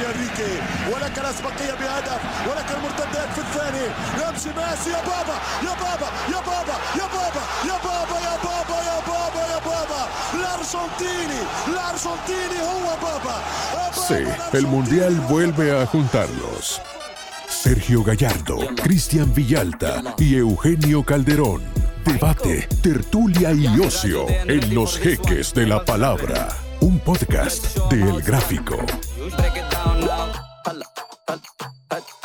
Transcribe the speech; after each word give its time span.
يا 0.00 0.10
انريكي 0.10 0.52
ولك 0.92 1.18
الاسبقيه 1.18 1.74
بهدف 1.80 2.20
ولك 2.48 2.68
المرتدات 2.76 3.28
في 3.34 3.40
الثاني 3.46 3.86
يمشي 4.20 4.48
ميسي 4.58 4.90
يا 4.90 5.00
بابا 5.10 5.36
يا 5.66 5.74
بابا 5.82 6.08
يا 6.32 6.40
بابا 6.48 6.76
يا 7.00 7.06
بابا 7.14 7.42
يا 7.68 7.76
بابا 7.84 8.18
يا 8.28 8.36
بابا 8.44 8.78
يا 8.90 8.98
بابا 9.08 9.42
يا 9.52 9.58
بابا 9.68 10.02
الارجنتيني 10.34 11.40
الارجنتيني 11.68 12.60
هو 12.62 12.88
بابا 13.02 13.36
Sí, 14.08 14.22
el 14.52 14.66
Mundial 14.68 15.14
vuelve 15.28 15.72
a 15.80 15.84
juntarlos. 15.86 16.80
Sergio 17.48 18.04
Gallardo, 18.04 18.58
Cristian 18.84 19.32
Villalta 19.34 19.92
y 20.18 20.36
Eugenio 20.36 21.02
Calderón. 21.02 21.62
Debate, 22.04 22.68
tertulia 22.82 23.50
y 23.52 23.66
ocio 23.80 24.26
en 24.28 24.74
los 24.74 24.98
jeques 24.98 25.52
de 25.54 25.66
la 25.66 25.84
palabra. 25.84 26.48
Un 26.80 27.00
podcast 27.00 27.76
de 27.90 28.02
El 28.02 28.22
Gráfico. 28.22 28.76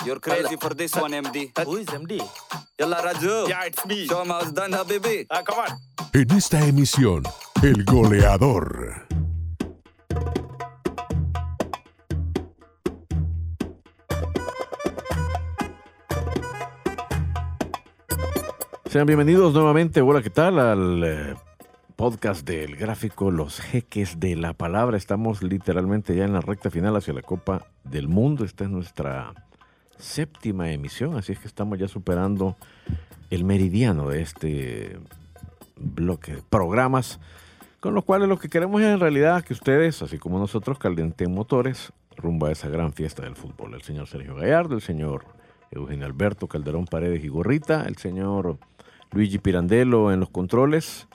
You're 0.07 0.21
crazy 0.21 0.57
for 0.57 0.73
this 0.73 0.95
one, 0.95 1.11
MD. 1.11 1.51
Who 1.65 1.79
is 1.79 1.89
MD? 1.89 2.23
Yalla 2.79 3.03
Raju. 3.03 3.49
Yeah, 3.49 3.65
it's 3.65 3.85
me. 3.87 4.07
Show 4.07 4.25
how 4.25 4.39
it's 4.39 4.53
done, 4.53 4.71
Habibi. 4.71 5.27
Ah, 5.29 5.43
come 5.43 5.59
on. 5.59 5.81
En 6.13 6.31
esta 6.31 6.65
emisión, 6.65 7.25
el 7.61 7.85
goleador. 7.85 9.05
Sean 18.89 19.07
bienvenidos 19.07 19.55
nuevamente, 19.55 20.03
hola, 20.03 20.23
¿qué 20.23 20.31
tal? 20.31 20.61
Al 20.61 21.03
eh, 21.03 21.35
podcast 21.97 22.47
del 22.47 22.77
gráfico 22.77 23.33
Los 23.33 23.61
Jeques 23.61 24.21
de 24.21 24.37
la 24.37 24.53
Palabra. 24.53 24.97
Estamos 24.97 25.43
literalmente 25.43 26.15
ya 26.15 26.27
en 26.27 26.33
la 26.33 26.43
recta 26.43 26.71
final 26.71 26.95
hacia 26.95 27.13
la 27.13 27.23
Copa 27.23 27.67
del 27.83 28.07
Mundo. 28.07 28.45
Esta 28.45 28.63
es 28.63 28.71
nuestra 28.71 29.35
séptima 29.99 30.71
emisión, 30.71 31.17
así 31.17 31.33
es 31.33 31.39
que 31.39 31.49
estamos 31.49 31.79
ya 31.79 31.89
superando 31.89 32.57
el 33.31 33.45
meridiano 33.45 34.09
de 34.09 34.23
este 34.23 34.99
bloque 35.77 36.37
de 36.37 36.43
programas, 36.43 37.21
con 37.81 37.95
los 37.95 38.05
cuales 38.05 38.29
lo 38.29 38.39
que 38.39 38.49
queremos 38.49 38.81
es 38.83 38.89
en 38.89 39.01
realidad 39.01 39.45
que 39.45 39.53
ustedes, 39.53 40.03
así 40.03 40.19
como 40.19 40.39
nosotros, 40.39 40.79
calienten 40.79 41.33
motores 41.33 41.93
rumbo 42.17 42.47
a 42.47 42.53
esa 42.53 42.69
gran 42.69 42.93
fiesta 42.93 43.23
del 43.23 43.37
fútbol. 43.37 43.75
El 43.75 43.83
señor 43.83 44.07
Sergio 44.07 44.35
Gallardo, 44.35 44.75
el 44.75 44.81
señor 44.81 45.25
Eugenio 45.71 46.07
Alberto 46.07 46.47
Calderón 46.47 46.87
Paredes 46.87 47.23
y 47.25 47.29
Gorrita, 47.29 47.85
el 47.87 47.97
señor 47.97 48.59
Luigi 49.13 49.39
Pirandello 49.39 50.13
en 50.13 50.21
los 50.21 50.31
controles 50.31 51.09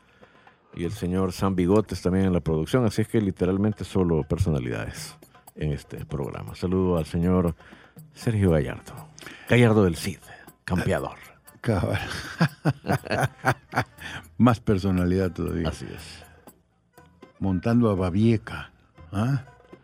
y 0.75 0.85
el 0.85 0.91
señor 0.91 1.31
Sam 1.33 1.55
Bigotes 1.55 2.01
también 2.01 2.25
en 2.25 2.33
la 2.33 2.39
producción. 2.39 2.85
Así 2.85 3.01
es 3.01 3.07
que 3.07 3.21
literalmente 3.21 3.83
solo 3.83 4.23
personalidades 4.23 5.17
en 5.55 5.73
este 5.73 6.05
programa. 6.05 6.55
Saludo 6.55 6.97
al 6.97 7.05
señor 7.05 7.55
Sergio 8.13 8.52
Gallardo, 8.52 8.94
Gallardo 9.49 9.83
del 9.83 9.95
Cid, 9.95 10.19
campeador. 10.66 11.17
Cabal. 11.61 11.99
Más 14.38 14.59
personalidad 14.59 15.31
todavía. 15.31 15.69
Así 15.69 15.85
es. 15.85 16.23
Montando 17.39 17.91
a 17.91 17.95
Babieca. 17.95 18.72
¿Ah? 19.11 19.44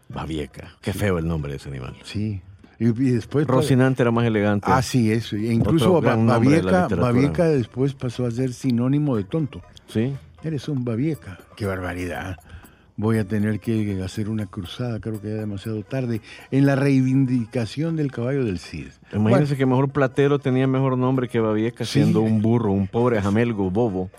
Babieca. 0.10 0.76
Qué 0.82 0.92
feo 0.92 1.20
el 1.20 1.28
nombre 1.28 1.52
de 1.52 1.58
ese 1.58 1.70
animal. 1.70 1.96
Sí. 2.04 2.42
Y, 2.80 2.88
y 2.88 3.12
después. 3.12 3.46
Rocinante 3.46 4.02
era 4.02 4.12
más 4.12 4.26
elegante. 4.26 4.68
Ah, 4.70 4.82
sí, 4.82 5.12
eso. 5.12 5.36
E 5.36 5.54
incluso 5.54 6.02
de 6.02 6.16
Babieca. 6.16 6.88
Babieca 6.88 7.46
después 7.46 7.94
pasó 7.94 8.26
a 8.26 8.32
ser 8.32 8.54
sinónimo 8.54 9.16
de 9.16 9.24
tonto. 9.24 9.62
Sí. 9.88 10.16
Eres 10.44 10.68
un 10.70 10.84
Babieca. 10.84 11.40
Qué 11.56 11.66
barbaridad. 11.66 12.38
Voy 13.00 13.20
a 13.20 13.26
tener 13.28 13.60
que 13.60 14.02
hacer 14.04 14.28
una 14.28 14.48
cruzada, 14.48 15.00
creo 15.00 15.22
que 15.22 15.28
ya 15.28 15.36
demasiado 15.36 15.84
tarde, 15.84 16.20
en 16.50 16.66
la 16.66 16.76
reivindicación 16.76 17.96
del 17.96 18.12
caballo 18.12 18.44
del 18.44 18.58
Cid. 18.58 18.88
Imagínense 19.14 19.56
que 19.56 19.68
mejor 19.68 19.90
Platero 19.90 20.40
tenía 20.40 20.66
mejor 20.66 20.98
nombre 20.98 21.30
que 21.30 21.40
Babieca, 21.40 21.86
Sí. 21.86 22.00
siendo 22.00 22.22
un 22.22 22.42
burro, 22.42 22.72
un 22.72 22.88
pobre 22.88 23.22
jamelgo 23.22 23.70
bobo, 23.70 24.10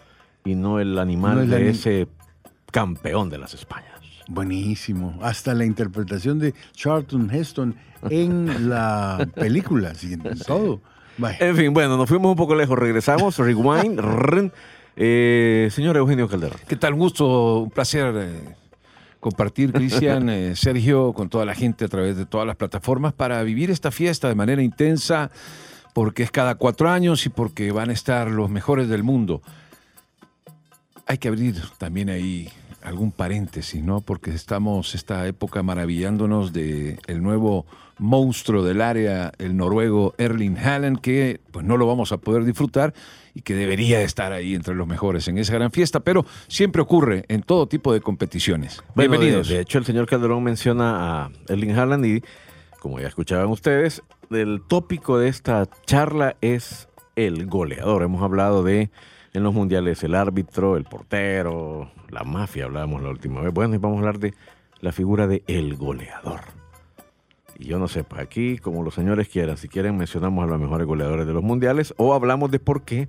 y 0.44 0.54
no 0.54 0.78
el 0.78 0.96
animal 0.98 1.34
No 1.34 1.42
el 1.42 1.50
de 1.50 1.70
ese 1.70 2.06
campeón 2.70 3.28
de 3.30 3.38
las 3.38 3.52
Españas. 3.52 4.00
Buenísimo. 4.28 5.18
Hasta 5.22 5.54
la 5.54 5.64
interpretación 5.64 6.38
de 6.38 6.54
Charlton 6.72 7.30
Heston 7.34 7.74
en 8.10 8.68
la 8.70 9.26
película, 9.34 9.94
sí, 9.96 10.12
en 10.12 10.38
todo. 10.46 10.80
En 11.40 11.56
fin, 11.56 11.74
bueno, 11.74 11.96
nos 11.96 12.08
fuimos 12.08 12.30
un 12.30 12.36
poco 12.36 12.54
lejos, 12.54 12.78
regresamos, 12.78 13.36
rewind. 13.38 14.00
Eh, 14.94 15.68
señor 15.72 15.96
Eugenio 15.96 16.28
Calderón. 16.28 16.58
¿Qué 16.68 16.76
tal? 16.76 16.92
Un 16.92 17.00
gusto, 17.00 17.58
un 17.60 17.70
placer 17.70 18.14
eh, 18.16 18.54
compartir, 19.20 19.72
Cristian, 19.74 20.28
eh, 20.28 20.56
Sergio, 20.56 21.12
con 21.12 21.28
toda 21.28 21.44
la 21.44 21.54
gente 21.54 21.84
a 21.84 21.88
través 21.88 22.16
de 22.16 22.26
todas 22.26 22.46
las 22.46 22.56
plataformas 22.56 23.12
para 23.12 23.42
vivir 23.42 23.70
esta 23.70 23.90
fiesta 23.90 24.28
de 24.28 24.34
manera 24.34 24.62
intensa, 24.62 25.30
porque 25.94 26.22
es 26.22 26.30
cada 26.30 26.54
cuatro 26.56 26.90
años 26.90 27.26
y 27.26 27.28
porque 27.28 27.72
van 27.72 27.90
a 27.90 27.92
estar 27.92 28.30
los 28.30 28.50
mejores 28.50 28.88
del 28.88 29.02
mundo. 29.02 29.42
Hay 31.06 31.18
que 31.18 31.28
abrir 31.28 31.56
también 31.78 32.10
ahí 32.10 32.48
algún 32.82 33.12
paréntesis, 33.12 33.82
¿no? 33.82 34.00
Porque 34.00 34.30
estamos 34.30 34.94
esta 34.94 35.26
época 35.26 35.62
maravillándonos 35.62 36.52
de 36.52 36.98
el 37.06 37.22
nuevo 37.22 37.66
monstruo 37.98 38.64
del 38.64 38.80
área, 38.80 39.32
el 39.38 39.56
noruego 39.56 40.14
Erling 40.18 40.56
Haaland, 40.56 41.00
que 41.00 41.40
pues 41.50 41.64
no 41.66 41.76
lo 41.76 41.86
vamos 41.86 42.12
a 42.12 42.18
poder 42.18 42.44
disfrutar 42.44 42.94
y 43.34 43.42
que 43.42 43.54
debería 43.54 44.00
estar 44.02 44.32
ahí 44.32 44.54
entre 44.54 44.74
los 44.74 44.86
mejores 44.86 45.28
en 45.28 45.38
esa 45.38 45.54
gran 45.54 45.70
fiesta, 45.70 46.00
pero 46.00 46.24
siempre 46.46 46.82
ocurre 46.82 47.24
en 47.28 47.42
todo 47.42 47.66
tipo 47.66 47.92
de 47.92 48.00
competiciones. 48.00 48.82
Bueno, 48.94 49.10
Bienvenidos. 49.10 49.48
De, 49.48 49.56
de 49.56 49.60
hecho, 49.62 49.78
el 49.78 49.84
señor 49.84 50.06
Calderón 50.06 50.42
menciona 50.42 51.24
a 51.24 51.30
Erling 51.48 51.76
Haaland 51.76 52.06
y, 52.06 52.22
como 52.80 53.00
ya 53.00 53.08
escuchaban 53.08 53.48
ustedes, 53.48 54.02
el 54.30 54.62
tópico 54.66 55.18
de 55.18 55.28
esta 55.28 55.68
charla 55.86 56.36
es 56.40 56.88
el 57.16 57.46
goleador. 57.46 58.02
Hemos 58.02 58.22
hablado 58.22 58.62
de, 58.62 58.90
en 59.32 59.42
los 59.42 59.54
mundiales, 59.54 60.02
el 60.04 60.14
árbitro, 60.14 60.76
el 60.76 60.84
portero, 60.84 61.90
la 62.08 62.24
mafia, 62.24 62.64
hablábamos 62.64 63.02
la 63.02 63.10
última 63.10 63.40
vez. 63.40 63.52
Bueno, 63.52 63.74
y 63.74 63.78
vamos 63.78 63.96
a 63.96 64.00
hablar 64.00 64.18
de 64.18 64.34
la 64.80 64.92
figura 64.92 65.26
de 65.26 65.42
el 65.46 65.76
goleador. 65.76 66.40
Y 67.58 67.66
yo 67.66 67.78
no 67.78 67.88
sé, 67.88 68.04
pues 68.04 68.22
aquí, 68.22 68.58
como 68.58 68.82
los 68.82 68.94
señores 68.94 69.28
quieran, 69.28 69.56
si 69.56 69.68
quieren 69.68 69.96
mencionamos 69.96 70.44
a 70.44 70.46
los 70.46 70.60
mejores 70.60 70.86
goleadores 70.86 71.26
de 71.26 71.32
los 71.32 71.42
mundiales 71.42 71.92
o 71.96 72.14
hablamos 72.14 72.50
de 72.50 72.60
por 72.60 72.82
qué 72.82 73.08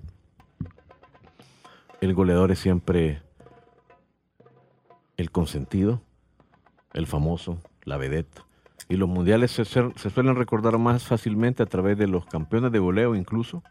el 2.01 2.13
goleador 2.13 2.51
es 2.51 2.59
siempre 2.59 3.21
el 5.17 5.31
consentido, 5.31 6.01
el 6.93 7.07
famoso, 7.07 7.59
la 7.83 7.97
vedette. 7.97 8.41
Y 8.87 8.95
los 8.95 9.07
mundiales 9.07 9.51
se, 9.51 9.65
se- 9.65 9.91
suelen 10.09 10.35
recordar 10.35 10.77
más 10.79 11.03
fácilmente 11.03 11.61
a 11.61 11.65
través 11.67 11.97
de 11.97 12.07
los 12.07 12.25
campeones 12.25 12.71
de 12.71 12.79
goleo 12.79 13.15
incluso 13.15 13.61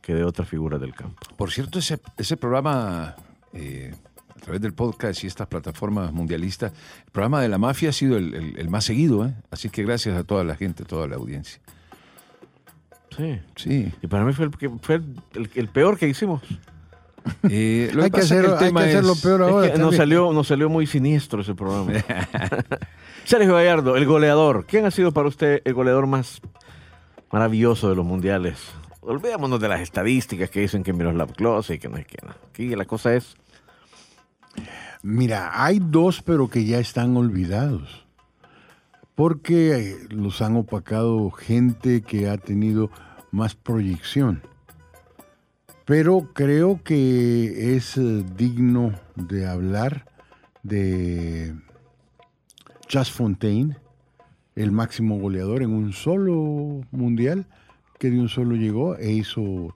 que 0.00 0.14
de 0.14 0.24
otras 0.24 0.48
figuras 0.48 0.80
del 0.80 0.94
campo. 0.94 1.20
Por 1.36 1.50
cierto, 1.50 1.80
ese, 1.80 1.98
ese 2.16 2.36
programa, 2.36 3.16
eh, 3.52 3.94
a 4.36 4.40
través 4.40 4.60
del 4.60 4.72
podcast 4.74 5.24
y 5.24 5.26
estas 5.26 5.46
plataformas 5.48 6.12
mundialistas, 6.12 6.72
el 7.06 7.10
programa 7.12 7.40
de 7.40 7.48
la 7.48 7.58
mafia 7.58 7.88
ha 7.90 7.92
sido 7.92 8.16
el, 8.16 8.34
el- 8.34 8.58
el 8.58 8.68
más 8.68 8.84
seguido, 8.84 9.24
¿eh? 9.26 9.34
Así 9.50 9.68
que 9.70 9.82
gracias 9.82 10.16
a 10.16 10.24
toda 10.24 10.44
la 10.44 10.54
gente, 10.56 10.84
toda 10.84 11.08
la 11.08 11.16
audiencia. 11.16 11.60
Sí. 13.16 13.40
Sí. 13.56 13.92
Y 14.02 14.06
para 14.08 14.24
mí 14.24 14.32
fue 14.32 14.46
el, 14.46 14.50
que- 14.52 14.68
fue 14.82 14.96
el- 14.96 15.16
el- 15.34 15.50
el 15.54 15.68
peor 15.68 15.98
que 15.98 16.08
hicimos. 16.08 16.42
Eh, 17.50 17.90
lo 17.92 18.04
Hay 18.04 18.10
que, 18.12 18.20
hacer, 18.20 18.44
el 18.44 18.52
hay 18.52 18.58
que 18.58 18.64
tema 18.66 18.82
hacerlo 18.84 19.14
es- 19.14 19.20
peor 19.20 19.42
Es 19.42 19.48
ahora. 19.48 19.72
que 19.72 19.78
nos 19.80 19.96
salió, 19.96 20.32
nos 20.32 20.46
salió 20.46 20.68
muy 20.68 20.86
siniestro 20.86 21.40
ese 21.40 21.56
programa. 21.56 21.90
Sergio 23.24 23.54
Gallardo, 23.54 23.96
el 23.96 24.06
goleador. 24.06 24.64
¿Quién 24.64 24.86
ha 24.86 24.92
sido 24.92 25.10
para 25.10 25.26
usted 25.26 25.60
el 25.64 25.74
goleador 25.74 26.06
más 26.06 26.40
maravilloso 27.32 27.90
de 27.90 27.96
los 27.96 28.06
mundiales? 28.06 28.58
Olvidémonos 29.00 29.58
de 29.58 29.66
las 29.68 29.80
estadísticas 29.80 30.50
que 30.50 30.60
dicen 30.60 30.84
que 30.84 30.92
Miroslav 30.92 31.32
Klose 31.32 31.74
y 31.74 31.78
que 31.80 31.88
no 31.88 31.96
es 31.96 32.06
que 32.06 32.18
no. 32.24 32.32
Aquí 32.50 32.68
la 32.76 32.84
cosa 32.84 33.12
es 33.14 33.34
Mira, 35.02 35.50
hay 35.52 35.78
dos, 35.80 36.22
pero 36.22 36.48
que 36.48 36.64
ya 36.64 36.78
están 36.78 37.16
olvidados. 37.16 38.04
Porque 39.14 39.72
eh, 39.72 39.96
los 40.10 40.42
han 40.42 40.56
opacado 40.56 41.30
gente 41.30 42.02
que 42.02 42.28
ha 42.28 42.36
tenido 42.36 42.90
más 43.30 43.54
proyección. 43.54 44.42
Pero 45.84 46.30
creo 46.34 46.82
que 46.82 47.76
es 47.76 47.96
eh, 47.96 48.24
digno 48.36 48.92
de 49.14 49.46
hablar 49.46 50.06
de 50.62 51.54
Just 52.92 53.12
Fontaine, 53.12 53.76
el 54.56 54.72
máximo 54.72 55.18
goleador 55.18 55.62
en 55.62 55.72
un 55.72 55.92
solo 55.92 56.82
mundial, 56.90 57.46
que 57.98 58.10
de 58.10 58.18
un 58.18 58.28
solo 58.28 58.56
llegó 58.56 58.96
e 58.96 59.12
hizo 59.12 59.74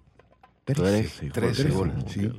13, 0.65 1.31
13 1.31 1.71
goles, 1.71 1.95
sí. 2.09 2.31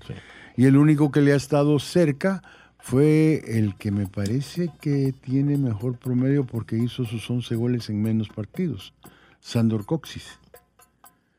Y 0.57 0.65
el 0.65 0.77
único 0.77 1.11
que 1.11 1.21
le 1.21 1.33
ha 1.33 1.35
estado 1.37 1.79
cerca 1.79 2.41
fue 2.79 3.41
el 3.47 3.75
que 3.75 3.91
me 3.91 4.07
parece 4.07 4.69
que 4.81 5.13
tiene 5.21 5.57
mejor 5.57 5.97
promedio 5.97 6.45
porque 6.45 6.77
hizo 6.77 7.05
sus 7.05 7.29
11 7.29 7.55
goles 7.55 7.89
en 7.89 8.01
menos 8.01 8.29
partidos, 8.29 8.93
Sandor 9.39 9.85
Coxis. 9.85 10.39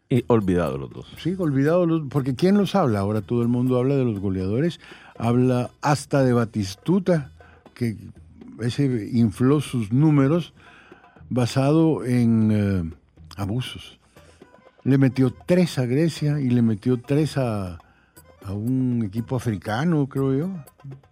Y 0.09 0.25
olvidado 0.29 0.77
los 0.79 0.91
dos. 0.91 1.07
Sí, 1.19 1.35
olvidado, 1.39 1.87
los- 1.87 2.03
porque 2.11 2.35
¿quién 2.35 2.57
los 2.59 2.75
habla? 2.75 3.01
Ahora 3.01 3.23
todo 3.23 3.43
el 3.43 3.49
mundo 3.49 3.79
habla 3.79 3.97
de 3.97 4.05
los 4.05 4.21
goleadores, 4.21 4.79
habla 5.19 5.71
hasta 5.81 6.23
de 6.23 6.33
Batistuta, 6.35 7.33
que 7.75 7.97
ese 8.61 9.09
infló 9.13 9.61
sus 9.61 9.91
números 9.93 10.53
basado 11.31 12.05
en 12.05 12.51
eh, 12.53 12.95
abusos. 13.37 13.99
Le 14.85 14.99
metió 14.99 15.33
tres 15.47 15.79
a 15.79 15.87
Grecia 15.87 16.41
y 16.41 16.51
le 16.51 16.61
metió 16.61 16.99
tres 17.01 17.39
a, 17.39 17.79
a 18.45 18.53
un 18.53 19.03
equipo 19.05 19.37
africano, 19.37 20.09
creo 20.09 20.35
yo. 20.35 20.51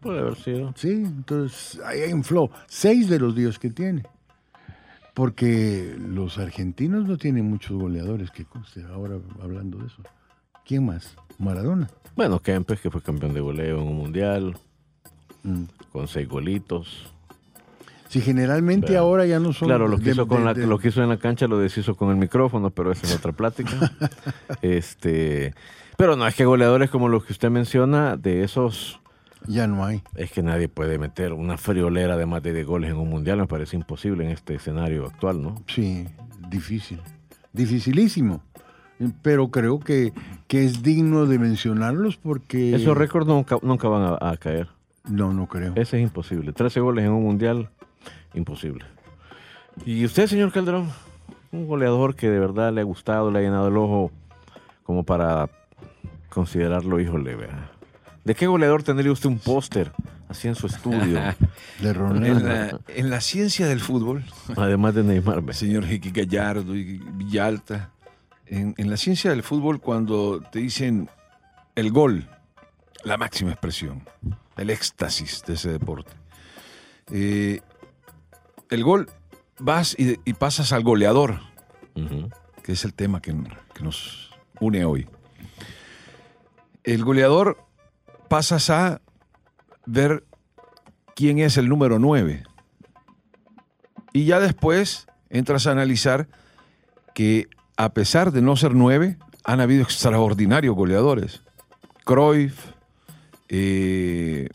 Puede 0.01 0.21
haber 0.21 0.37
sido. 0.37 0.73
Sí, 0.77 0.91
entonces 0.91 1.81
ahí 1.85 2.11
infló 2.11 2.51
seis 2.67 3.09
de 3.09 3.19
los 3.19 3.35
diez 3.35 3.59
que 3.59 3.71
tiene. 3.71 4.03
Porque 5.15 5.97
los 5.99 6.39
argentinos 6.39 7.07
no 7.07 7.17
tienen 7.19 7.45
muchos 7.49 7.77
goleadores, 7.81 8.31
que 8.31 8.45
conste, 8.45 8.83
ahora 8.85 9.19
hablando 9.43 9.79
de 9.79 9.87
eso. 9.87 10.03
¿Quién 10.65 10.87
más? 10.87 11.15
Maradona. 11.39 11.91
Bueno, 12.17 12.39
Kempes, 12.39 12.81
que 12.81 12.91
fue 12.91 13.03
campeón 13.03 13.35
de 13.35 13.41
goleo 13.41 13.81
en 13.81 13.89
un 13.89 13.97
mundial, 13.97 14.57
Mm. 15.43 15.65
con 15.93 16.07
seis 16.07 16.29
golitos. 16.29 17.13
Si 18.11 18.21
generalmente 18.21 18.89
Claro. 18.89 19.03
ahora 19.05 19.25
ya 19.25 19.39
no 19.39 19.53
son... 19.53 19.69
Claro, 19.69 19.87
lo 19.87 19.97
que, 19.99 20.03
de- 20.07 20.11
hizo 20.11 20.27
con 20.27 20.39
de- 20.41 20.45
la- 20.45 20.55
de- 20.55 20.67
lo 20.67 20.79
que 20.81 20.89
hizo 20.89 21.01
en 21.03 21.09
la 21.09 21.17
cancha 21.19 21.47
lo 21.47 21.59
deshizo 21.59 21.95
con 21.95 22.11
el 22.11 22.17
micrófono, 22.17 22.71
pero 22.71 22.91
esa 22.91 23.07
es 23.07 23.15
otra 23.17 23.31
plática. 23.33 23.71
este, 24.63 25.55
pero 25.97 26.17
no, 26.17 26.27
es 26.27 26.35
que 26.35 26.45
goleadores 26.45 26.91
como 26.91 27.09
los 27.09 27.25
que 27.25 27.33
usted 27.33 27.51
menciona, 27.51 28.17
de 28.17 28.43
esos, 28.43 29.01
Ya 29.47 29.67
no 29.69 29.85
hay. 29.85 30.03
es 30.17 30.33
que 30.33 30.43
nadie 30.43 30.69
puede 30.69 30.99
meter 30.99 31.33
una 31.33 31.57
friolera 31.57 32.17
de 32.17 32.27
más 32.27 32.43
de 32.43 32.53
10 32.53 32.67
goles 32.67 32.91
en 32.91 32.97
un 32.97 33.09
mundial, 33.09 33.39
me 33.39 33.47
parece 33.47 33.77
imposible 33.77 34.25
en 34.25 34.31
este 34.33 34.55
escenario 34.57 35.07
actual, 35.07 35.41
¿no? 35.43 35.55
Sí, 35.69 36.07
difícil. 36.51 37.01
Dificilísimo. 37.53 38.43
Pero 39.23 39.51
creo 39.51 39.81
que, 39.81 40.13
que 40.47 40.65
es 40.65 40.83
digno 40.83 41.27
de 41.27 41.39
mencionarlos 41.39 42.17
porque... 42.17 42.75
Esos 42.75 42.97
récords 42.97 43.27
nunca, 43.27 43.57
nunca 43.63 43.89
van 43.89 44.17
a, 44.21 44.31
a 44.31 44.37
caer. 44.37 44.69
No, 45.09 45.33
no 45.33 45.47
creo. 45.47 45.73
Ese 45.77 45.97
es 45.99 46.03
imposible. 46.03 46.53
13 46.53 46.81
goles 46.81 47.05
en 47.07 47.13
un 47.13 47.23
mundial, 47.23 47.71
imposible. 48.35 48.85
¿Y 49.85 50.05
usted, 50.05 50.27
señor 50.27 50.53
Calderón? 50.53 50.91
Un 51.53 51.67
goleador 51.67 52.15
que 52.15 52.29
de 52.29 52.39
verdad 52.39 52.73
le 52.73 52.81
ha 52.81 52.85
gustado, 52.85 53.31
le 53.31 53.39
ha 53.39 53.43
llenado 53.43 53.69
el 53.69 53.77
ojo 53.77 54.11
como 54.85 55.05
para 55.05 55.49
considerarlo, 56.29 57.01
híjole, 57.01 57.35
vea. 57.37 57.71
¿De 58.25 58.35
qué 58.35 58.47
goleador 58.47 58.83
tendría 58.83 59.11
usted 59.11 59.29
un 59.29 59.39
póster 59.39 59.93
así 60.29 60.49
en 60.49 60.55
su 60.55 60.67
estudio? 60.67 61.21
De 61.81 61.93
Ronaldo. 61.93 62.27
En 62.27 62.45
la, 62.47 62.81
en 62.89 63.11
la 63.11 63.21
ciencia 63.21 63.67
del 63.67 63.81
fútbol, 63.81 64.25
Además 64.57 64.95
de 64.95 65.03
Neymar, 65.03 65.43
señor 65.55 65.87
Jiqui 65.87 66.11
Gallardo 66.11 66.77
y 66.77 66.99
Villalta, 67.15 67.91
en, 68.47 68.75
en 68.77 68.91
la 68.91 68.97
ciencia 68.97 69.31
del 69.31 69.43
fútbol 69.43 69.81
cuando 69.81 70.41
te 70.41 70.59
dicen 70.59 71.09
el 71.75 71.91
gol, 71.91 72.29
la 73.05 73.17
máxima 73.17 73.51
expresión, 73.51 74.03
el 74.57 74.71
éxtasis 74.71 75.43
de 75.47 75.55
ese 75.55 75.71
deporte. 75.71 76.13
Eh, 77.11 77.61
el 78.71 78.85
gol, 78.85 79.11
vas 79.59 79.95
y, 79.99 80.19
y 80.25 80.35
pasas 80.35 80.73
al 80.73 80.83
goleador, 80.83 81.41
que 82.63 82.73
es 82.73 82.85
el 82.85 82.95
tema 82.95 83.21
que, 83.21 83.35
que 83.75 83.83
nos 83.83 84.31
une 84.61 84.85
hoy. 84.85 85.09
El 86.85 87.05
goleador 87.05 87.59
pasas 88.29 88.71
a 88.71 89.01
ver 89.87 90.25
quién 91.15 91.39
es 91.39 91.57
el 91.57 91.69
número 91.69 91.99
9. 91.99 92.45
Y 94.13 94.25
ya 94.25 94.41
después 94.41 95.07
entras 95.29 95.67
a 95.67 95.73
analizar 95.73 96.29
que 97.15 97.49
a 97.77 97.93
pesar 97.93 98.33
de 98.33 98.43
no 98.43 98.57
ser 98.57 98.75
9, 98.75 99.19
han 99.45 99.61
habido 99.61 99.83
extraordinarios 99.83 100.75
goleadores. 100.75 101.43
Cruyff, 102.05 102.73
eh, 103.49 104.49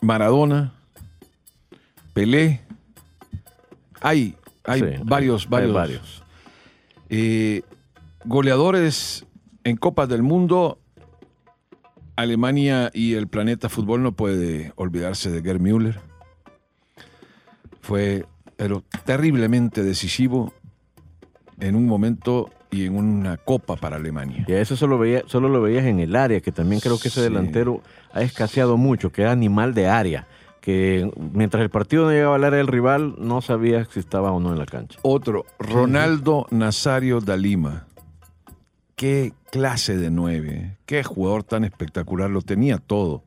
Maradona, 0.00 0.77
Pelé. 2.18 2.60
Hay, 4.00 4.34
hay 4.64 4.80
Sí, 4.80 4.86
varios, 5.04 5.44
hay 5.44 5.50
varios, 5.50 5.72
varios. 5.72 6.22
eh, 7.10 7.62
goleadores 8.24 9.24
en 9.62 9.76
Copas 9.76 10.08
del 10.08 10.24
Mundo. 10.24 10.80
Alemania 12.16 12.90
y 12.92 13.14
el 13.14 13.28
planeta 13.28 13.68
fútbol 13.68 14.02
no 14.02 14.10
puede 14.10 14.72
olvidarse 14.74 15.30
de 15.30 15.42
Gerd 15.42 15.60
Müller. 15.60 16.00
Fue, 17.80 18.26
pero 18.56 18.82
terriblemente 19.04 19.84
decisivo 19.84 20.52
en 21.60 21.76
un 21.76 21.86
momento 21.86 22.50
y 22.72 22.86
en 22.86 22.96
una 22.96 23.36
copa 23.36 23.76
para 23.76 23.94
Alemania. 23.94 24.44
Y 24.48 24.52
a 24.54 24.60
eso 24.60 24.76
solo, 24.76 24.98
veía, 24.98 25.22
solo 25.26 25.48
lo 25.48 25.62
veías 25.62 25.84
en 25.84 26.00
el 26.00 26.16
área, 26.16 26.40
que 26.40 26.50
también 26.50 26.80
creo 26.80 26.98
que 26.98 27.06
ese 27.06 27.20
Sí. 27.20 27.28
delantero 27.32 27.80
ha 28.12 28.22
escaseado 28.22 28.76
mucho, 28.76 29.12
que 29.12 29.22
era 29.22 29.30
animal 29.30 29.72
de 29.72 29.86
área. 29.86 30.26
Que 30.60 31.10
mientras 31.32 31.62
el 31.62 31.70
partido 31.70 32.04
no 32.04 32.10
llegaba 32.10 32.36
al 32.36 32.44
área 32.44 32.58
del 32.58 32.66
rival, 32.66 33.14
no 33.18 33.40
sabías 33.40 33.88
si 33.90 34.00
estaba 34.00 34.32
o 34.32 34.40
no 34.40 34.52
en 34.52 34.58
la 34.58 34.66
cancha. 34.66 34.98
Otro, 35.02 35.46
Ronaldo 35.58 36.46
Nazario 36.50 37.20
da 37.20 37.36
Lima. 37.36 37.86
Qué 38.96 39.32
clase 39.52 39.96
de 39.96 40.10
nueve, 40.10 40.76
qué 40.84 41.04
jugador 41.04 41.44
tan 41.44 41.64
espectacular, 41.64 42.28
lo 42.30 42.42
tenía 42.42 42.78
todo. 42.78 43.22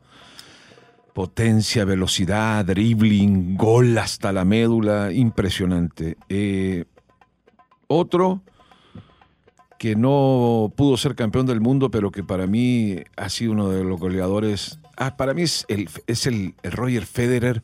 Potencia, 1.14 1.86
velocidad, 1.86 2.66
dribbling, 2.66 3.56
gol 3.56 3.98
hasta 3.98 4.32
la 4.32 4.46
médula, 4.46 5.12
impresionante. 5.12 6.18
Eh, 6.30 6.86
otro 7.88 8.42
que 9.82 9.96
no 9.96 10.72
pudo 10.78 10.96
ser 10.96 11.16
campeón 11.16 11.48
del 11.48 11.60
mundo, 11.60 11.90
pero 11.90 12.12
que 12.12 12.24
para 12.24 12.46
mí 12.46 12.98
ha 13.18 13.30
sido 13.30 13.54
uno 13.54 13.68
de 13.70 13.84
los 13.84 14.00
goleadores. 14.00 14.78
Ah, 14.96 15.18
para 15.18 15.34
mí 15.34 15.42
es 15.42 15.66
el, 15.70 15.90
es 16.06 16.28
el, 16.28 16.54
el 16.62 16.72
Roger 16.72 17.04
Federer 17.08 17.64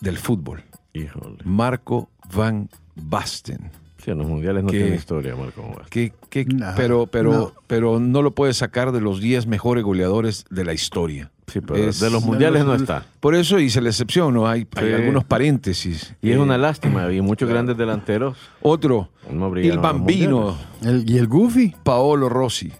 del 0.00 0.18
fútbol. 0.18 0.64
Híjole. 0.92 1.36
Marco 1.44 2.08
Van 2.34 2.68
Basten. 2.96 3.70
Sí, 4.04 4.10
en 4.10 4.18
los 4.18 4.26
mundiales 4.26 4.64
no 4.64 4.70
Que- 4.70 4.80
tiene 4.80 4.96
historia, 4.96 5.36
Marco. 5.36 5.62
Vázquez. 5.68 6.12
Que, 6.28 6.44
que- 6.44 6.52
Nah, 6.52 6.74
pero, 6.74 7.06
pero, 7.06 7.32
no. 7.32 7.52
pero 7.68 8.00
no 8.00 8.20
lo 8.20 8.32
puede 8.32 8.52
sacar 8.52 8.90
de 8.90 9.00
los 9.00 9.20
10 9.20 9.46
mejores 9.46 9.84
goleadores 9.84 10.46
de 10.50 10.64
la 10.64 10.72
historia. 10.72 11.30
Sí, 11.52 11.60
pero 11.60 11.76
Es- 11.76 12.00
de 12.00 12.08
los 12.10 12.24
mundiales 12.24 12.64
no 12.64 12.74
está. 12.74 13.04
Por 13.20 13.34
eso 13.34 13.58
hice 13.58 13.80
la 13.82 13.90
excepción, 13.90 14.32
¿no? 14.32 14.46
Hay, 14.48 14.66
hay 14.76 14.86
Sí. 14.88 14.92
algunos 14.94 15.24
paréntesis. 15.24 16.14
Y 16.22 16.30
es 16.30 16.36
Eh, 16.36 16.40
una 16.40 16.56
lástima. 16.56 17.12
Y 17.12 17.20
muchos 17.20 17.48
grandes 17.48 17.76
delanteros 17.76 18.36
Otro, 18.62 19.10
no 19.30 19.54
el 19.54 19.78
bambino. 19.78 20.56
El- 20.82 21.08
¿Y 21.10 21.18
el 21.18 21.26
Goofy? 21.26 21.74
Paolo 21.82 22.28
Rossi. 22.30 22.72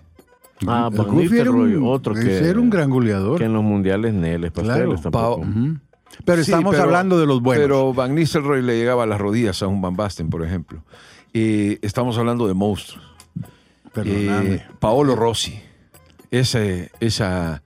Ah, 0.66 0.88
el 0.90 0.96
Van 0.96 1.06
Goofy 1.08 1.38
era 1.38 1.50
un, 1.50 1.66
Nistelrooy, 1.66 1.90
otro 1.92 2.14
que, 2.14 2.38
era 2.48 2.58
un 2.60 2.70
gran 2.70 2.88
goleador. 2.88 3.36
que 3.38 3.44
en 3.44 3.52
los 3.52 3.62
mundiales 3.64 4.14
Neles 4.14 4.52
Claro, 4.52 4.94
tampoco. 4.94 5.10
Pau- 5.10 5.40
Ujú. 5.40 5.78
Pero 6.24 6.44
Sí, 6.44 6.50
estamos 6.50 6.70
pero- 6.72 6.84
hablando 6.84 7.18
de 7.18 7.26
los 7.26 7.42
buenos. 7.42 7.62
Pero 7.64 7.92
Van 7.92 8.14
Nistelrooy 8.14 8.62
le 8.62 8.76
llegaba 8.78 9.02
a 9.02 9.06
las 9.06 9.20
rodillas 9.20 9.60
a 9.62 9.66
un 9.66 9.80
Van 9.82 9.96
Basten, 9.96 10.30
por 10.30 10.44
ejemplo. 10.44 10.82
Eh, 11.34 11.78
estamos 11.82 12.16
hablando 12.16 12.46
de 12.46 12.54
monstruos. 12.54 13.04
Perdóname. 13.92 14.54
Eh, 14.54 14.62
Paolo 14.78 15.16
Rossi. 15.16 15.60
Ese- 16.30 16.90
esa, 17.00 17.62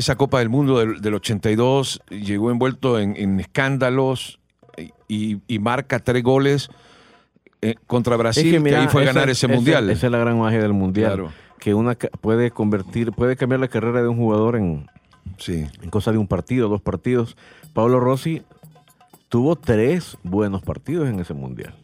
esa 0.00 0.16
Copa 0.16 0.38
del 0.40 0.48
Mundo 0.48 0.78
del, 0.78 1.00
del 1.00 1.14
82 1.14 2.00
llegó 2.10 2.50
envuelto 2.50 2.98
en, 2.98 3.14
en 3.16 3.38
escándalos 3.40 4.38
y, 5.08 5.38
y 5.46 5.58
marca 5.58 5.98
tres 5.98 6.22
goles 6.22 6.68
eh, 7.62 7.74
contra 7.86 8.16
Brasil, 8.16 8.46
Es 8.46 8.52
que, 8.54 8.60
mira, 8.60 8.80
ahí 8.82 8.88
fue 8.88 9.02
a 9.02 9.06
ganar 9.06 9.28
ese 9.30 9.46
esa- 9.46 9.54
mundial. 9.54 9.90
Esa 9.90 10.06
es 10.06 10.12
la 10.12 10.18
gran 10.18 10.38
magia 10.38 10.60
del 10.60 10.72
mundial. 10.72 11.12
Claro. 11.14 11.32
Que 11.58 11.74
una 11.74 11.94
puede 11.94 12.50
convertir, 12.50 13.12
puede 13.12 13.36
cambiar 13.36 13.60
la 13.60 13.68
carrera 13.68 14.00
de 14.02 14.08
un 14.08 14.16
jugador 14.16 14.56
en, 14.56 14.86
Sí. 15.38 15.66
en 15.82 15.90
cosa 15.90 16.10
de 16.12 16.18
un 16.18 16.26
partido, 16.26 16.68
dos 16.68 16.80
partidos. 16.80 17.36
Pablo 17.74 18.00
Rossi 18.00 18.42
tuvo 19.28 19.56
tres 19.56 20.16
buenos 20.22 20.62
partidos 20.62 21.08
en 21.08 21.20
ese 21.20 21.34
mundial. 21.34 21.74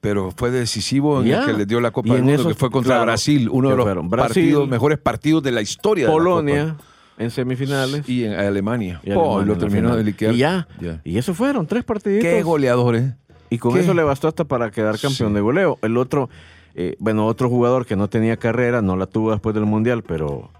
Pero 0.00 0.30
fue 0.30 0.52
decisivo 0.52 1.20
en 1.22 1.26
el 1.32 1.44
que 1.44 1.52
le 1.52 1.66
dio 1.66 1.80
la 1.80 1.90
Copa 1.90 2.12
del 2.14 2.22
Mundo, 2.22 2.42
esos- 2.42 2.52
que 2.52 2.58
fue 2.58 2.70
contra 2.70 2.94
claro, 2.94 3.06
Brasil, 3.06 3.48
uno 3.50 3.70
de 3.70 3.76
los 3.76 3.84
Brasil, 4.08 4.08
partidos, 4.08 4.68
mejores 4.68 4.98
partidos 4.98 5.42
de 5.42 5.50
la 5.50 5.62
historia 5.62 6.04
de 6.06 6.12
la 6.12 6.16
Polonia 6.16 6.64
Copa. 6.76 6.84
En 7.18 7.30
semifinales. 7.30 8.08
y 8.08 8.24
en 8.24 8.32
Alemania. 8.34 9.00
y 9.04 9.10
Oh, 9.12 9.42
lo 9.42 9.54
en 9.54 9.58
terminó 9.58 9.96
de 9.96 10.04
liquidar. 10.04 10.34
Y 10.34 10.38
ya. 10.38 10.68
Ya. 10.80 11.00
Y 11.04 11.18
eso 11.18 11.34
fueron 11.34 11.66
tres 11.66 11.84
partiditos. 11.84 12.24
Qué 12.24 12.42
goleadores. 12.42 13.12
Y 13.50 13.58
con 13.58 13.74
¿Qué? 13.74 13.80
eso 13.80 13.94
le 13.94 14.02
bastó 14.02 14.28
hasta 14.28 14.44
para 14.44 14.70
quedar 14.70 14.98
campeón 14.98 15.30
Sí. 15.30 15.34
de 15.34 15.40
goleo. 15.40 15.78
El 15.82 15.96
otro, 15.96 16.28
eh, 16.74 16.96
bueno, 16.98 17.26
otro 17.26 17.48
jugador 17.48 17.86
que 17.86 17.94
no 17.96 18.08
tenía 18.08 18.36
carrera, 18.36 18.82
no 18.82 18.96
la 18.96 19.06
tuvo 19.06 19.30
después 19.30 19.54
del 19.54 19.66
Mundial, 19.66 20.02
pero 20.02 20.50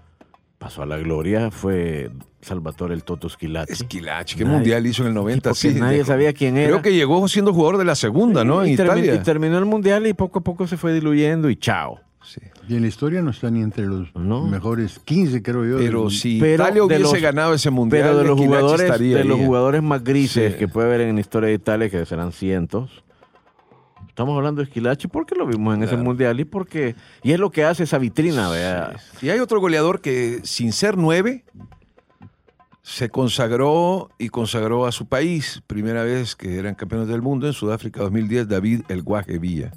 pasó 0.57 0.81
a 0.81 0.85
la 0.85 0.97
gloria, 0.97 1.51
fue 1.51 2.09
Salvatore 2.41 2.93
el 2.95 3.03
Toto 3.03 3.27
Schilacci. 3.29 3.73
Esquilachi, 3.73 4.37
qué 4.37 4.43
Nadie- 4.45 4.53
mundial 4.55 4.87
hizo 4.87 5.03
en 5.03 5.09
el 5.09 5.13
90. 5.13 5.49
porque 5.51 5.73
sí, 5.73 5.79
nadie 5.79 5.97
dejó- 5.99 6.07
sabía 6.07 6.33
quién 6.33 6.57
era. 6.57 6.69
Creo 6.69 6.81
que 6.81 6.93
llegó 6.93 7.27
siendo 7.27 7.53
jugador 7.53 7.77
de 7.77 7.85
la 7.85 7.93
segunda, 7.95 8.43
¿no? 8.43 8.63
En 8.63 8.69
y, 8.71 8.75
termi- 8.77 8.85
Italia. 8.85 9.15
y 9.15 9.19
terminó 9.19 9.57
el 9.59 9.65
Mundial 9.65 10.07
y 10.07 10.13
poco 10.13 10.39
a 10.39 10.41
poco 10.43 10.65
se 10.65 10.77
fue 10.77 10.93
diluyendo 10.93 11.49
y 11.49 11.57
chao. 11.57 11.99
Sí. 12.23 12.41
Y 12.69 12.75
en 12.75 12.81
la 12.81 12.87
historia 12.87 13.21
no 13.21 13.31
está 13.31 13.49
ni 13.49 13.61
entre 13.61 13.85
los 13.85 14.13
No. 14.15 14.45
mejores 14.45 14.99
15, 14.99 15.41
creo 15.41 15.65
yo. 15.65 15.77
Pero 15.77 16.09
si 16.09 16.39
Pero 16.39 16.63
Italia 16.63 16.83
hubiese 16.83 17.03
los- 17.03 17.21
ganado 17.21 17.53
ese 17.53 17.69
mundial, 17.69 18.03
Pero 18.03 18.17
de 18.19 18.23
los 18.25 18.37
jugadores, 18.37 18.81
estaría 18.81 19.17
de 19.17 19.23
los 19.23 19.39
jugadores 19.39 19.81
más 19.81 20.03
grises 20.03 20.53
Sí. 20.53 20.59
que 20.59 20.67
puede 20.67 20.87
haber 20.87 21.01
en 21.01 21.15
la 21.15 21.21
historia 21.21 21.47
de 21.49 21.55
Italia, 21.55 21.89
que 21.89 22.05
serán 22.05 22.31
cientos. 22.33 23.03
Estamos 24.09 24.35
hablando 24.35 24.59
de 24.61 24.65
Esquilachi 24.65 25.07
porque 25.07 25.35
lo 25.35 25.45
vimos 25.45 25.75
en 25.75 25.83
ese 25.83 25.95
mundial 25.95 26.39
y 26.39 26.45
porque 26.45 26.95
y 27.23 27.31
es 27.33 27.39
lo 27.39 27.51
que 27.51 27.63
hace 27.63 27.83
esa 27.83 27.99
vitrina, 27.99 28.49
vea. 28.49 28.95
Y 29.21 29.29
hay 29.29 29.39
otro 29.39 29.59
goleador 29.61 30.01
que, 30.01 30.39
sin 30.43 30.73
ser 30.73 30.97
nueve, 30.97 31.45
se 32.81 33.09
consagró 33.09 34.09
y 34.17 34.29
consagró 34.29 34.85
a 34.87 34.91
su 34.91 35.05
país. 35.07 35.61
Primera 35.67 36.03
vez 36.03 36.35
que 36.35 36.57
eran 36.57 36.73
campeones 36.73 37.07
del 37.07 37.21
mundo 37.21 37.45
en 37.47 37.53
Sudáfrica 37.53 38.01
2010, 38.01 38.47
David 38.47 38.81
El 38.87 39.03
Guaje 39.03 39.37
Villa. 39.39 39.71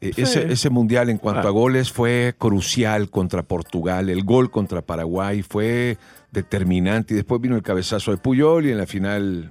Eh, 0.00 0.12
ese, 0.16 0.50
ese 0.52 0.70
mundial 0.70 1.10
en 1.10 1.18
cuanto 1.18 1.46
Ah. 1.46 1.50
a 1.50 1.52
goles 1.52 1.92
fue 1.92 2.34
crucial 2.38 3.10
contra 3.10 3.42
Portugal. 3.42 4.08
El 4.08 4.24
gol 4.24 4.50
contra 4.50 4.80
Paraguay 4.82 5.42
fue 5.42 5.98
determinante. 6.32 7.14
Y 7.14 7.16
después 7.16 7.40
vino 7.40 7.56
el 7.56 7.62
cabezazo 7.62 8.10
de 8.10 8.16
Puyol 8.16 8.66
y 8.66 8.70
en 8.70 8.78
la 8.78 8.86
final. 8.86 9.50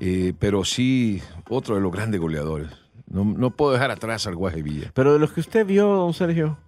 Eh, 0.00 0.34
pero 0.38 0.64
sí, 0.64 1.22
otro 1.48 1.74
de 1.76 1.80
los 1.80 1.90
grandes 1.92 2.20
goleadores. 2.20 2.68
No, 3.08 3.24
no 3.24 3.50
puedo 3.50 3.72
dejar 3.72 3.90
atrás 3.90 4.26
al 4.26 4.34
Guaje 4.34 4.62
Villa. 4.62 4.90
Pero 4.92 5.12
de 5.12 5.18
los 5.20 5.32
que 5.32 5.40
usted 5.40 5.64
vio, 5.64 5.86
don 5.86 6.12
Sergio, 6.12 6.58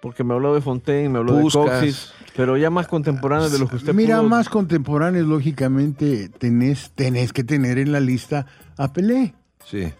porque 0.00 0.24
me 0.24 0.34
habló 0.34 0.54
de 0.54 0.60
Fontaine, 0.62 1.08
me 1.10 1.18
habló 1.18 1.34
de 1.36 1.48
Coxis, 1.50 2.12
pero 2.34 2.56
ya 2.56 2.70
más 2.70 2.88
contemporáneos 2.88 3.52
de 3.52 3.58
los 3.58 3.68
que 3.70 3.76
usted 3.76 3.94
Mira, 3.94 4.18
pudo- 4.20 4.28
más 4.30 4.48
contemporáneos, 4.48 5.26
lógicamente, 5.26 6.28
tenés, 6.30 6.90
tenés 6.94 7.32
que 7.32 7.44
tener 7.44 7.78
en 7.78 7.92
la 7.92 8.00
lista 8.00 8.46
a 8.78 8.92
Pelé. 8.92 9.34
Sí. 9.64 9.92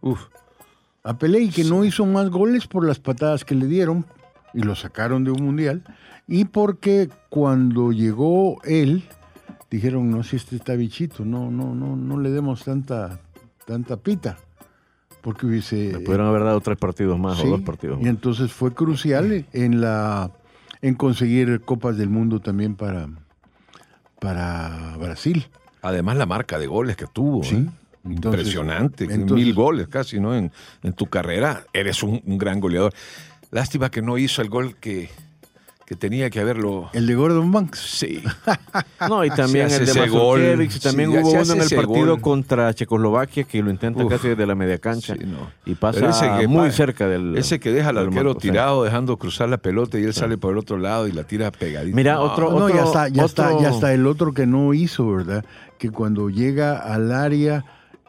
Uf. 0.00 0.20
A 1.06 1.18
Pelé 1.18 1.40
y 1.40 1.50
que 1.50 1.64
no 1.64 1.84
hizo 1.84 2.06
más 2.06 2.30
goles 2.30 2.66
por 2.66 2.86
las 2.86 2.98
patadas 2.98 3.44
que 3.44 3.54
le 3.54 3.66
dieron 3.66 4.06
y 4.54 4.60
lo 4.60 4.74
sacaron 4.74 5.22
de 5.22 5.30
un 5.30 5.44
mundial. 5.44 5.84
Y 6.26 6.46
porque 6.46 7.10
cuando 7.28 7.92
llegó 7.92 8.62
él, 8.64 9.04
dijeron, 9.70 10.10
no, 10.10 10.22
si 10.22 10.36
este 10.36 10.56
está 10.56 10.74
bichito, 10.76 11.26
no, 11.26 11.50
no, 11.50 11.74
no, 11.74 11.94
no 11.94 12.18
le 12.18 12.30
demos 12.30 12.64
tanta, 12.64 13.20
tanta 13.66 13.98
pita. 13.98 14.38
Porque 15.20 15.44
hubiese... 15.46 15.92
Le 15.92 16.00
pudieron 16.00 16.26
haber 16.26 16.42
dado 16.44 16.60
tres 16.62 16.78
partidos 16.78 17.18
más 17.18 17.36
Sí, 17.38 17.46
o 17.46 17.50
dos 17.50 17.60
partidos 17.60 17.98
Y 17.98 18.04
más. 18.04 18.10
entonces 18.10 18.50
fue 18.52 18.72
crucial 18.72 19.46
en 19.52 19.80
la 19.82 20.30
en 20.80 20.94
conseguir 20.94 21.60
copas 21.62 21.96
del 21.98 22.08
mundo 22.10 22.40
también 22.40 22.76
para 22.76 23.08
para 24.20 24.96
Brasil. 24.98 25.46
Además, 25.82 26.16
la 26.16 26.24
marca 26.26 26.58
de 26.58 26.66
goles 26.66 26.96
que 26.96 27.06
tuvo. 27.06 27.42
Sí. 27.42 27.56
¿eh? 27.56 27.66
Entonces- 28.04 28.40
Impresionante. 28.40 29.04
entonces- 29.04 29.32
Mil 29.36 29.54
goles 29.54 29.88
casi, 29.88 30.20
¿no? 30.20 30.34
En, 30.34 30.52
en 30.82 30.92
tu 30.92 31.06
carrera 31.06 31.64
eres 31.72 32.02
un, 32.02 32.20
un 32.26 32.38
gran 32.38 32.60
goleador. 32.60 32.92
Lástima 33.50 33.90
que 33.90 34.02
no 34.02 34.18
hizo 34.18 34.42
el 34.42 34.48
gol 34.50 34.76
que, 34.76 35.08
que 35.86 35.94
tenía 35.94 36.28
que 36.28 36.40
haberlo. 36.40 36.90
El 36.92 37.06
de 37.06 37.14
Gordon 37.14 37.50
Banks. 37.52 37.78
Sí. 37.78 38.22
No, 39.08 39.22
y 39.24 39.28
también 39.30 39.70
el 39.70 39.84
de. 39.84 39.92
Mazurkiewicz, 39.94 40.76
y 40.76 40.80
también 40.80 41.10
Sí, 41.12 41.18
hubo 41.18 41.30
uno 41.30 41.52
en 41.52 41.60
el 41.60 41.68
partido 41.76 42.06
gol. 42.12 42.20
contra 42.22 42.72
Checoslovaquia 42.72 43.44
que 43.44 43.62
lo 43.62 43.70
intenta 43.70 44.02
Uf. 44.02 44.10
casi 44.10 44.28
desde 44.28 44.46
la 44.46 44.54
media 44.54 44.78
cancha 44.78 45.14
Sí, 45.14 45.24
no. 45.26 45.50
y 45.66 45.74
pasa 45.74 46.00
Pero 46.00 46.10
ese 46.10 46.30
que 46.40 46.48
muy 46.48 46.68
pa- 46.68 46.72
cerca 46.72 47.06
del 47.06 47.36
Ese 47.36 47.60
que 47.60 47.70
deja 47.70 47.90
al 47.90 47.98
arquero 47.98 48.24
marco, 48.30 48.40
sí. 48.40 48.48
tirado, 48.48 48.82
dejando 48.84 49.16
cruzar 49.18 49.50
la 49.50 49.58
pelota 49.58 49.98
y 49.98 50.04
él 50.04 50.14
sale 50.14 50.38
por 50.38 50.52
el 50.52 50.58
otro 50.58 50.78
lado 50.78 51.06
y 51.06 51.12
la 51.12 51.24
tira 51.24 51.50
pegadita. 51.50 51.94
Mira, 51.94 52.14
No, 52.14 52.22
otro- 52.22 52.50
No, 52.58 52.68
ya 52.70 52.84
está, 52.84 53.08
ya 53.08 53.24
otro- 53.26 53.44
está, 53.44 53.60
ya 53.62 53.68
está 53.70 53.92
el 53.92 54.06
otro 54.06 54.32
que 54.32 54.46
no 54.46 54.72
hizo, 54.72 55.06
¿verdad? 55.12 55.44
Que 55.78 55.90
cuando 55.90 56.30
llega 56.30 56.78
al 56.78 57.12
área 57.12 57.64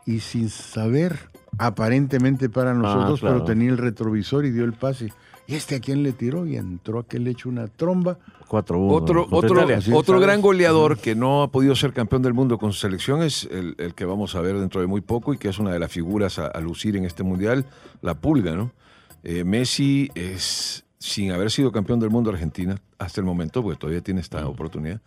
y 0.06 0.20
sin 0.20 0.50
saber, 0.50 1.30
aparentemente 1.58 2.50
para 2.50 2.74
nosotros, 2.74 3.20
Ah, 3.20 3.22
claro. 3.22 3.36
pero 3.36 3.46
tenía 3.46 3.70
el 3.70 3.78
retrovisor 3.78 4.46
y 4.46 4.52
dio 4.52 4.64
el 4.66 4.74
pase. 4.74 5.12
¿Y 5.48 5.54
este 5.56 5.76
a 5.76 5.80
quién 5.80 6.02
le 6.02 6.12
tiró? 6.12 6.46
Y 6.48 6.58
entró 6.58 7.00
aquel 7.00 7.28
hecho 7.28 7.50
una 7.50 7.68
tromba. 7.68 8.18
4-1. 8.48 8.92
Otro, 8.92 9.28
otro, 9.32 9.68
otro 9.94 10.20
gran 10.20 10.42
goleador 10.42 10.98
que 10.98 11.16
no 11.16 11.44
ha 11.44 11.52
podido 11.52 11.76
ser 11.76 11.94
campeón 11.94 12.22
del 12.24 12.34
mundo 12.34 12.58
con 12.58 12.74
su 12.74 12.80
selección 12.80 13.22
es 13.24 13.44
el, 13.52 13.76
el 13.78 13.94
que 13.94 14.06
vamos 14.06 14.36
a 14.36 14.42
ver 14.42 14.58
dentro 14.60 14.82
de 14.82 14.88
muy 14.88 15.02
poco 15.02 15.34
y 15.34 15.38
que 15.38 15.50
es 15.50 15.60
una 15.60 15.72
de 15.72 15.80
las 15.80 15.92
figuras 15.92 16.40
a, 16.40 16.48
a 16.48 16.60
lucir 16.62 16.96
en 16.96 17.06
este 17.06 17.24
mundial, 17.24 17.66
la 18.02 18.16
pulga, 18.16 18.56
¿no? 18.56 18.72
Eh, 19.24 19.44
Messi 19.44 20.10
es, 20.16 20.84
sin 21.00 21.32
haber 21.32 21.50
sido 21.52 21.72
campeón 21.72 22.00
del 22.00 22.12
mundo 22.12 22.30
Argentina 22.30 22.80
hasta 23.00 23.22
el 23.22 23.26
momento, 23.26 23.62
porque 23.64 23.80
todavía 23.80 24.02
tiene 24.02 24.22
esta 24.22 24.48
oportunidad, 24.48 25.02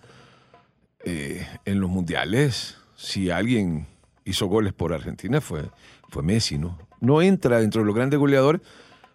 eh, 1.05 1.47
en 1.65 1.81
los 1.81 1.89
mundiales, 1.91 2.77
si 2.97 3.31
alguien 3.31 3.87
hizo 4.29 4.47
goles 4.47 4.73
por 4.73 4.93
Argentina 4.93 5.41
fue, 5.41 5.63
fue 6.09 6.23
Messi, 6.23 6.59
¿no? 6.59 6.79
No 7.01 7.23
entra 7.23 7.61
dentro 7.61 7.81
de 7.83 7.87
los 7.87 7.95
grandes 7.95 8.19
goleadores, 8.19 8.61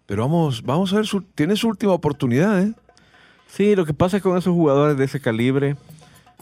pero 0.06 0.24
vamos, 0.24 0.64
vamos 0.64 0.94
a 0.94 0.98
ver, 0.98 1.06
su, 1.06 1.22
tiene 1.22 1.56
su 1.56 1.68
última 1.68 1.94
oportunidad, 1.94 2.62
¿eh? 2.62 2.74
Sí, 3.48 3.76
lo 3.76 3.86
que 3.86 3.94
pasa 3.94 4.20
con 4.20 4.38
esos 4.38 4.54
jugadores 4.54 4.98
de 4.98 5.06
ese 5.06 5.20
calibre, 5.20 5.76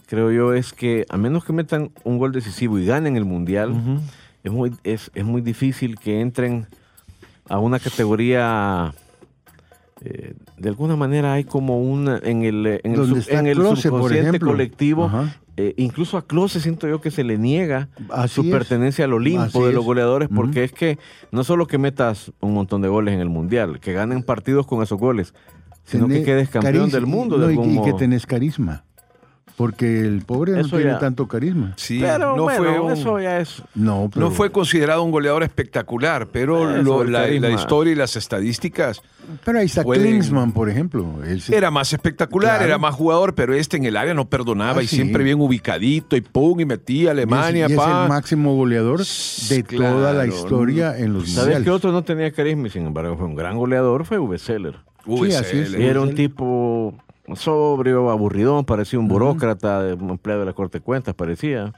creo 0.08 0.32
yo, 0.32 0.54
es 0.54 0.72
que 0.72 1.06
a 1.10 1.18
menos 1.18 1.44
que 1.44 1.52
metan 1.52 1.92
un 2.04 2.18
gol 2.18 2.32
decisivo 2.32 2.80
y 2.80 2.86
ganen 2.86 3.18
el 3.18 3.26
Mundial, 3.26 4.02
es, 4.44 4.52
muy, 4.52 4.74
es, 4.84 5.12
es 5.14 5.26
muy 5.26 5.42
difícil 5.42 6.00
que 6.00 6.22
entren 6.22 6.68
a 7.50 7.60
una 7.60 7.80
categoría... 7.80 8.94
eh, 10.04 10.34
de 10.58 10.70
alguna 10.70 10.96
manera 10.96 11.34
hay 11.34 11.44
como 11.44 11.80
una 11.82 12.18
en 12.24 12.44
el, 12.44 12.66
en 12.84 12.94
el, 12.94 13.06
sub- 13.08 13.24
en 13.30 13.48
el 13.48 13.56
subconsciente 13.58 14.40
colectivo, 14.40 15.06
Ajá. 15.06 15.36
eh, 15.58 15.74
incluso 15.78 16.18
a 16.18 16.26
Klose 16.26 16.60
siento 16.60 16.88
yo 16.88 17.02
que 17.02 17.12
se 17.12 17.24
le 17.24 17.38
niega 17.38 17.90
Así 18.10 18.36
su 18.36 18.42
es. 18.42 18.50
pertenencia 18.52 19.06
al 19.06 19.14
Olimpo 19.14 19.44
Así 19.44 19.60
de 19.60 19.72
los 19.74 19.82
es. 19.82 19.86
goleadores, 19.86 20.30
porque 20.34 20.64
es 20.64 20.72
que 20.72 20.98
no 21.32 21.44
solo 21.44 21.68
que 21.68 21.78
metas 21.78 22.32
un 22.42 22.54
montón 22.54 22.82
de 22.82 22.88
goles 22.88 23.14
en 23.14 23.20
el 23.20 23.30
Mundial, 23.30 23.80
que 23.80 23.94
ganen 23.94 24.24
partidos 24.24 24.66
con 24.66 24.82
esos 24.82 25.00
goles, 25.00 25.34
sino 25.84 26.08
que 26.08 26.24
quedes 26.24 26.50
campeón 26.50 26.90
del 26.90 27.06
mundo. 27.06 27.38
no, 27.38 27.48
de 27.48 27.54
y, 27.56 27.78
y 27.78 27.82
que 27.84 27.94
tenés 27.94 28.26
carisma. 28.26 28.84
Porque 29.58 30.00
el 30.02 30.22
pobre 30.24 30.54
no 30.54 30.62
Eso 30.62 30.78
tiene 30.78 30.94
ya. 30.94 30.98
tanto 31.00 31.28
carisma. 31.28 31.74
Sí, 31.76 32.00
Pero 32.02 32.36
no 32.36 32.44
bueno, 32.44 32.64
fue 32.64 32.80
un- 32.80 32.92
eso 32.94 33.20
ya 33.20 33.40
es... 33.42 33.62
No, 33.76 34.10
pero, 34.12 34.26
No 34.28 34.32
fue 34.32 34.52
considerado 34.52 35.04
un 35.04 35.12
goleador 35.12 35.44
espectacular, 35.44 36.28
pero 36.32 36.82
lo- 36.82 37.04
la, 37.04 37.30
historia 37.30 37.94
y 37.94 37.96
las 37.96 38.16
estadísticas 38.16 39.02
pero 39.46 39.60
ahí 39.60 39.68
está 39.68 39.84
pueden- 39.84 40.04
Klinsmann, 40.08 40.52
por 40.52 40.70
ejemplo. 40.70 41.20
Él 41.28 41.44
era 41.52 41.70
más 41.70 41.94
espectacular, 41.94 42.52
Claro. 42.58 42.66
era 42.66 42.78
más 42.80 42.96
jugador, 42.96 43.36
pero 43.36 43.54
este 43.54 43.78
en 43.78 43.86
el 43.86 43.98
área 43.98 44.14
no 44.16 44.28
perdonaba 44.28 44.80
Ah, 44.80 44.84
y 44.84 44.88
sí. 44.88 44.96
siempre 44.96 45.24
bien 45.24 45.40
ubicadito 45.40 46.16
y 46.16 46.22
pum 46.22 46.60
y 46.60 46.66
metía 46.66 47.12
a 47.12 47.14
y 47.14 47.18
es- 47.18 47.24
Alemania, 47.24 47.68
y 47.70 47.74
es, 47.74 47.78
el 47.80 48.10
máximo 48.10 48.56
goleador 48.56 49.02
de 49.50 49.64
Claro, 49.64 49.96
toda 49.98 50.14
la 50.14 50.26
no. 50.26 50.34
historia 50.34 50.98
en 50.98 51.14
los 51.14 51.24
¿Sabes 51.30 51.38
mundiales. 51.38 51.64
qué 51.66 51.70
otro 51.72 51.92
no 51.92 52.04
tenía 52.04 52.32
carisma 52.32 52.68
y 52.68 52.70
sin 52.72 52.88
embargo 52.88 53.16
fue 53.16 53.28
un 53.28 53.36
gran 53.36 53.58
goleador? 53.58 54.06
Fue 54.06 54.18
Uwe 54.18 54.40
Seller. 54.40 54.78
Uy, 55.06 55.30
Sí, 55.32 55.38
así 55.38 55.58
es. 55.60 55.70
Sele. 55.72 55.84
Y 55.84 55.88
era 55.88 56.02
un 56.02 56.10
Seller. 56.10 56.30
tipo 56.30 56.96
sobrio, 57.36 58.10
aburridón, 58.10 58.66
parecía 58.66 59.00
un 59.00 59.08
burócrata, 59.08 59.82
un 60.00 60.10
empleado 60.12 60.42
de 60.42 60.46
la 60.48 60.54
Corte 60.54 60.80
de 60.80 60.84
Cuentas, 60.84 61.14
parecía. 61.16 61.74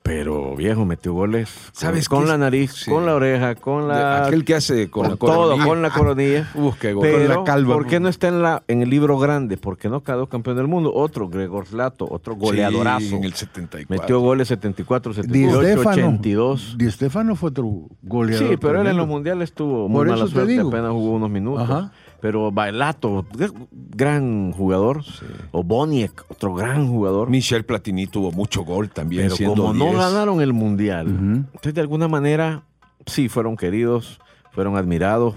Pero 0.00 0.56
viejo, 0.56 0.86
metió 0.86 1.12
goles 1.12 1.50
con- 1.66 1.74
¿Sabes 1.74 2.08
con 2.08 2.26
la 2.26 2.38
nariz, 2.38 2.72
Sí. 2.72 2.90
con 2.90 3.04
la 3.04 3.14
oreja, 3.14 3.54
con 3.56 3.88
la... 3.88 4.24
aquel 4.24 4.42
que 4.42 4.54
hace 4.54 4.88
con, 4.88 5.02
con 5.02 5.10
la 5.10 5.16
todo, 5.34 5.42
coronilla. 5.50 5.66
con 5.66 5.82
la 5.82 5.90
coronilla. 5.90 6.50
Qué 6.80 6.94
gol. 6.94 7.02
Pero, 7.02 7.18
Con 7.34 7.38
la 7.40 7.44
calva. 7.44 7.74
¿por 7.74 7.86
qué 7.86 8.00
no 8.00 8.08
está 8.08 8.28
en, 8.28 8.40
la, 8.40 8.62
en 8.68 8.80
el 8.80 8.88
libro 8.88 9.18
grande? 9.18 9.58
¿Por 9.58 9.76
qué 9.76 9.90
no 9.90 10.02
quedó 10.02 10.26
campeón 10.26 10.56
del 10.56 10.66
mundo? 10.66 10.94
Otro, 10.94 11.28
Gregor 11.28 11.66
Slato, 11.66 12.08
otro 12.10 12.36
goleadorazo. 12.36 13.00
Sí, 13.00 13.14
en 13.16 13.24
el 13.24 13.34
74. 13.34 14.00
Metió 14.02 14.20
goles 14.20 14.48
74, 14.48 15.12
Di 15.12 15.22
78, 15.44 15.60
Stéfano. 15.60 15.90
82. 16.06 16.74
Di 16.78 16.90
Stéfano 16.90 17.36
fue 17.36 17.50
otro 17.50 17.66
goleador. 18.02 18.48
Sí, 18.48 18.56
pero 18.58 18.80
él 18.80 18.86
en 18.86 18.96
los 18.96 19.06
mundiales 19.08 19.52
tuvo 19.52 19.88
muy 19.90 19.98
Por 20.06 20.08
mala 20.08 20.26
suerte, 20.26 20.52
digo. 20.52 20.68
apenas 20.68 20.90
jugó 20.92 21.10
unos 21.10 21.28
minutos. 21.28 21.64
Ajá. 21.64 21.92
Pero 22.20 22.50
Bailato, 22.50 23.26
gran 23.70 24.52
jugador. 24.52 25.04
O 25.52 25.62
Boniek, 25.62 26.24
otro 26.28 26.54
gran 26.54 26.88
jugador. 26.88 27.30
Michel 27.30 27.64
Platini 27.64 28.06
tuvo 28.06 28.32
mucho 28.32 28.64
gol 28.64 28.90
también. 28.90 29.24
Pero 29.24 29.36
siendo 29.36 29.62
como 29.62 29.72
no 29.72 29.84
10. 29.86 29.96
ganaron 29.96 30.40
el 30.40 30.52
mundial, 30.52 31.06
entonces 31.08 31.74
de 31.74 31.80
alguna 31.80 32.08
manera 32.08 32.64
sí 33.06 33.28
fueron 33.28 33.56
queridos, 33.56 34.20
fueron 34.50 34.76
admirados, 34.76 35.36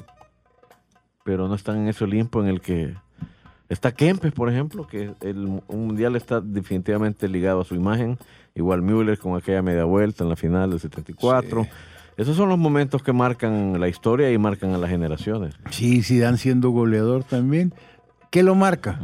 pero 1.24 1.48
no 1.48 1.56
están 1.56 1.78
en 1.78 1.88
ese 1.88 2.04
Olimpo 2.04 2.42
en 2.42 2.48
el 2.48 2.62
que 2.62 2.96
está 3.70 3.94
Kempes, 3.94 4.34
por 4.34 4.50
ejemplo, 4.50 4.88
que 4.88 5.14
el 5.22 5.62
un 5.68 5.88
mundial 5.88 6.16
está 6.16 6.42
definitivamente 6.42 7.28
ligado 7.28 7.62
a 7.62 7.64
su 7.64 7.76
imagen. 7.76 8.18
Igual 8.54 8.82
Müller 8.82 9.18
con 9.18 9.38
aquella 9.38 9.62
media 9.62 9.86
vuelta 9.86 10.24
en 10.24 10.30
la 10.30 10.36
final 10.36 10.72
del 10.72 10.80
74. 10.80 11.64
Sí. 11.64 11.70
Esos 12.22 12.38
son 12.38 12.50
los 12.50 12.58
momentos 12.60 13.02
que 13.04 13.14
marcan 13.14 13.80
la 13.80 13.88
historia 13.88 14.32
y 14.32 14.38
marcan 14.38 14.74
a 14.74 14.78
las 14.78 14.90
generaciones. 14.90 15.56
Sí, 15.72 16.04
Zidane 16.04 16.38
siendo 16.38 16.70
goleador 16.70 17.24
también. 17.24 17.74
¿Qué 18.30 18.44
lo 18.44 18.56
marca? 18.56 19.00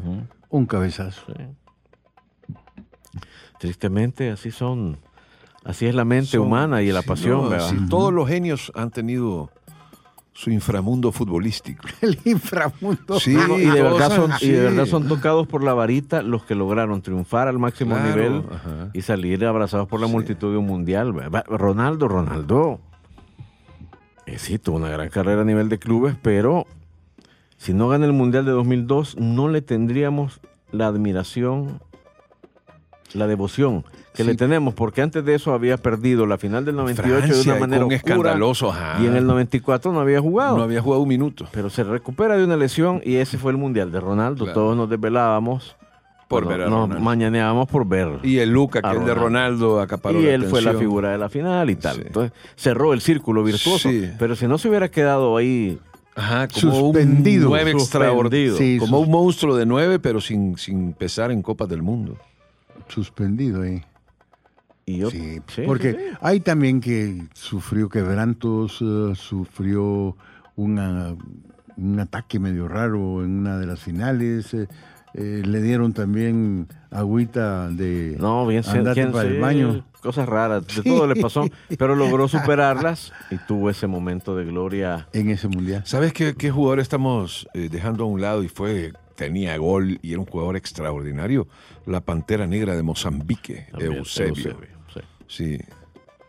Un 0.50 0.65
cabezazo. 0.65 1.21
Sí. 1.27 2.53
Tristemente, 3.59 4.29
así 4.31 4.51
son. 4.51 4.97
Así 5.63 5.86
es 5.86 5.95
la 5.95 6.05
mente 6.05 6.31
Son- 6.31 6.41
humana 6.47 6.81
y 6.81 6.91
la 6.91 7.01
pasión, 7.01 7.50
todos 7.89 8.13
los 8.13 8.27
genios 8.29 8.71
han 8.75 8.89
tenido 8.91 9.51
su 10.31 10.51
inframundo 10.51 11.12
futbolístico. 11.12 11.83
El 12.01 12.17
inframundo. 12.24 13.19
Sí, 13.19 13.33
No, 13.33 13.57
y, 13.57 13.65
de 13.65 13.81
verdad 13.81 14.15
son, 14.15 14.31
y 14.39 14.50
de 14.50 14.62
verdad 14.62 14.86
son 14.86 15.07
tocados 15.07 15.47
por 15.47 15.63
la 15.63 15.74
varita 15.74 16.21
los 16.21 16.45
que 16.45 16.53
lograron 16.55 17.01
triunfar 17.01 17.47
al 17.47 17.57
máximo 17.59 17.95
Claro, 17.95 18.09
nivel 18.15 18.43
ajá. 18.53 18.89
y 18.93 19.01
salir 19.01 19.43
abrazados 19.45 19.88
por 19.88 20.00
la 20.00 20.07
multitud 20.07 20.51
de 20.51 20.57
un 20.57 20.67
mundial. 20.67 21.13
Ronaldo, 21.47 22.07
Ronaldo, 22.07 22.79
eh, 24.27 24.38
sí, 24.38 24.60
tuvo 24.60 24.75
una 24.77 24.89
gran 24.89 25.10
carrera 25.10 25.41
a 25.41 25.46
nivel 25.46 25.69
de 25.69 25.79
clubes, 25.79 26.15
pero 26.22 26.65
si 27.57 27.74
no 27.74 27.89
gana 27.89 28.05
el 28.05 28.13
mundial 28.13 28.46
de 28.46 28.51
2002, 28.51 29.17
no 29.17 29.48
le 29.50 29.62
tendríamos 29.62 30.39
la 30.72 30.88
admiración, 30.88 31.79
la 33.13 33.25
devoción 33.25 33.84
que 34.13 34.24
Sí. 34.24 34.29
le 34.29 34.36
tenemos, 34.36 34.74
porque 34.74 35.01
antes 35.01 35.24
de 35.24 35.36
eso 35.36 35.53
había 35.53 35.77
perdido 35.77 36.25
la 36.25 36.38
final 36.38 36.65
del 36.65 36.75
98 36.75 37.36
de 37.36 37.41
una 37.51 37.60
manera 37.60 37.86
un 37.86 37.91
escandaloso, 37.91 38.72
ajá. 38.72 39.01
y 39.01 39.05
en 39.07 39.15
el 39.15 39.25
94 39.27 39.91
no 39.93 40.00
había 40.00 40.19
jugado. 40.19 40.57
No 40.57 40.63
había 40.63 40.81
jugado 40.81 41.03
un 41.03 41.10
minuto. 41.10 41.48
Pero 41.51 41.69
se 41.69 41.84
recupera 41.84 42.36
de 42.36 42.43
una 42.43 42.57
lesión 42.57 43.01
y 43.05 43.15
ese 43.15 43.38
fue 43.38 43.51
el 43.51 43.57
mundial 43.57 43.91
de 43.91 44.00
Ronaldo. 44.00 44.46
Claro. 44.46 44.60
Todos 44.60 44.77
nos 44.77 44.89
desvelábamos 44.89 45.75
Por 46.27 46.43
Bueno, 46.43 46.57
ver 46.57 46.67
a 46.67 46.69
nos 46.69 46.81
Ronaldo. 46.81 47.03
mañaneábamos 47.05 47.67
por 47.69 47.88
ver. 47.88 48.19
Y 48.24 48.39
el 48.39 48.50
Luca, 48.51 48.81
que 48.81 48.88
A 48.88 48.93
es 48.93 49.05
de 49.05 49.13
Ronaldo, 49.13 49.79
acaparó 49.79 50.19
y 50.19 50.25
la 50.25 50.34
él 50.34 50.43
fue 50.46 50.62
la 50.62 50.74
figura 50.74 51.12
de 51.12 51.17
la 51.17 51.29
final 51.29 51.69
y 51.69 51.75
tal. 51.77 51.96
Sí. 51.96 52.01
Entonces 52.07 52.34
cerró 52.55 52.93
el 52.93 53.00
círculo 53.01 53.43
virtuoso. 53.43 53.89
Sí. 53.89 54.10
Pero 54.19 54.36
si 54.36 54.46
no 54.48 54.57
se 54.57 54.67
hubiera 54.67 54.89
quedado 54.91 55.38
ahí, 55.38 55.79
Ajá, 56.15 56.48
como 56.48 56.74
Suspendido. 56.75 57.46
un 57.48 57.51
nueve 57.53 57.72
extraordinario. 57.72 58.57
Sí, 58.57 58.77
como 58.79 59.00
un 59.00 59.10
monstruo 59.12 59.55
de 59.55 59.65
nueve, 59.65 60.00
pero 60.00 60.19
sin, 60.19 60.57
sin 60.57 60.93
pesar 60.93 61.31
en 61.31 61.41
Copas 61.41 61.69
del 61.69 61.81
Mundo. 61.81 62.17
suspendido 62.89 63.62
ahí. 63.63 63.81
y 64.86 65.00
yo, 65.00 65.10
Sí, 65.10 65.41
sí, 65.48 65.63
porque 65.65 65.91
sí, 65.91 65.98
sí. 66.00 66.17
hay 66.22 66.39
también 66.39 66.79
que 66.79 67.24
sufrió 67.34 67.89
quebrantos, 67.89 68.79
eh, 68.81 69.12
sufrió 69.15 70.15
una- 70.55 71.13
un 71.75 72.00
ataque 72.00 72.39
medio 72.39 72.67
raro 72.69 73.24
en 73.24 73.39
una 73.39 73.57
de 73.57 73.65
las 73.67 73.79
finales. 73.81 74.53
eh, 74.53 74.67
eh, 75.14 75.42
le 75.46 75.62
dieron 75.62 75.94
también 75.94 76.68
agüita 76.92 77.70
de 77.70 78.16
No, 78.20 78.46
bien 78.46 78.64
andate 78.68 78.94
quién 78.94 79.12
para 79.12 79.28
el 79.28 79.36
sé, 79.36 79.40
baño. 79.40 79.86
Cosas 80.02 80.30
raras, 80.30 80.64
de 80.68 80.84
todo 80.84 81.08
le 81.08 81.16
pasó, 81.20 81.46
pero 81.78 81.96
logró 81.96 82.28
superarlas 82.28 83.12
y 83.32 83.38
tuvo 83.38 83.70
ese 83.70 83.88
momento 83.88 84.36
de 84.36 84.46
gloria. 84.46 85.08
en 85.14 85.30
ese 85.32 85.48
mundial. 85.48 85.82
¿Sabes 85.86 86.14
qué, 86.14 86.36
qué 86.36 86.52
jugador 86.52 86.80
estamos 86.80 87.48
eh, 87.54 87.68
dejando 87.72 88.04
a 88.04 88.08
un 88.08 88.22
lado 88.22 88.44
y 88.44 88.48
fue 88.48 88.94
tenía 89.16 89.58
gol 89.58 89.98
y 90.02 90.12
era 90.12 90.20
un 90.20 90.26
jugador 90.28 90.56
extraordinario? 90.56 91.48
La 91.86 92.02
Pantera 92.02 92.46
Negra 92.48 92.76
de 92.76 92.84
Mozambique, 92.84 93.68
También, 93.72 93.94
Eusebio. 93.94 94.56
sí. 94.94 95.00
Sí. 95.28 95.58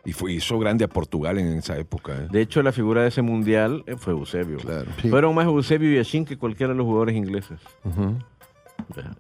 Y 0.05 0.13
fue, 0.13 0.33
hizo 0.33 0.59
grande 0.59 0.85
a 0.85 0.89
Portugal 0.89 1.39
en 1.39 1.49
esa 1.59 1.77
época. 1.77 2.15
¿eh? 2.17 2.29
De 2.31 2.41
hecho, 2.41 2.63
la 2.63 2.73
figura 2.73 3.03
de 3.03 3.09
ese 3.09 3.21
mundial 3.21 3.85
eh, 3.87 3.97
fue 3.97 4.15
Eusebio. 4.15 4.57
Claro. 4.57 4.87
Sí. 5.03 5.09
Fueron 5.11 5.35
más 5.35 5.45
Eusebio 5.45 5.93
y 5.93 5.97
Yashin 5.97 6.25
que 6.25 6.39
cualquiera 6.39 6.73
de 6.73 6.79
los 6.79 6.87
jugadores 6.87 7.15
ingleses. 7.15 7.59
Ujú. 7.85 8.15
Ya, 8.15 8.38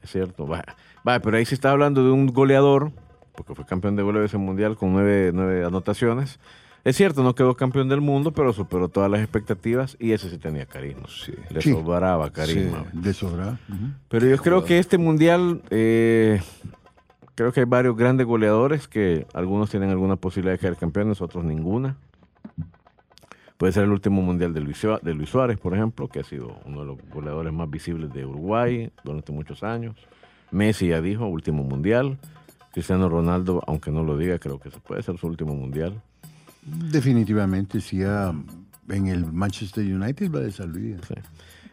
Es 0.02 0.10
cierto. 0.10 0.46
Va, 0.46 0.64
va, 1.06 1.20
pero 1.20 1.36
ahí 1.36 1.44
se 1.44 1.54
está 1.54 1.70
hablando 1.70 2.04
de 2.04 2.10
un 2.10 2.26
goleador, 2.28 2.92
porque 3.34 3.54
fue 3.54 3.64
campeón 3.66 3.96
de 3.96 4.02
goleo 4.02 4.20
de 4.20 4.26
ese 4.26 4.38
mundial 4.38 4.76
con 4.76 4.92
nueve, 4.92 5.30
nueve 5.34 5.64
anotaciones. 5.64 6.38
Es 6.84 6.96
cierto, 6.96 7.22
no 7.22 7.34
quedó 7.34 7.54
campeón 7.54 7.88
del 7.88 8.00
mundo, 8.00 8.32
pero 8.32 8.52
superó 8.52 8.88
todas 8.88 9.10
las 9.10 9.20
expectativas 9.20 9.96
y 10.00 10.12
ese 10.12 10.30
sí 10.30 10.38
tenía 10.38 10.64
carisma. 10.64 11.02
Sí. 11.08 11.32
Le 11.50 11.60
Sí. 11.60 11.72
sobraba 11.72 12.30
carisma. 12.30 12.84
De 12.92 13.12
sobra. 13.12 13.58
ujú. 13.68 13.90
Pero 14.08 14.26
yo 14.26 14.38
creo 14.38 14.64
que 14.64 14.78
este 14.78 14.96
mundial, 14.96 15.60
eh, 15.70 16.40
creo 17.34 17.52
que 17.52 17.60
hay 17.60 17.66
varios 17.66 17.96
grandes 17.96 18.26
goleadores 18.26 18.88
que 18.88 19.26
algunos 19.34 19.70
tienen 19.70 19.90
alguna 19.90 20.16
posibilidad 20.16 20.54
de 20.54 20.58
quedar 20.60 20.76
campeones, 20.76 21.20
otros 21.20 21.44
ninguna. 21.44 21.96
Puede 23.58 23.72
ser 23.72 23.84
el 23.84 23.90
último 23.90 24.22
mundial 24.22 24.54
de 24.54 24.60
Luis, 24.60 24.78
Sua- 24.82 25.00
de 25.02 25.12
Luis 25.14 25.28
Suárez, 25.28 25.58
por 25.58 25.74
ejemplo, 25.74 26.08
que 26.08 26.20
ha 26.20 26.24
sido 26.24 26.56
uno 26.64 26.80
de 26.80 26.86
los 26.86 26.96
goleadores 27.12 27.52
más 27.52 27.68
visibles 27.68 28.10
de 28.12 28.24
Uruguay 28.24 28.90
durante 29.04 29.32
muchos 29.32 29.62
años. 29.62 29.96
Messi 30.50 30.88
ya 30.88 31.02
dijo, 31.02 31.26
último 31.26 31.64
mundial. 31.64 32.18
Cristiano 32.72 33.08
Ronaldo, 33.08 33.60
aunque 33.66 33.90
no 33.90 34.04
lo 34.04 34.16
diga, 34.16 34.38
creo 34.38 34.58
que 34.60 34.70
se 34.70 34.78
puede 34.78 35.02
ser 35.02 35.18
su 35.18 35.26
último 35.26 35.54
mundial. 35.54 36.00
Definitivamente, 36.62 37.80
sí, 37.80 37.98
ya 37.98 38.32
en 38.88 39.06
el 39.08 39.24
Manchester 39.32 39.84
United 39.84 40.30
va 40.32 40.40
de 40.40 40.52
salida. 40.52 40.98
Sí. 41.06 41.14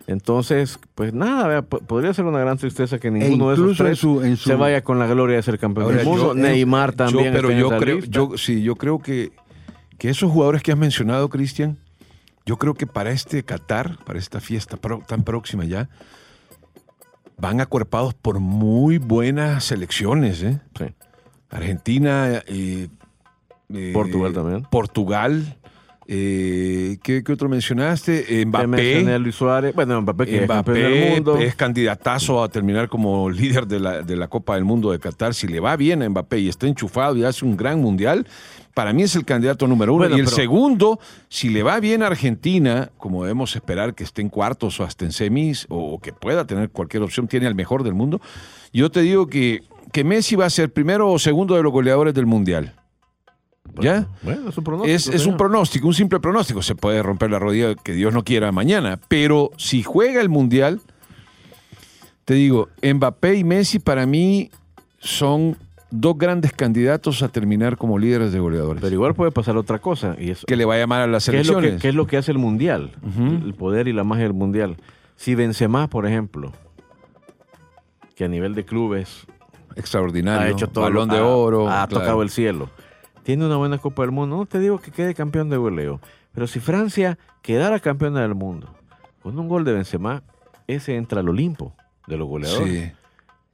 Entonces, 0.07 0.79
pues 0.93 1.13
nada, 1.13 1.47
vea, 1.47 1.61
podría 1.63 2.13
ser 2.13 2.25
una 2.25 2.39
gran 2.39 2.57
tristeza 2.57 2.99
que 2.99 3.09
ninguno 3.11 3.49
de 3.49 3.55
esos 3.55 3.71
en 3.79 3.85
tres 3.85 3.99
su- 3.99 4.21
en 4.23 4.37
su- 4.37 4.49
se 4.49 4.55
vaya 4.55 4.83
con 4.83 4.99
la 4.99 5.07
gloria 5.07 5.35
de 5.37 5.43
ser 5.43 5.57
campeón 5.57 5.95
del 5.95 6.05
mundo. 6.05 6.27
yo- 6.27 6.33
Neymar 6.35 6.91
yo- 6.91 6.95
también. 6.97 7.33
pero 7.33 7.49
está 7.49 7.53
en 7.53 7.59
yo 7.59 7.67
esa 7.67 7.77
creo, 7.79 7.95
lista. 7.97 8.11
yo, 8.11 8.37
sí, 8.37 8.61
yo 8.61 8.75
creo 8.75 8.99
que, 8.99 9.31
que 9.97 10.09
esos 10.09 10.31
jugadores 10.31 10.61
que 10.63 10.71
has 10.71 10.77
mencionado, 10.77 11.29
Cristian, 11.29 11.77
yo 12.45 12.57
creo 12.57 12.73
que 12.73 12.85
para 12.87 13.11
este 13.11 13.43
Qatar, 13.43 13.97
para 14.05 14.19
esta 14.19 14.39
fiesta 14.39 14.77
pro- 14.77 15.01
tan 15.07 15.23
próxima 15.23 15.65
ya, 15.65 15.89
van 17.37 17.59
acuerpados 17.61 18.13
por 18.13 18.39
muy 18.39 18.97
buenas 18.97 19.63
selecciones. 19.65 20.41
¿eh? 20.43 20.59
Sí. 20.77 20.85
Argentina, 21.49 22.41
eh, 22.47 22.87
eh, 23.73 23.91
Portugal 23.93 24.33
también. 24.33 24.63
Portugal. 24.63 25.57
Eh, 26.07 26.97
¿qué, 27.03 27.23
qué 27.23 27.31
otro 27.33 27.49
mencionaste? 27.49 28.21
Te 28.23 28.45
mencioné 28.45 28.99
a 28.99 29.01
Mbappé. 29.03 29.19
Luis 29.19 29.35
Suárez. 29.35 29.73
Bueno, 29.75 30.01
Mbappé 30.01 30.25
que 30.25 30.37
es 30.37 30.45
Mbappé 30.45 31.09
mundo. 31.15 31.39
candidatazo 31.55 32.43
a 32.43 32.49
terminar 32.49 32.87
como 32.89 33.29
líder 33.29 33.65
de 33.67 33.79
la, 33.79 34.01
de 34.01 34.15
la 34.15 34.27
Copa 34.27 34.55
del 34.55 34.65
Mundo 34.65 34.91
de 34.91 34.99
Qatar. 34.99 35.33
Si 35.33 35.47
le 35.47 35.59
va 35.59 35.75
bien 35.75 36.03
a 36.03 36.09
Mbappé 36.09 36.39
y 36.39 36.49
está 36.49 36.67
enchufado 36.67 37.15
y 37.17 37.23
hace 37.23 37.43
un 37.45 37.57
gran 37.57 37.81
mundial, 37.81 38.27
para 38.73 38.93
mí 38.93 39.03
es 39.03 39.15
el 39.15 39.25
candidato 39.25 39.67
número 39.67 39.93
uno. 39.93 40.03
Bueno, 40.03 40.17
y 40.17 40.19
el 40.19 40.25
pero- 40.25 40.35
segundo, 40.35 40.99
si 41.29 41.49
le 41.49 41.63
va 41.63 41.79
bien 41.79 42.03
a 42.03 42.07
Argentina, 42.07 42.91
como 42.97 43.23
debemos 43.23 43.55
esperar 43.55 43.95
que 43.95 44.03
esté 44.03 44.21
en 44.21 44.29
cuartos 44.29 44.79
o 44.79 44.83
hasta 44.83 45.05
en 45.05 45.11
semis, 45.11 45.65
o, 45.69 45.93
o 45.93 45.99
que 45.99 46.13
pueda 46.13 46.45
tener 46.45 46.69
cualquier 46.69 47.01
opción, 47.03 47.27
tiene 47.27 47.47
al 47.47 47.55
mejor 47.55 47.83
del 47.83 47.93
mundo, 47.93 48.21
yo 48.73 48.91
te 48.91 49.01
digo 49.01 49.27
que, 49.27 49.63
que 49.93 50.03
Messi 50.03 50.35
va 50.35 50.45
a 50.45 50.49
ser 50.49 50.71
primero 50.71 51.09
o 51.09 51.17
segundo 51.19 51.55
de 51.55 51.63
los 51.63 51.71
goleadores 51.71 52.13
del 52.13 52.25
mundial. 52.25 52.73
¿Ya? 53.81 54.07
Bueno, 54.21 54.49
es 54.49 54.57
un 54.57 54.63
pronóstico. 54.63 54.95
Es, 54.95 55.07
es 55.07 55.25
un 55.25 55.35
pronóstico, 55.37 55.87
un 55.87 55.93
simple 55.93 56.19
pronóstico. 56.19 56.61
Se 56.61 56.75
puede 56.75 57.03
romper 57.03 57.31
la 57.31 57.39
rodilla 57.39 57.75
que 57.75 57.93
Dios 57.93 58.13
no 58.13 58.23
quiera 58.23 58.51
mañana. 58.51 58.99
Pero 59.07 59.51
si 59.57 59.83
juega 59.83 60.21
el 60.21 60.29
Mundial, 60.29 60.79
te 62.23 62.35
digo, 62.35 62.69
Mbappé 62.81 63.35
y 63.35 63.43
Messi 63.43 63.79
para 63.79 64.05
mí 64.05 64.49
son 64.99 65.57
dos 65.91 66.17
grandes 66.17 66.51
candidatos 66.53 67.21
a 67.21 67.27
terminar 67.29 67.77
como 67.77 67.99
líderes 67.99 68.31
de 68.31 68.39
goleadores. 68.39 68.81
Pero 68.81 68.93
igual 68.93 69.13
puede 69.13 69.31
pasar 69.31 69.57
otra 69.57 69.79
cosa. 69.79 70.15
Y 70.19 70.31
es, 70.31 70.43
que 70.45 70.55
le 70.55 70.65
va 70.65 70.75
a 70.75 70.77
llamar 70.77 71.01
a 71.01 71.07
las 71.07 71.29
¿qué, 71.29 71.39
es 71.39 71.47
lo 71.47 71.53
selecciones. 71.55 71.81
que, 71.81 71.81
qué 71.81 71.89
es 71.89 71.95
lo 71.95 72.07
que 72.07 72.17
hace 72.17 72.31
el 72.31 72.37
mundial? 72.37 72.91
El 73.17 73.53
poder 73.53 73.87
y 73.87 73.93
la 73.93 74.03
magia 74.03 74.23
del 74.23 74.33
mundial. 74.33 74.77
Si 75.17 75.35
Benzema, 75.35 75.89
por 75.89 76.05
ejemplo, 76.05 76.51
que 78.15 78.23
a 78.25 78.27
nivel 78.27 78.55
de 78.55 78.65
clubes 78.65 79.25
Extraordinario. 79.75 80.47
ha 80.47 80.49
hecho 80.49 80.67
todo. 80.67 80.85
Balón 80.85 81.09
lo- 81.09 81.13
de 81.15 81.21
oro. 81.21 81.69
Ha 81.69 81.87
claro. 81.87 82.01
tocado 82.01 82.21
el 82.23 82.29
cielo. 82.29 82.69
Tiene 83.25 83.45
una 83.45 83.57
buena 83.57 83.77
Copa 83.79 84.03
del 84.03 84.11
Mundo. 84.11 84.37
No 84.37 84.45
te 84.45 84.59
digo 84.59 84.79
que 84.79 84.91
quede 84.91 85.13
campeón 85.13 85.49
de 85.49 85.57
goleo. 85.57 85.99
Pero 86.33 86.47
si 86.47 86.59
Francia 86.61 87.17
quedara 87.41 87.79
campeona 87.79 88.21
del 88.21 88.35
mundo 88.35 88.73
con 89.21 89.37
un 89.37 89.47
gol 89.49 89.65
de 89.65 89.73
Benzema, 89.73 90.23
ese 90.67 90.95
entra 90.95 91.19
al 91.19 91.27
Olimpo 91.29 91.73
de 92.07 92.17
los 92.17 92.27
goleadores. 92.27 92.71
Sí. 92.85 92.91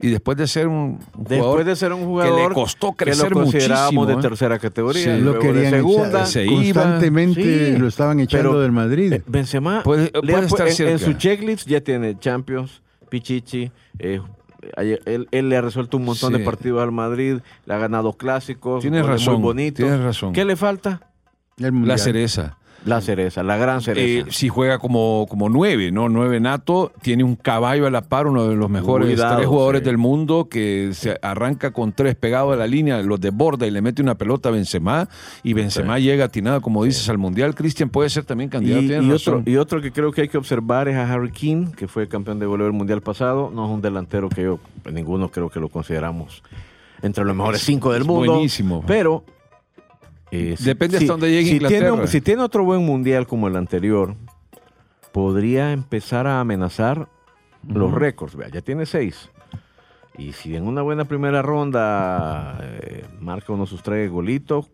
Y 0.04 0.10
después 0.10 0.36
de 0.36 0.46
ser 0.48 0.66
un 0.68 0.74
un 0.74 0.98
Después 1.16 1.38
jugador 1.40 1.64
de 1.64 1.76
ser 1.76 1.92
un 1.92 2.04
jugador 2.04 2.48
le 2.50 2.54
costó 2.54 2.90
que 2.92 3.04
crecer 3.04 3.30
lo 3.30 3.36
considerábamos 3.36 3.94
muchísimo, 3.94 4.06
de 4.06 4.12
¿eh? 4.14 4.28
tercera 4.30 4.58
categoría, 4.58 5.02
Sí. 5.04 5.10
Lo 5.22 5.32
luego 5.32 5.38
de 5.38 5.52
querían 5.52 5.70
segunda. 5.72 6.22
echar- 6.24 6.44
iba. 6.44 6.54
constantemente 6.82 7.42
Sí, 7.72 7.76
lo 7.78 7.86
estaban 7.88 8.18
echando 8.20 8.50
pero- 8.50 8.60
del 8.60 8.72
Madrid. 8.72 9.12
Eh, 9.12 9.22
Benzema 9.26 9.82
Puede- 9.84 10.06
estar 10.06 10.66
en- 10.66 10.66
en, 10.68 10.72
cerca. 10.74 10.98
su 10.98 11.12
checklist 11.14 11.68
ya 11.68 11.80
tiene 11.80 12.18
Champions, 12.18 12.82
Pichichi, 13.08 13.70
eh, 14.00 14.20
él, 14.76 15.28
él 15.30 15.48
le 15.48 15.56
ha 15.56 15.60
resuelto 15.60 15.96
un 15.96 16.04
montón 16.04 16.32
Sí. 16.32 16.38
de 16.38 16.44
partidos 16.44 16.82
al 16.82 16.92
Madrid, 16.92 17.38
le 17.66 17.74
ha 17.74 17.78
ganado 17.78 18.12
clásicos, 18.14 18.80
Tienes 18.82 19.04
razón, 19.06 19.34
muy 19.34 19.42
bonitos. 19.42 19.84
tienes 19.84 20.00
razón. 20.00 20.32
¿Qué 20.32 20.44
le 20.44 20.56
falta? 20.56 21.00
La 21.56 21.98
cereza. 21.98 22.56
La 22.84 23.00
cereza, 23.00 23.42
la 23.42 23.56
gran 23.56 23.80
cereza. 23.80 24.28
Eh, 24.28 24.32
si 24.32 24.48
juega 24.48 24.78
como, 24.78 25.26
como 25.28 25.48
nueve, 25.48 25.92
¿no? 25.92 26.08
Nueve 26.08 26.40
nato, 26.40 26.92
tiene 27.00 27.22
un 27.22 27.36
caballo 27.36 27.86
a 27.86 27.90
la 27.90 28.02
par, 28.02 28.26
uno 28.26 28.48
de 28.48 28.56
los 28.56 28.68
mejores 28.68 29.08
Cuidado, 29.08 29.36
tres 29.36 29.46
jugadores 29.46 29.80
sí. 29.80 29.84
del 29.84 29.98
mundo, 29.98 30.48
que 30.48 30.90
se 30.92 31.16
arranca 31.22 31.70
con 31.70 31.92
tres 31.92 32.16
pegados 32.16 32.52
a 32.52 32.56
la 32.56 32.66
línea, 32.66 33.00
los 33.02 33.20
desborda 33.20 33.66
y 33.66 33.70
le 33.70 33.80
mete 33.82 34.02
una 34.02 34.16
pelota 34.16 34.48
a 34.48 34.52
Benzema, 34.52 35.08
y 35.44 35.52
Benzema 35.52 35.98
llega 35.98 36.24
atinado, 36.24 36.60
como 36.60 36.82
dices, 36.84 37.08
al 37.08 37.18
Mundial. 37.18 37.54
Cristian 37.54 37.88
puede 37.88 38.10
ser 38.10 38.24
también 38.24 38.50
candidato, 38.50 39.02
y 39.02 39.12
otro, 39.12 39.42
y 39.46 39.56
otro 39.56 39.80
que 39.80 39.92
creo 39.92 40.10
que 40.10 40.22
hay 40.22 40.28
que 40.28 40.38
observar 40.38 40.88
es 40.88 40.96
a 40.96 41.12
Harry 41.12 41.30
King, 41.30 41.66
que 41.76 41.86
fue 41.86 42.08
campeón 42.08 42.40
de 42.40 42.46
goleo 42.46 42.66
del 42.66 42.74
mundial 42.74 43.00
pasado. 43.00 43.50
No 43.54 43.66
es 43.66 43.70
un 43.70 43.80
delantero 43.80 44.28
que 44.28 44.42
yo, 44.42 44.58
ninguno 44.92 45.30
creo 45.30 45.48
que 45.50 45.60
lo 45.60 45.68
consideramos 45.68 46.42
entre 47.02 47.24
los 47.24 47.36
mejores 47.36 47.60
cinco 47.60 47.92
del 47.92 48.04
mundo. 48.04 48.32
buenísimo. 48.32 48.82
Pero. 48.86 49.24
Eh, 50.32 50.56
Depende 50.58 50.96
hasta 50.96 51.12
dónde 51.12 51.30
llegue 51.30 51.42
si 51.44 51.58
tiene, 51.58 51.66
Inglaterra. 51.76 51.92
un- 52.02 52.08
si 52.08 52.20
tiene 52.20 52.42
otro 52.42 52.64
buen 52.64 52.84
mundial 52.84 53.26
como 53.26 53.48
el 53.48 53.56
anterior, 53.56 54.16
podría 55.12 55.72
empezar 55.72 56.26
a 56.26 56.40
amenazar 56.40 57.08
los 57.68 57.92
récords. 57.92 58.34
Vea, 58.36 58.48
ya 58.48 58.60
tiene 58.62 58.86
seis. 58.86 59.30
Y 60.18 60.32
si 60.32 60.56
en 60.56 60.66
una 60.66 60.82
buena 60.82 61.04
primera 61.06 61.40
ronda 61.42 62.58
eh, 62.60 63.04
marca 63.20 63.52
uno 63.52 63.66
sus 63.66 63.82
tres 63.82 64.10
golitos, 64.10 64.70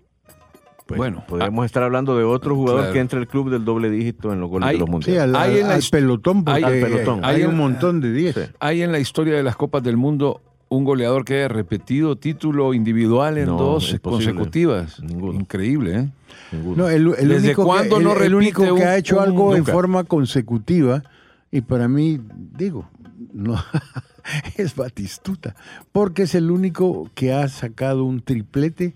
pues 0.87 0.97
Bueno, 0.97 1.23
podríamos 1.29 1.66
estar 1.66 1.83
hablando 1.83 2.16
de 2.16 2.25
otro 2.25 2.55
jugador 2.57 2.81
claro. 2.81 2.92
que 2.94 3.01
entre 3.01 3.21
el 3.21 3.29
club 3.29 3.51
del 3.51 3.64
doble 3.64 3.90
dígito 3.90 4.33
en 4.33 4.40
los 4.40 4.49
goles 4.49 4.68
Hay- 4.68 4.77
de 4.77 4.81
los 4.81 4.87
Sí, 4.87 4.92
mundiales. 4.92 5.37
al, 5.37 5.37
Hay 5.37 5.59
en 5.59 5.68
la 5.68 5.75
al 5.75 5.83
pelotón, 5.90 6.44
porque 6.44 6.64
hay- 6.64 6.64
al 6.64 6.81
pelotón. 6.81 7.25
hay 7.25 7.37
Hay 7.37 7.44
un 7.44 7.57
montón 7.57 8.01
de 8.01 8.11
10. 8.12 8.35
Sí. 8.35 8.40
¿Hay 8.59 8.83
en 8.83 8.90
la 8.90 8.99
historia 8.99 9.35
de 9.37 9.42
las 9.42 9.55
Copas 9.55 9.83
del 9.83 9.97
Mundo 9.99 10.40
un 10.70 10.85
goleador 10.85 11.24
que 11.24 11.35
haya 11.37 11.48
repetido 11.48 12.16
título 12.16 12.74
individual 12.74 13.38
en 13.38 13.46
No, 13.46 13.57
dos 13.57 13.96
consecutivas? 14.02 15.02
Ninguno. 15.02 15.38
Increíble, 15.40 15.98
¿eh? 15.98 16.09
Ninguno. 16.52 16.85
No, 16.85 16.88
el, 16.88 17.14
el 17.18 17.28
¿Desde 17.28 17.46
único, 17.48 17.64
cuándo 17.64 17.96
el- 17.98 18.04
no 18.04 18.14
el 18.16 18.35
único 18.35 18.62
que 18.64 18.72
un- 18.72 18.83
ha 18.83 18.96
hecho 18.96 19.16
un- 19.16 19.22
algo 19.22 19.57
en 19.57 19.64
forma 19.64 20.04
consecutiva, 20.04 21.02
y 21.50 21.62
para 21.62 21.88
mí, 21.88 22.20
digo, 22.57 22.88
no 23.33 23.54
es 24.57 24.74
Batistuta, 24.76 25.54
porque 25.92 26.22
es 26.22 26.35
el 26.35 26.50
único 26.50 27.11
que 27.14 27.33
ha 27.33 27.48
sacado 27.48 28.04
un 28.04 28.20
triplete 28.20 28.94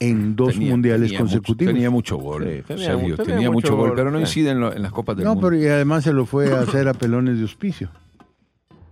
en 0.00 0.36
dos 0.36 0.52
Tenía- 0.54 0.70
mundiales 0.70 1.08
tenía 1.08 1.20
mucho- 1.20 1.32
consecutivos. 1.38 1.74
tenía 1.74 1.90
mucho 1.90 2.16
gol. 2.18 2.44
Sí, 2.44 2.62
tenía 2.66 2.84
Sergio, 2.86 3.08
mu- 3.08 3.16
tenía, 3.16 3.34
tenía 3.34 3.50
mucho 3.50 3.68
mucho 3.68 3.76
gol, 3.76 3.88
gol, 3.88 3.96
pero 3.96 4.10
no 4.10 4.18
sí. 4.18 4.22
incide 4.22 4.50
en, 4.50 4.60
lo- 4.60 4.72
en 4.74 4.82
las 4.82 4.92
Copas 4.92 5.16
del 5.16 5.24
no, 5.24 5.34
Mundo. 5.34 5.48
pero 5.48 5.60
y 5.62 5.66
además 5.66 6.04
se 6.04 6.12
lo 6.12 6.24
fue 6.26 6.52
a 6.54 6.60
hacer 6.60 6.86
a 6.88 6.94
pelones 6.94 7.36
de 7.36 7.42
auspicio. 7.42 7.90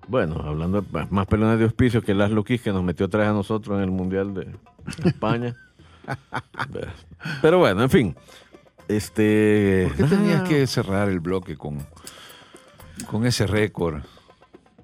Bueno, 0.09 0.41
hablando 0.45 0.83
de 0.83 1.07
más 1.11 1.27
pelones 1.27 1.59
de 1.59 1.65
auspicio 1.65 2.01
que 2.03 2.15
las 2.15 2.31
Loquis 2.31 2.61
que 2.63 2.73
nos 2.73 2.83
metió 2.85 3.07
atrás 3.07 3.29
a 3.29 3.33
nosotros 3.33 3.77
en 3.79 3.83
el 3.85 3.91
Mundial 3.91 4.35
de 4.35 4.49
España. 5.05 5.55
Pero 7.43 7.59
bueno, 7.59 7.83
en 7.83 7.91
fin. 7.91 8.17
Este. 8.89 9.89
¿Por 9.89 9.97
qué 10.09 10.15
tenías 10.17 10.43
que 10.49 10.67
cerrar 10.67 11.09
el 11.09 11.19
bloque 11.21 11.57
con, 11.57 11.79
con 13.11 13.27
ese 13.27 13.47
récord? 13.47 14.03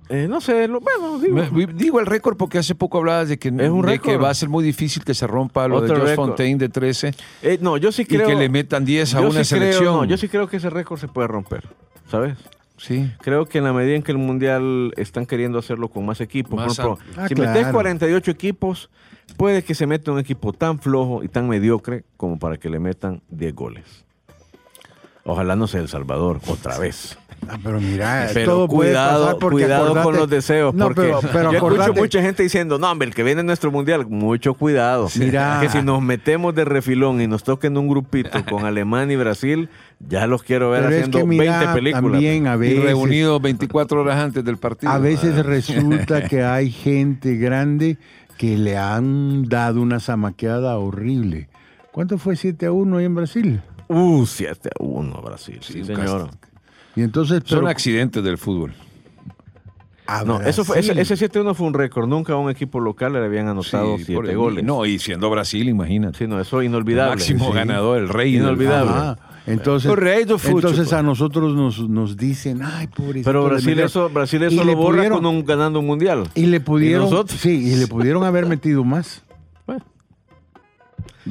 Eh, 0.08 0.26
no 0.28 0.40
sé, 0.40 0.66
lo- 0.66 0.80
bueno, 0.80 1.18
digo. 1.20 1.66
Digo 1.72 2.00
el 2.00 2.06
récord 2.06 2.36
porque 2.36 2.58
hace 2.58 2.74
poco 2.74 2.98
hablabas 2.98 3.28
de 3.28 3.38
que, 3.38 3.48
un 3.50 3.56
de 3.58 3.64
que 4.00 4.10
récord. 4.10 4.24
va 4.24 4.30
a 4.30 4.34
ser 4.34 4.48
muy 4.48 4.64
difícil 4.64 5.04
que 5.04 5.14
se 5.14 5.26
rompa 5.28 5.68
lo 5.68 5.80
de 5.80 5.88
Josh. 5.94 6.14
Fontaine 6.16 6.58
de 6.58 6.68
13 6.68 7.14
Eh, 7.42 7.58
no, 7.62 7.76
yo 7.76 7.92
sí 7.92 8.02
y 8.02 8.06
creo. 8.06 8.26
que 8.26 8.34
le 8.34 8.48
metan 8.48 8.84
10 8.84 9.14
a 9.14 9.20
una 9.20 9.44
sí 9.44 9.54
creo- 9.54 9.72
selección. 9.72 9.84
no, 9.94 10.04
yo 10.04 10.16
sí 10.16 10.28
creo 10.28 10.48
que 10.48 10.56
ese 10.56 10.68
récord 10.68 10.98
se 10.98 11.06
puede 11.08 11.28
romper, 11.28 11.66
¿sabes? 12.10 12.36
Sí. 12.82 13.08
Creo 13.20 13.46
que 13.46 13.58
en 13.58 13.64
la 13.64 13.72
medida 13.72 13.94
en 13.94 14.02
que 14.02 14.10
el 14.10 14.18
Mundial 14.18 14.92
están 14.96 15.24
queriendo 15.24 15.56
hacerlo 15.56 15.88
con 15.88 16.04
más 16.04 16.20
equipos, 16.20 16.56
Más 16.56 16.76
por 16.76 16.98
ejemplo. 16.98 17.22
Ah, 17.22 17.28
si 17.28 17.34
claro. 17.36 17.52
metes 17.52 17.72
48 17.72 18.30
equipos, 18.32 18.90
puede 19.36 19.62
que 19.62 19.76
se 19.76 19.86
meta 19.86 20.10
un 20.10 20.18
equipo 20.18 20.52
tan 20.52 20.80
flojo 20.80 21.22
y 21.22 21.28
tan 21.28 21.48
mediocre 21.48 22.02
como 22.16 22.40
para 22.40 22.56
que 22.56 22.68
le 22.68 22.80
metan 22.80 23.22
10 23.30 23.54
goles. 23.54 24.04
Ojalá 25.24 25.54
no 25.54 25.68
sea 25.68 25.80
El 25.80 25.88
Salvador, 25.88 26.40
otra 26.48 26.76
vez. 26.78 27.16
Ah, 27.48 27.58
pero 27.62 27.80
mira, 27.80 28.28
Pero 28.32 28.50
todo 28.52 28.68
puede 28.68 28.90
cuidado, 28.90 29.24
pasar 29.24 29.38
porque 29.40 29.64
cuidado 29.64 30.02
con 30.02 30.16
los 30.16 30.30
deseos, 30.30 30.72
No, 30.74 30.86
porque 30.86 31.02
pero, 31.02 31.20
pero 31.32 31.52
yo 31.52 31.58
escucho 31.82 31.92
mucha 31.94 32.22
gente 32.22 32.42
diciendo, 32.44 32.78
no, 32.78 32.90
hombre, 32.90 33.08
el 33.08 33.14
que 33.14 33.22
viene 33.24 33.40
en 33.40 33.46
nuestro 33.46 33.70
mundial, 33.72 34.06
mucho 34.06 34.54
cuidado. 34.54 35.08
Mira. 35.18 35.58
Que 35.60 35.68
si 35.68 35.82
nos 35.82 36.00
metemos 36.00 36.54
de 36.54 36.64
refilón 36.64 37.20
y 37.20 37.26
nos 37.26 37.42
toquen 37.42 37.76
un 37.76 37.88
grupito 37.88 38.44
con 38.48 38.64
Alemania 38.64 39.14
y 39.14 39.16
Brasil, 39.16 39.68
ya 39.98 40.26
los 40.28 40.42
quiero 40.44 40.70
ver 40.70 40.82
Pero 40.84 40.94
es 40.94 40.98
haciendo 41.00 41.18
que 41.18 41.24
mira, 41.24 41.58
20 41.58 41.74
películas. 41.74 42.12
también 42.12 42.46
a 42.46 42.54
Y 42.54 42.58
veces, 42.58 42.84
reunidos 42.84 43.42
24 43.42 44.00
horas 44.00 44.16
antes 44.18 44.44
del 44.44 44.56
partido. 44.58 44.92
a 44.92 44.98
veces 44.98 45.34
Ah. 45.38 45.42
resulta 45.42 46.28
que 46.28 46.42
hay 46.44 46.70
gente 46.70 47.36
grande 47.36 47.98
que 48.38 48.56
le 48.56 48.76
han 48.78 49.48
dado 49.48 49.82
una 49.82 49.98
zamaqueada 50.00 50.78
horrible. 50.78 51.48
¿Cuánto 51.90 52.18
fue 52.18 52.36
7 52.36 52.66
a 52.66 52.72
1 52.72 52.96
ahí 52.98 53.04
en 53.04 53.14
Brasil? 53.14 53.62
Uh, 53.88 54.24
7 54.26 54.70
a 54.78 54.82
1 54.82 55.20
Brasil. 55.22 55.58
Sí, 55.60 55.84
señor. 55.84 56.30
Y 56.96 57.02
entonces, 57.02 57.42
Son 57.46 57.60
pero 57.60 57.68
accidentes 57.70 58.22
del 58.22 58.36
fútbol. 58.38 58.74
a 60.06 60.24
No, 60.24 60.40
eso 60.42 60.64
fue, 60.64 60.78
ese, 60.80 61.00
ese 61.00 61.16
7 61.16 61.38
a 61.38 61.42
1 61.42 61.54
fue 61.54 61.66
un 61.66 61.74
récord. 61.74 62.06
Nunca 62.08 62.34
a 62.34 62.36
un 62.36 62.50
equipo 62.50 62.80
local 62.80 63.14
le 63.14 63.20
habían 63.24 63.48
anotado 63.48 63.96
Sí, 63.96 64.04
7 64.04 64.14
por 64.14 64.28
el- 64.28 64.36
goles. 64.36 64.64
No, 64.64 64.84
y 64.84 64.98
siendo 64.98 65.30
Brasil, 65.30 65.68
imagínate. 65.68 66.18
Sí, 66.18 66.26
no, 66.26 66.38
eso 66.40 66.60
es 66.60 66.66
inolvidable. 66.66 67.16
Máximo 67.16 67.46
Sí. 67.48 67.52
ganador, 67.54 67.98
el 67.98 68.08
rey. 68.08 68.36
Inolvidable. 68.36 68.90
Ajá. 68.90 69.18
Entonces, 69.46 70.92
a 70.92 71.02
nosotros 71.02 71.54
nos, 71.54 71.88
nos 71.88 72.16
dicen, 72.16 72.60
ay, 72.62 72.86
pobrecito. 72.88 73.24
Pero 73.28 73.44
Brasil 73.44 73.66
metieron". 73.68 73.86
eso, 73.86 74.08
Brasil 74.10 74.42
eso 74.42 74.62
lo 74.64 74.76
borra 74.76 74.96
pudieron- 74.98 75.18
con 75.18 75.26
un, 75.26 75.44
ganando 75.44 75.80
un 75.80 75.86
mundial. 75.86 76.28
Y 76.34 76.46
le 76.46 76.60
pudieron, 76.60 77.04
nosotros? 77.10 77.40
sí, 77.40 77.50
y 77.72 77.76
le 77.76 77.86
pudieron 77.88 78.22
haber 78.24 78.46
metido 78.46 78.84
más. 78.84 79.22
Bueno, 79.66 79.84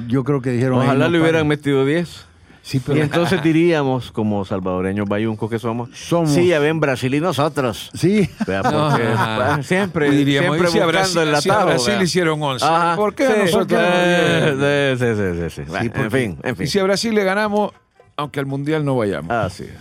Yo 0.08 0.24
creo 0.24 0.42
que 0.42 0.52
dijeron. 0.52 0.80
"Ay, 0.82 0.88
ojalá 0.88 1.06
no 1.06 1.12
le 1.12 1.20
hubieran 1.20 1.42
paren". 1.42 1.48
metido 1.50 1.86
10. 1.86 2.26
Sí, 2.64 2.80
pero 2.80 3.00
Y 3.00 3.02
entonces 3.02 3.42
diríamos, 3.42 4.12
como 4.12 4.46
salvadoreños 4.46 5.08
bayuncos 5.10 5.50
que 5.50 5.58
somos, 5.58 5.90
Somos. 5.94 6.30
sí, 6.32 6.48
ya 6.48 6.60
ven 6.60 6.80
Brasil 6.80 7.14
y 7.16 7.20
nosotros. 7.20 7.90
sí. 7.96 8.30
Vea, 8.46 8.62
porque 8.62 9.04
ah, 9.18 9.60
siempre, 9.64 10.10
Y 10.10 10.12
diríamos, 10.18 10.58
siempre 10.58 10.72
si 10.72 10.78
buscando 10.80 10.92
Brasil, 10.92 11.22
el 11.22 11.42
si 11.42 11.50
a 11.50 11.54
atajo. 11.54 11.68
Brasil 11.68 11.94
vea. 11.96 12.04
hicieron 12.04 12.42
11. 12.44 12.66
Ajá, 12.66 12.96
¿Por 12.96 13.16
qué 13.16 13.26
sí, 13.28 13.34
nosotros 13.46 13.82
no 13.82 13.88
eh, 13.90 14.96
sí, 14.98 15.06
sí, 15.06 15.50
sí, 15.50 15.56
sí. 15.56 15.70
Bueno, 15.70 15.92
porque- 15.92 16.04
en 16.06 16.12
fin, 16.12 16.40
en 16.44 16.56
fin. 16.56 16.66
Y 16.66 16.68
si 16.70 16.78
a 16.80 16.84
Brasil 16.84 17.16
le 17.16 17.24
ganamos, 17.24 17.72
aunque 18.16 18.40
al 18.40 18.46
Mundial 18.46 18.86
no 18.86 18.96
vayamos. 18.96 19.32
Así 19.32 19.64
es. 19.64 19.72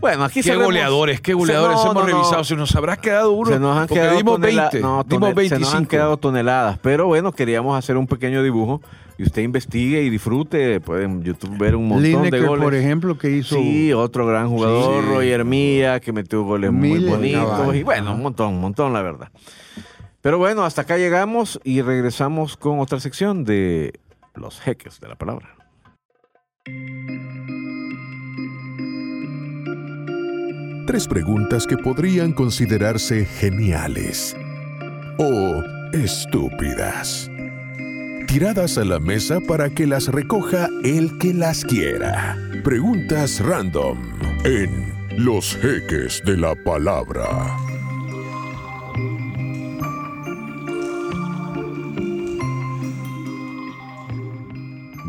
Bueno, 0.00 0.24
aquí 0.24 0.40
qué 0.40 0.48
sabemos- 0.48 0.66
goleadores, 0.66 1.20
qué 1.20 1.30
Se- 1.32 1.34
goleadores 1.34 1.76
no, 1.76 1.82
hemos 1.82 1.94
no, 1.94 2.00
no. 2.00 2.06
revisado. 2.06 2.44
Se 2.44 2.56
nos 2.56 2.74
habrá 2.76 2.96
quedado 2.96 3.32
uno. 3.32 3.50
Se 3.50 3.58
nos 3.58 3.76
han 3.76 3.86
porque 3.86 4.00
quedado 4.00 4.16
dimos 4.18 4.38
tonela- 4.38 4.70
20. 4.70 4.80
no, 4.80 5.04
dimos 5.04 5.28
tonel- 5.30 5.32
Se 5.32 5.34
25. 5.34 5.60
nos 5.60 5.74
han 5.74 5.86
quedado 5.86 6.16
toneladas. 6.18 6.78
Pero 6.82 7.06
bueno, 7.06 7.32
queríamos 7.32 7.78
hacer 7.78 7.96
un 7.96 8.06
pequeño 8.06 8.42
dibujo 8.42 8.82
y 9.18 9.22
usted 9.24 9.42
investigue 9.42 10.02
y 10.02 10.10
disfrute. 10.10 10.80
Puede 10.80 11.04
en 11.04 11.22
YouTube 11.22 11.56
ver 11.58 11.76
un 11.76 11.88
montón 11.88 12.30
de 12.30 12.40
goles. 12.40 12.64
por 12.64 12.74
ejemplo, 12.74 13.16
que 13.18 13.30
hizo. 13.30 13.56
Sí, 13.56 13.92
otro 13.92 14.26
gran 14.26 14.48
jugador, 14.48 15.04
Sí. 15.04 15.10
Roger 15.10 15.44
Mía, 15.44 16.00
que 16.00 16.12
metió 16.12 16.42
goles 16.42 16.72
muy 16.72 17.04
bonitos. 17.04 17.74
Y 17.74 17.82
bueno, 17.82 18.14
un 18.14 18.22
montón, 18.22 18.54
un 18.54 18.60
montón, 18.60 18.92
la 18.92 19.02
verdad. 19.02 19.28
Pero 20.20 20.38
bueno, 20.38 20.64
hasta 20.64 20.82
acá 20.82 20.96
llegamos 20.96 21.60
y 21.64 21.82
regresamos 21.82 22.56
con 22.56 22.80
otra 22.80 22.98
sección 22.98 23.44
de 23.44 24.00
los 24.34 24.60
jeques 24.60 24.98
de 25.00 25.08
la 25.08 25.16
palabra. 25.16 25.50
Tres 30.86 31.08
preguntas 31.08 31.66
que 31.66 31.76
podrían 31.76 32.32
considerarse 32.32 33.24
geniales 33.24 34.36
o 35.18 35.62
estúpidas. 35.92 37.28
Tiradas 38.34 38.78
a 38.78 38.84
la 38.84 38.98
mesa 38.98 39.38
para 39.46 39.70
que 39.70 39.86
las 39.86 40.08
recoja 40.08 40.68
el 40.82 41.18
que 41.18 41.32
las 41.32 41.64
quiera. 41.64 42.36
Preguntas 42.64 43.38
random 43.38 43.96
en 44.44 45.24
Los 45.24 45.56
Jeques 45.58 46.20
de 46.26 46.36
la 46.36 46.56
Palabra. 46.56 47.56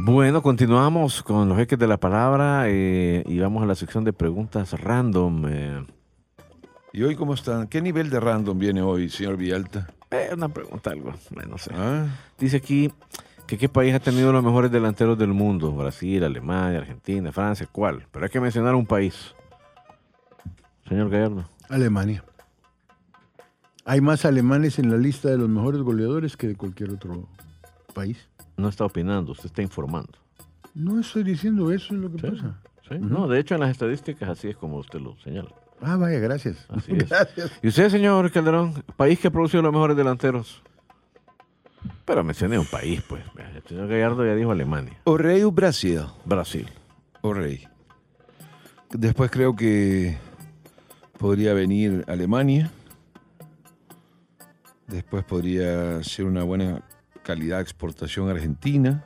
Bueno, 0.03 0.43
continuamos 0.43 1.23
con 1.23 1.49
los 1.49 1.57
jeques 1.57 1.79
de 1.79 1.88
la 1.88 1.97
palabra 1.97 2.65
eh, 2.67 3.23
y 3.25 3.39
vamos 3.39 3.63
a 3.63 3.65
la 3.65 3.73
sección 3.73 4.03
de 4.03 4.13
preguntas 4.13 4.79
random. 4.79 5.45
eh. 5.47 5.94
¿Y 6.95 7.03
hoy 7.03 7.17
cómo 7.17 7.34
están? 7.34 7.67
¿Qué 7.67 7.81
nivel 7.81 8.10
de 8.10 8.21
random 8.21 8.58
viene 8.58 8.81
hoy, 8.81 9.10
señor 9.10 9.36
Villalta? 9.36 9.86
Eh, 10.12 10.29
una 10.34 10.47
pregunta, 10.47 10.91
algo, 10.91 11.10
eh, 11.12 11.45
no 11.45 11.58
sé. 11.58 11.71
¿Ah? 11.75 12.05
Dice 12.39 12.55
aquí 12.55 12.89
que 13.45 13.58
qué 13.58 13.67
país 13.67 13.93
ha 13.93 13.99
tenido 13.99 14.31
los 14.31 14.41
mejores 14.41 14.71
delanteros 14.71 15.17
del 15.17 15.34
mundo. 15.34 15.73
Brasil, 15.73 16.23
Alemania, 16.23 16.79
Argentina, 16.79 17.34
Francia, 17.34 17.67
¿cuál? 17.69 18.08
Pero 18.13 18.23
hay 18.23 18.31
que 18.31 18.39
mencionar 18.39 18.75
un 18.75 18.86
país. 18.86 19.36
Señor 20.88 21.10
Gallardo. 21.10 21.49
Alemania. 21.67 22.23
Hay 23.84 23.99
más 23.99 24.23
alemanes 24.23 24.79
en 24.79 24.89
la 24.89 24.95
lista 24.95 25.27
de 25.27 25.38
los 25.38 25.49
mejores 25.49 25.81
goleadores 25.81 26.38
que 26.38 26.47
de 26.47 26.55
cualquier 26.55 26.91
otro 26.91 27.27
país. 27.93 28.29
No 28.55 28.69
está 28.69 28.86
opinando, 28.86 29.34
usted 29.34 29.47
está 29.47 29.62
informando. 29.62 30.17
No 30.73 31.01
estoy 31.01 31.23
diciendo 31.23 31.73
eso, 31.73 31.93
es 31.93 31.99
lo 31.99 32.10
que 32.10 32.19
Sí. 32.19 32.27
pasa. 32.27 32.62
¿sí? 32.88 32.95
No, 33.01 33.27
de 33.27 33.38
hecho 33.41 33.55
en 33.55 33.60
las 33.60 33.71
estadísticas 33.71 34.29
así 34.29 34.47
es 34.47 34.55
como 34.55 34.77
usted 34.77 35.01
lo 35.01 35.17
señala. 35.19 35.49
Ah, 35.81 35.97
vaya, 35.97 36.19
gracias. 36.19 36.57
Así 36.69 36.91
es. 36.97 37.09
Gracias. 37.09 37.51
¿Y 37.61 37.67
usted, 37.67 37.89
señor 37.89 38.31
Calderón, 38.31 38.83
país 38.95 39.19
que 39.19 39.27
ha 39.27 39.31
producido 39.31 39.61
los 39.63 39.73
mejores 39.73 39.95
delanteros? 39.97 40.61
Pero 42.05 42.23
mencioné 42.23 42.57
un 42.57 42.65
país, 42.65 43.01
pues. 43.07 43.23
El 43.55 43.63
señor 43.63 43.88
Gallardo 43.88 44.25
ya 44.25 44.35
dijo 44.35 44.51
Alemania. 44.51 44.97
O 45.03 45.17
rey 45.17 45.43
o 45.43 45.51
Brasil. 45.51 46.01
Brasil. 46.23 46.69
O 47.21 47.33
rey. 47.33 47.67
Después 48.91 49.29
creo 49.31 49.55
que 49.55 50.17
podría 51.17 51.53
venir 51.53 52.03
Alemania. 52.07 52.71
Después 54.88 55.23
podría 55.25 56.03
ser 56.03 56.25
una 56.25 56.43
buena 56.43 56.83
calidad 57.23 57.57
de 57.57 57.63
exportación 57.63 58.29
argentina. 58.29 59.03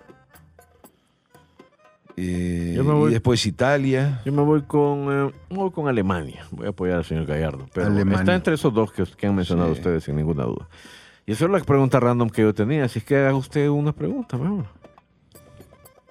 Eh, 2.21 2.73
Yo 2.75 2.83
me 2.83 2.93
voy- 2.93 3.11
Y 3.11 3.13
después 3.13 3.45
Italia. 3.45 4.21
Yo 4.25 4.33
me 4.33 4.41
voy 4.41 4.63
con, 4.63 5.07
eh, 5.29 5.31
me 5.49 5.55
voy 5.57 5.71
con 5.71 5.87
Alemania. 5.87 6.45
Voy 6.51 6.65
a 6.67 6.69
apoyar 6.71 6.97
al 6.97 7.05
señor 7.05 7.25
Gallardo. 7.25 7.65
Pero 7.73 7.87
Alemania. 7.87 8.19
está 8.19 8.35
entre 8.35 8.55
esos 8.55 8.73
dos 8.73 8.91
que, 8.91 9.05
que 9.05 9.27
han 9.27 9.35
mencionado 9.35 9.73
Sí. 9.73 9.79
ustedes, 9.79 10.03
sin 10.03 10.15
ninguna 10.17 10.43
duda. 10.43 10.67
Y 11.25 11.31
eso 11.31 11.45
es 11.45 11.51
la 11.51 11.59
pregunta 11.59 11.99
random 11.99 12.29
que 12.29 12.41
yo 12.41 12.53
tenía. 12.53 12.83
Así 12.83 12.99
es 12.99 13.05
que 13.05 13.15
haga 13.15 13.35
usted 13.35 13.69
una 13.69 13.93
pregunta, 13.93 14.37
mejor. 14.37 14.65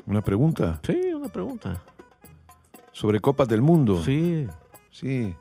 Una 0.07 0.23
pregunta 0.23 0.81
Sí, 0.87 0.99
una 1.14 1.29
pregunta. 1.29 1.83
sobre 2.92 3.21
Copas 3.21 3.47
del 3.49 3.61
Mundo. 3.61 4.03
Sí. 4.03 4.47
Sí. 4.90 5.35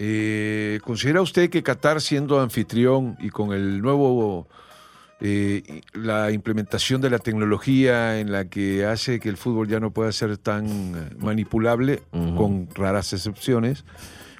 Eh, 0.00 0.80
¿Considera 0.82 1.20
usted 1.22 1.48
que 1.48 1.62
Qatar 1.62 2.00
siendo 2.00 2.40
anfitrión 2.40 3.16
y 3.20 3.30
con 3.30 3.52
el 3.52 3.80
nuevo, 3.80 4.48
eh, 5.20 5.80
la 5.94 6.30
implementación 6.30 7.00
de 7.00 7.10
la 7.10 7.18
tecnología 7.18 8.18
en 8.20 8.32
la 8.32 8.46
que 8.46 8.84
hace 8.84 9.20
que 9.20 9.28
el 9.28 9.36
fútbol 9.36 9.68
ya 9.68 9.80
no 9.80 9.90
pueda 9.90 10.10
ser 10.12 10.36
tan 10.38 10.66
eh, 10.66 11.14
manipulable, 11.18 12.02
con 12.10 12.68
raras 12.74 13.12
excepciones, 13.12 13.84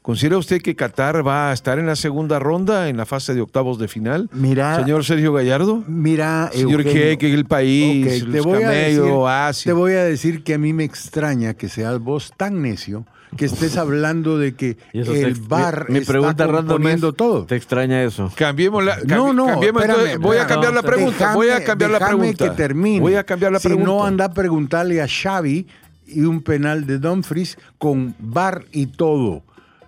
¿considera 0.02 0.36
usted 0.36 0.60
que 0.60 0.74
Qatar 0.76 1.26
va 1.26 1.50
a 1.50 1.52
estar 1.54 1.78
en 1.78 1.86
la 1.86 1.96
segunda 1.96 2.38
ronda, 2.38 2.88
en 2.88 2.96
la 2.96 3.06
fase 3.06 3.34
de 3.34 3.40
octavos 3.40 3.78
de 3.78 3.88
final? 3.88 4.28
Mira, 4.32 4.76
Señor 4.78 5.04
Sergio 5.04 5.32
Gallardo. 5.32 5.82
mira, 5.86 6.50
Señor 6.52 6.80
Eugenio, 6.82 7.02
Jeque, 7.02 7.32
el 7.32 7.44
país, 7.46 8.04
ok, 8.06 8.12
te 8.32 8.36
los 8.36 8.44
voy 8.46 8.62
a 8.62 8.68
decir- 8.70 9.02
Asia. 9.28 9.70
Te 9.70 9.72
voy 9.72 9.92
a 9.92 10.04
decir 10.04 10.42
que 10.44 10.54
a 10.54 10.58
mí 10.58 10.72
me 10.72 10.84
extraña 10.84 11.54
que 11.54 11.68
seas 11.68 11.98
vos 12.00 12.32
tan 12.36 12.60
necio 12.60 13.06
que 13.36 13.44
estés 13.46 13.76
hablando 13.76 14.38
de 14.38 14.54
que 14.54 14.76
el 14.92 15.34
bar 15.34 15.86
mi, 15.88 15.94
mi 15.94 15.98
está 16.00 16.12
pregunta 16.12 16.46
random 16.46 16.66
componiendo 16.66 17.08
es, 17.10 17.14
todo. 17.16 17.44
¿Te 17.46 17.56
extraña 17.56 18.02
eso? 18.02 18.30
Cambiemos 18.34 18.84
la. 18.84 18.96
No, 19.04 19.28
cambi- 19.28 19.34
no, 19.34 19.46
cambiemos 19.46 19.82
espérame, 19.82 19.98
entonces, 20.00 20.18
voy 20.20 20.36
a 20.36 20.46
cambiar 20.46 20.74
la 20.74 20.82
pregunta. 20.82 21.18
Déjame- 21.18 21.34
voy 21.34 21.48
a 21.50 21.64
cambiar 21.64 21.90
la 21.90 22.06
pregunta. 22.06 22.44
que 22.44 22.50
termine. 22.56 23.00
Voy 23.00 23.14
a 23.14 23.24
cambiar 23.24 23.52
la 23.52 23.58
si 23.58 23.68
pregunta. 23.68 23.90
no, 23.90 24.04
anda 24.04 24.24
a 24.26 24.32
preguntarle 24.32 25.02
a 25.02 25.06
Xavi 25.08 25.66
y 26.06 26.20
un 26.22 26.42
penal 26.42 26.86
de 26.86 26.98
Dumfries 26.98 27.58
con 27.78 28.14
bar 28.18 28.64
y 28.72 28.86
todo. 28.86 29.42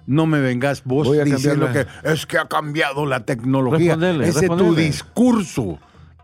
No 0.07 0.27
me 0.27 0.41
vengas 0.41 0.85
vos 0.85 1.09
Voy 1.09 1.19
a 1.19 1.25
diciendo 1.25 1.69
que 1.73 1.85
es 2.05 2.27
que 2.27 2.39
ha 2.39 2.47
cambiado 2.47 3.07
la 3.07 3.25
tecnología. 3.25 3.97
Respondele, 3.97 4.29
Ese 4.29 4.47
es 4.47 4.57
tu 4.57 4.75
discurso. 4.75 5.79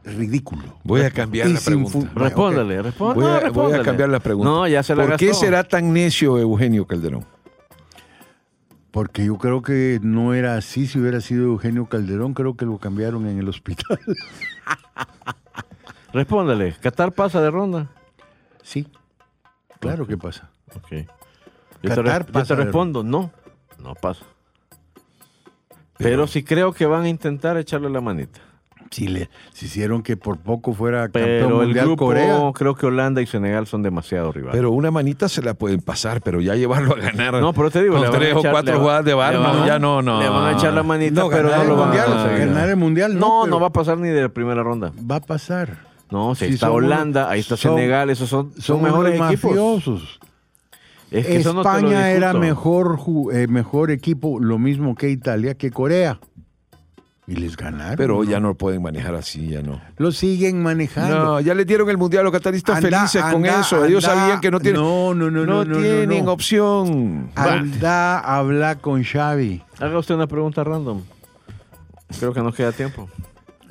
Ridículo. 0.05 0.63
Voy 0.83 1.03
a 1.03 1.11
cambiar 1.11 1.49
Y 1.49 1.53
la 1.55 1.61
pregunta. 1.61 1.91
fu- 1.91 2.09
Respóndale, 2.19 2.79
Ok. 2.81 2.85
responda. 2.87 3.15
Voy 3.15 3.25
a, 3.27 3.41
no, 3.47 3.53
voy 3.53 3.73
a 3.73 3.83
cambiar 3.83 4.09
la 4.09 4.21
pregunta. 4.21 4.51
No, 4.51 4.67
ya 4.69 4.83
se 4.83 4.95
la 4.97 5.07
¿Por 5.07 5.17
qué 5.17 5.33
será 5.35 5.65
tan 5.65 5.93
necio 5.93 6.39
Eugenio 6.39 6.87
Calderón? 6.87 7.25
Porque 8.91 9.25
yo 9.25 9.39
creo 9.39 9.63
que 9.63 10.01
no 10.03 10.35
era 10.35 10.57
así. 10.57 10.87
Si 10.87 10.99
hubiera 10.99 11.21
sido 11.21 11.45
Eugenio 11.45 11.87
Calderón, 11.87 12.35
creo 12.35 12.57
que 12.57 12.67
lo 12.67 12.79
cambiaron 12.79 13.27
en 13.27 13.39
el 13.39 13.49
hospital. 13.49 13.99
Respóndale. 16.13 16.75
¿Qatar 16.81 17.13
pasa 17.13 17.41
de 17.41 17.51
ronda? 17.51 17.89
sí. 18.63 18.87
Claro 19.81 20.07
que 20.07 20.17
pasa. 20.17 20.49
Ok. 20.77 20.91
Yo 20.93 21.07
te, 21.81 21.89
Qatar 21.89 22.27
yo 22.27 22.33
pasa 22.33 22.55
te 22.55 22.61
de 22.61 22.65
respondo, 22.67 23.03
no, 23.03 23.33
no 23.81 23.95
pasa. 23.97 24.25
Pero 25.99 26.29
sí 26.29 26.45
creo 26.45 26.73
que 26.73 26.87
van 26.87 27.03
a 27.03 27.09
intentar 27.09 27.57
echarle 27.57 27.91
la 27.91 28.01
manita. 28.01 28.39
Si 28.93 29.09
le 29.09 29.31
si 29.55 29.67
hicieron 29.67 30.03
que 30.03 30.17
por 30.19 30.37
poco 30.39 30.75
fuera 30.75 31.05
campeón 31.05 31.25
Pero 31.25 31.61
el 31.63 31.67
mundial 31.69 31.87
grupo, 31.87 32.05
Corea. 32.07 32.39
creo 32.55 32.75
que 32.75 32.87
Holanda 32.87 33.23
y 33.23 33.27
Senegal 33.27 33.67
son 33.67 33.83
demasiado 33.83 34.31
rivales. 34.33 34.55
Pero 34.55 34.71
una 34.71 34.91
manita 34.91 35.29
se 35.31 35.41
la 35.43 35.55
pueden 35.55 35.81
pasar, 35.81 36.21
pero 36.21 36.41
ya 36.43 36.55
llevarlo 36.57 36.93
a 36.95 36.99
ganar. 36.99 37.35
no, 37.41 37.55
pero 37.55 37.71
te 37.71 37.83
digo, 37.83 37.97
con 37.97 38.11
tres 38.11 38.35
o 38.37 38.43
cuatro 38.43 38.75
va- 38.75 38.81
jugadas 38.81 39.05
de 39.07 39.15
bar, 39.15 39.35
no, 39.35 39.41
van 39.43 39.67
ya 39.67 39.79
no, 39.79 40.03
no. 40.03 40.21
Le 40.21 40.29
van 40.29 40.55
a 40.55 40.59
echar 40.59 40.75
la 40.75 40.83
manita, 40.83 41.23
No, 41.23 41.31
pero 41.31 41.49
no 41.49 41.63
el 41.63 41.69
lo 41.69 41.77
van 41.77 41.87
mundial, 41.89 42.13
a 42.13 42.27
ganar 42.39 42.69
el 42.69 42.77
mundial, 42.77 43.19
no, 43.19 43.45
No, 43.45 43.47
no 43.47 43.61
va 43.61 43.69
a 43.69 43.73
pasar 43.73 43.97
ni 43.97 44.09
de 44.11 44.29
primera 44.29 44.63
ronda. 44.63 44.93
Va 45.11 45.17
a 45.17 45.21
pasar. 45.21 45.79
No, 46.11 46.35
si 46.35 46.49
Sí, 46.49 46.55
está 46.55 46.71
unos- 46.71 46.85
Holanda, 46.85 47.31
ahí 47.31 47.41
está 47.41 47.57
son- 47.57 47.77
Senegal, 47.77 48.11
esos 48.11 48.29
son, 48.29 48.53
son, 48.53 48.63
Son 48.63 48.83
mejores 48.83 49.19
unos 49.19 49.33
equipos. 49.33 49.51
mafiosos. 49.53 50.21
Es 51.11 51.27
que 51.27 51.45
no 51.45 51.61
España 51.61 52.11
era 52.11 52.33
mejor, 52.35 52.99
eh, 53.33 53.47
mejor 53.47 53.91
equipo, 53.91 54.39
lo 54.41 54.59
mismo 54.59 54.95
que 54.95 55.11
Italia, 55.11 55.55
que 55.55 55.71
Corea. 55.71 56.19
Y 57.27 57.37
les 57.37 57.57
ganaron. 57.57 57.97
Pero 57.97 58.17
¿no? 58.17 58.25
ya 58.25 58.41
no 58.41 58.49
lo 58.49 58.55
pueden 58.55 58.83
manejar 58.83 59.15
así, 59.15 59.49
ya 59.49 59.63
no. 59.63 59.81
Lo 59.97 60.11
siguen 60.11 60.61
manejando. 60.63 61.17
No, 61.17 61.41
ya 61.41 61.55
le 61.55 61.65
dieron 61.65 61.89
el 61.89 61.97
mundial, 61.97 62.25
los 62.25 62.33
cataristas 62.33 62.77
Anda, 62.79 62.99
felices 62.99 63.23
con 63.23 63.47
anda, 63.47 63.61
eso. 63.61 63.85
Ellos 63.85 64.03
sabían 64.03 64.41
que 64.41 64.51
no 64.51 64.59
tienen, 64.59 64.81
No, 64.83 65.15
no, 65.15 65.31
no, 65.31 65.47
no, 65.47 65.65
no, 65.65 65.65
no, 65.65 65.79
tienen 65.79 66.25
no. 66.25 66.33
opción. 66.33 67.31
Anda, 67.37 68.19
habla 68.19 68.77
con 68.79 69.05
Xavi. 69.05 69.63
Haga 69.79 69.99
usted 69.99 70.17
una 70.17 70.27
pregunta 70.27 70.65
random. 70.65 71.03
Creo 72.19 72.35
que 72.35 72.41
nos 72.41 72.55
queda 72.57 72.73
tiempo. 72.73 73.09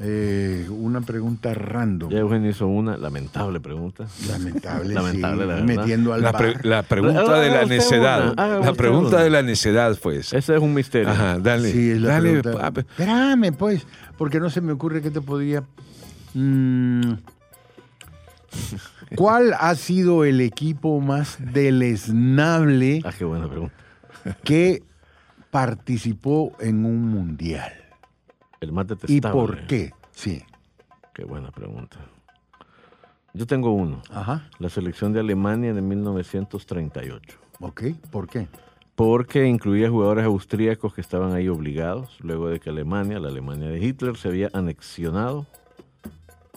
Eh, 0.03 0.67
una 0.69 1.01
pregunta 1.01 1.53
random. 1.53 2.09
Ya 2.11 2.19
Eugenio 2.19 2.49
hizo 2.49 2.65
una 2.67 2.97
lamentable 2.97 3.59
pregunta. 3.59 4.07
Lamentable, 4.27 4.93
Lamentable, 4.95 5.43
sí, 5.43 5.47
la 5.49 5.55
metiendo 5.63 6.13
al 6.13 6.21
La, 6.23 6.33
pre- 6.33 6.55
la 6.63 6.81
pregunta 6.83 7.39
de 7.39 7.49
la 7.51 7.65
necedad. 7.65 8.33
La 8.35 8.73
pregunta 8.73 9.15
una. 9.17 9.23
de 9.23 9.29
la 9.29 9.41
necedad 9.43 9.95
fue 9.95 10.17
esa. 10.17 10.37
Ese 10.37 10.55
es 10.55 10.61
un 10.61 10.73
misterio. 10.73 11.09
Ajá, 11.09 11.37
dale. 11.39 11.71
Sí, 11.71 11.91
es 11.91 12.01
la 12.01 12.13
dale. 12.13 12.41
pregunta. 12.41 12.73
Espérame, 12.79 13.51
pues, 13.55 13.85
porque 14.17 14.39
no 14.39 14.49
se 14.49 14.61
me 14.61 14.71
ocurre 14.71 15.01
que 15.03 15.11
te 15.11 15.21
podría... 15.21 15.63
Mm. 16.33 17.13
¿Cuál 19.15 19.53
ha 19.59 19.75
sido 19.75 20.23
el 20.25 20.41
equipo 20.41 20.99
más 21.01 21.37
deleznable 21.53 23.01
Ah, 23.03 23.11
qué 23.17 23.25
buena 23.25 23.47
pregunta. 23.49 23.73
que 24.43 24.83
participó 25.51 26.53
en 26.59 26.85
un 26.85 27.07
mundial? 27.09 27.71
El 28.61 28.71
más 28.71 28.85
¿Y 28.85 28.89
detestable. 28.89 29.31
por 29.31 29.67
qué? 29.67 29.91
Sí. 30.11 30.43
Qué 31.15 31.25
buena 31.25 31.49
pregunta. 31.51 31.97
Yo 33.33 33.47
tengo 33.47 33.73
uno. 33.73 34.03
Ajá. 34.11 34.47
La 34.59 34.69
selección 34.69 35.13
de 35.13 35.19
Alemania 35.19 35.73
de 35.73 35.81
1938. 35.81 37.37
Ok. 37.59 37.83
¿Por 38.11 38.27
qué? 38.27 38.47
Porque 38.95 39.47
incluía 39.47 39.89
jugadores 39.89 40.25
austríacos 40.25 40.93
que 40.93 41.01
estaban 41.01 41.33
ahí 41.33 41.47
obligados, 41.47 42.19
luego 42.21 42.49
de 42.49 42.59
que 42.59 42.69
Alemania, 42.69 43.19
la 43.19 43.29
Alemania 43.29 43.67
de 43.67 43.79
Hitler, 43.79 44.15
se 44.15 44.27
había 44.27 44.51
anexionado 44.53 45.47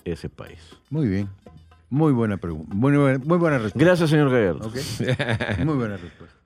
ese 0.04 0.28
país. 0.28 0.60
Muy 0.90 1.08
bien. 1.08 1.30
Muy 1.88 2.12
buena 2.12 2.36
pregunta. 2.36 2.74
Muy 2.74 2.94
buena, 2.98 3.18
muy 3.24 3.38
buena 3.38 3.56
respuesta. 3.58 3.78
Gracias, 3.78 4.10
señor 4.10 4.30
Gallardo. 4.30 4.66
Ok. 4.68 4.76
Muy 5.64 5.76
buena 5.76 5.96
respuesta. 5.96 6.36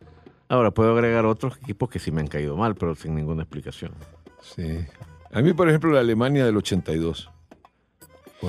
Ahora, 0.49 0.71
puedo 0.71 0.93
agregar 0.93 1.25
otros 1.27 1.57
equipos 1.57 1.89
que 1.89 1.99
sí 1.99 2.13
me 2.13 2.21
han 2.21 2.27
caído 2.29 2.57
mal, 2.57 2.75
pero 2.75 2.95
sin 2.95 3.15
ninguna 3.15 3.43
explicación. 3.43 3.93
Sí. 4.41 4.87
A 5.33 5.41
mí, 5.43 5.53
por 5.53 5.69
ejemplo, 5.69 5.91
la 5.93 6.01
Alemania 6.01 6.45
del 6.45 6.57
82. 6.57 7.31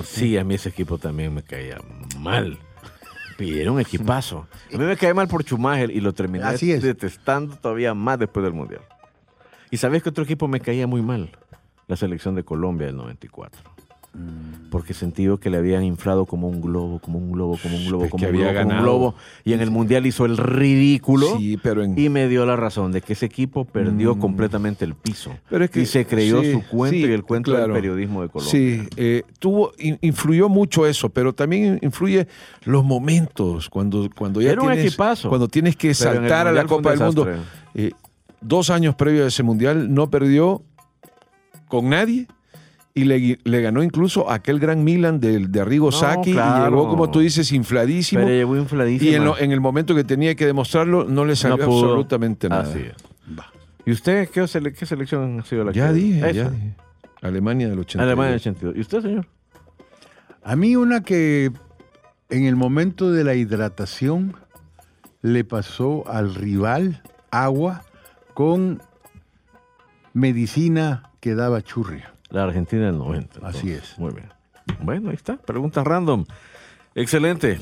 Sí, 0.04 0.38
a 0.38 0.44
mí 0.44 0.56
ese 0.56 0.70
equipo 0.70 0.98
también 0.98 1.34
me 1.34 1.44
caía 1.44 1.78
mal. 2.20 2.58
Un 3.70 3.80
equipazo. 3.80 4.48
A 4.74 4.78
mí 4.78 4.84
me 4.84 4.98
caía 4.98 5.14
mal 5.14 5.30
por 5.30 5.44
Schumacher 5.44 5.90
y 5.92 6.02
lo 6.02 6.14
terminé 6.14 6.44
Así 6.44 6.74
es. 6.74 6.82
detestando 6.82 7.56
todavía 7.56 7.94
más 7.94 8.20
después 8.20 8.44
del 8.44 8.52
Mundial. 8.52 8.82
¿Y 9.72 9.78
sabes 9.78 10.04
qué 10.04 10.10
otro 10.10 10.26
equipo 10.26 10.50
me 10.50 10.60
caía 10.60 10.88
muy 10.88 11.02
mal? 11.02 11.32
La 11.88 11.96
selección 11.96 12.36
de 12.36 12.44
Colombia 12.44 12.88
del 12.88 12.98
94. 12.98 13.62
Mm. 14.14 14.70
Porque 14.72 14.94
sentí 14.94 15.24
yo 15.24 15.40
que 15.40 15.50
le 15.50 15.58
habían 15.58 15.84
inflado 15.84 16.26
como 16.26 16.48
un 16.48 16.62
globo, 16.62 17.00
como 17.00 17.18
un 17.20 17.32
globo, 17.32 17.58
como 17.62 17.76
un 17.78 17.86
globo, 17.88 18.10
como 18.10 18.26
un 18.28 18.32
globo, 18.34 18.54
como 18.54 18.70
un 18.76 18.82
globo. 18.82 19.16
Y 19.44 19.54
en 19.54 19.62
el 19.62 19.72
Mundial 19.72 20.06
hizo 20.06 20.26
el 20.26 20.38
ridículo. 20.38 21.38
Sí, 21.38 21.58
pero 21.62 21.84
en. 21.84 21.98
Y 21.98 22.10
me 22.10 22.28
dio 22.28 22.46
la 22.46 22.56
razón 22.56 22.92
de 22.92 23.02
que 23.02 23.14
ese 23.14 23.26
equipo 23.28 23.66
perdió 23.66 24.16
Mm. 24.16 24.20
completamente 24.20 24.86
el 24.86 24.96
piso. 24.96 25.32
Pero 25.50 25.66
es 25.66 25.72
que- 25.72 25.82
y 25.82 25.86
se 25.86 26.06
creyó 26.06 26.42
sí, 26.42 26.52
su 26.52 26.64
cuento 26.68 26.96
sí, 26.98 27.02
y 27.02 27.14
el 27.14 27.24
cuento 27.24 27.52
claro. 27.52 27.74
del 27.74 27.82
periodismo 27.82 28.22
de 28.24 28.30
Colombia. 28.30 28.52
Sí, 28.52 28.88
eh, 28.98 29.24
tuvo, 29.40 29.72
in- 29.80 29.98
influyó 30.02 30.50
mucho 30.50 30.86
eso, 30.88 31.10
pero 31.10 31.34
también 31.34 31.80
influye 31.82 32.28
los 32.66 32.84
momentos, 32.84 33.70
cuando, 33.70 34.08
cuando 34.16 34.42
ya 34.42 34.52
Era 34.52 34.62
un 34.62 34.68
tienes, 34.70 34.86
equipazo. 34.88 35.30
cuando 35.30 35.48
tienes 35.48 35.76
que 35.76 35.94
saltar 35.94 36.48
a 36.48 36.52
la 36.52 36.62
un 36.62 36.68
Copa 36.68 36.92
del 36.92 37.00
Mundo. 37.00 37.28
Eh, 37.76 37.92
dos 38.42 38.70
años 38.70 38.96
previo 38.96 39.24
a 39.26 39.28
ese 39.28 39.44
Mundial 39.44 39.94
no 39.94 40.10
perdió 40.10 40.62
con 41.68 41.90
nadie 41.90 42.28
y 43.00 43.04
le, 43.06 43.40
le 43.44 43.62
ganó 43.62 43.84
incluso 43.84 44.30
aquel 44.32 44.60
gran 44.60 44.84
Milan 44.84 45.20
de, 45.20 45.48
de 45.48 45.62
Arrigo 45.62 45.88
No, 45.92 45.98
Sacchi 45.98 46.32
claro. 46.34 46.66
y 46.68 46.70
llegó, 46.70 46.90
como 46.90 47.10
tú 47.12 47.20
dices, 47.20 47.52
infladísimo. 47.52 48.22
Pero 48.24 48.34
llegó 48.36 48.58
infladísimo. 48.58 49.12
y 49.12 49.16
en, 49.16 49.24
lo- 49.26 49.38
en 49.38 49.52
el 49.52 49.62
momento 49.62 49.96
que 49.96 50.04
tenía 50.04 50.36
que 50.36 50.46
demostrarlo 50.46 51.04
no 51.06 51.26
le 51.26 51.36
salió 51.36 51.58
No 51.58 51.64
absolutamente 51.66 52.50
nada. 52.50 52.64
Así 52.64 52.80
es. 52.80 52.94
¿Y 53.86 53.92
usted 53.92 54.30
qué, 54.30 54.42
sele- 54.44 54.74
qué 54.74 54.86
selección 54.86 55.40
ha 55.40 55.46
sido 55.46 55.64
la 55.64 55.72
Ya 55.72 55.88
que 55.88 55.94
dije, 55.94 56.34
ya 56.34 56.50
dije. 56.50 56.76
Alemania 57.22 57.70
del 57.70 57.80
82. 57.80 58.04
Alemania 58.08 58.32
del 58.32 58.40
82. 58.40 58.76
¿Y 58.78 58.82
usted, 58.82 59.02
señor? 59.02 59.28
A 60.44 60.56
mí 60.56 60.76
una 60.76 61.02
que 61.04 61.52
en 62.30 62.46
el 62.46 62.56
momento 62.56 63.12
de 63.12 63.24
la 63.24 63.36
hidratación 63.36 64.36
le 65.22 65.44
pasó 65.44 66.08
al 66.08 66.34
rival 66.36 67.02
agua 67.32 67.84
con 68.34 68.82
medicina 70.14 71.04
que 71.20 71.36
daba 71.36 71.62
churria. 71.62 72.14
La 72.30 72.44
Argentina 72.44 72.86
del 72.86 72.98
90. 72.98 73.48
Así 73.48 73.72
es. 73.72 73.98
Muy 73.98 74.14
bien. 74.14 74.30
Bueno, 74.82 75.10
ahí 75.10 75.16
está. 75.16 75.38
Preguntas 75.38 75.86
random. 75.86 76.26
Excelente. 76.96 77.60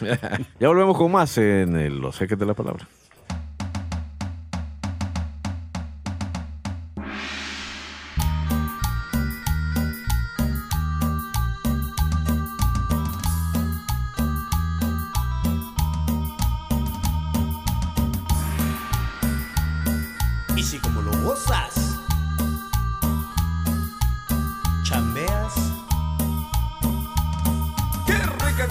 ya 0.60 0.68
volvemos 0.68 0.96
con 0.96 1.10
más 1.10 1.36
en 1.38 1.76
el 1.76 1.98
Los 1.98 2.18
Jeques 2.18 2.38
de 2.38 2.46
la 2.46 2.54
Palabra. 2.54 2.86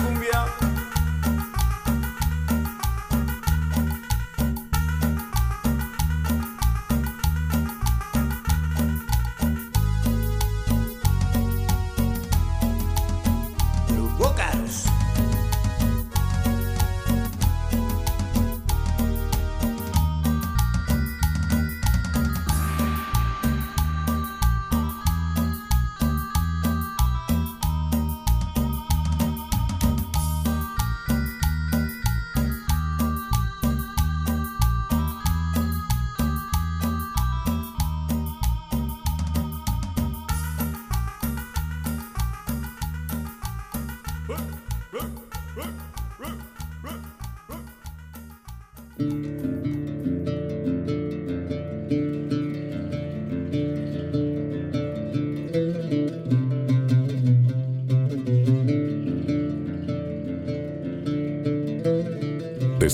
Cumbia! 0.04 0.69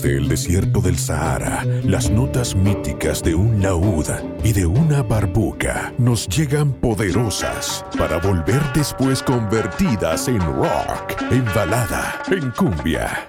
Desde 0.05 0.19
el 0.19 0.27
desierto 0.27 0.81
del 0.81 0.99
Sahara, 0.99 1.65
las 1.83 2.11
notas 2.11 2.55
míticas 2.55 3.23
de 3.23 3.33
un 3.33 3.59
laúd 3.59 4.05
y 4.43 4.53
de 4.53 4.67
una 4.67 5.01
barbuca 5.01 5.91
nos 5.97 6.27
llegan 6.27 6.73
poderosas 6.73 7.83
para 7.97 8.19
volver 8.19 8.61
después 8.75 9.23
convertidas 9.23 10.27
en 10.27 10.41
rock, 10.41 11.19
en 11.31 11.43
balada, 11.55 12.21
en 12.27 12.51
cumbia. 12.51 13.25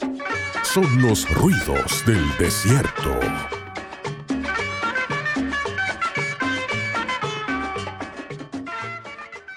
Son 0.65 1.01
los 1.01 1.27
ruidos 1.35 2.05
del 2.05 2.23
desierto. 2.39 3.19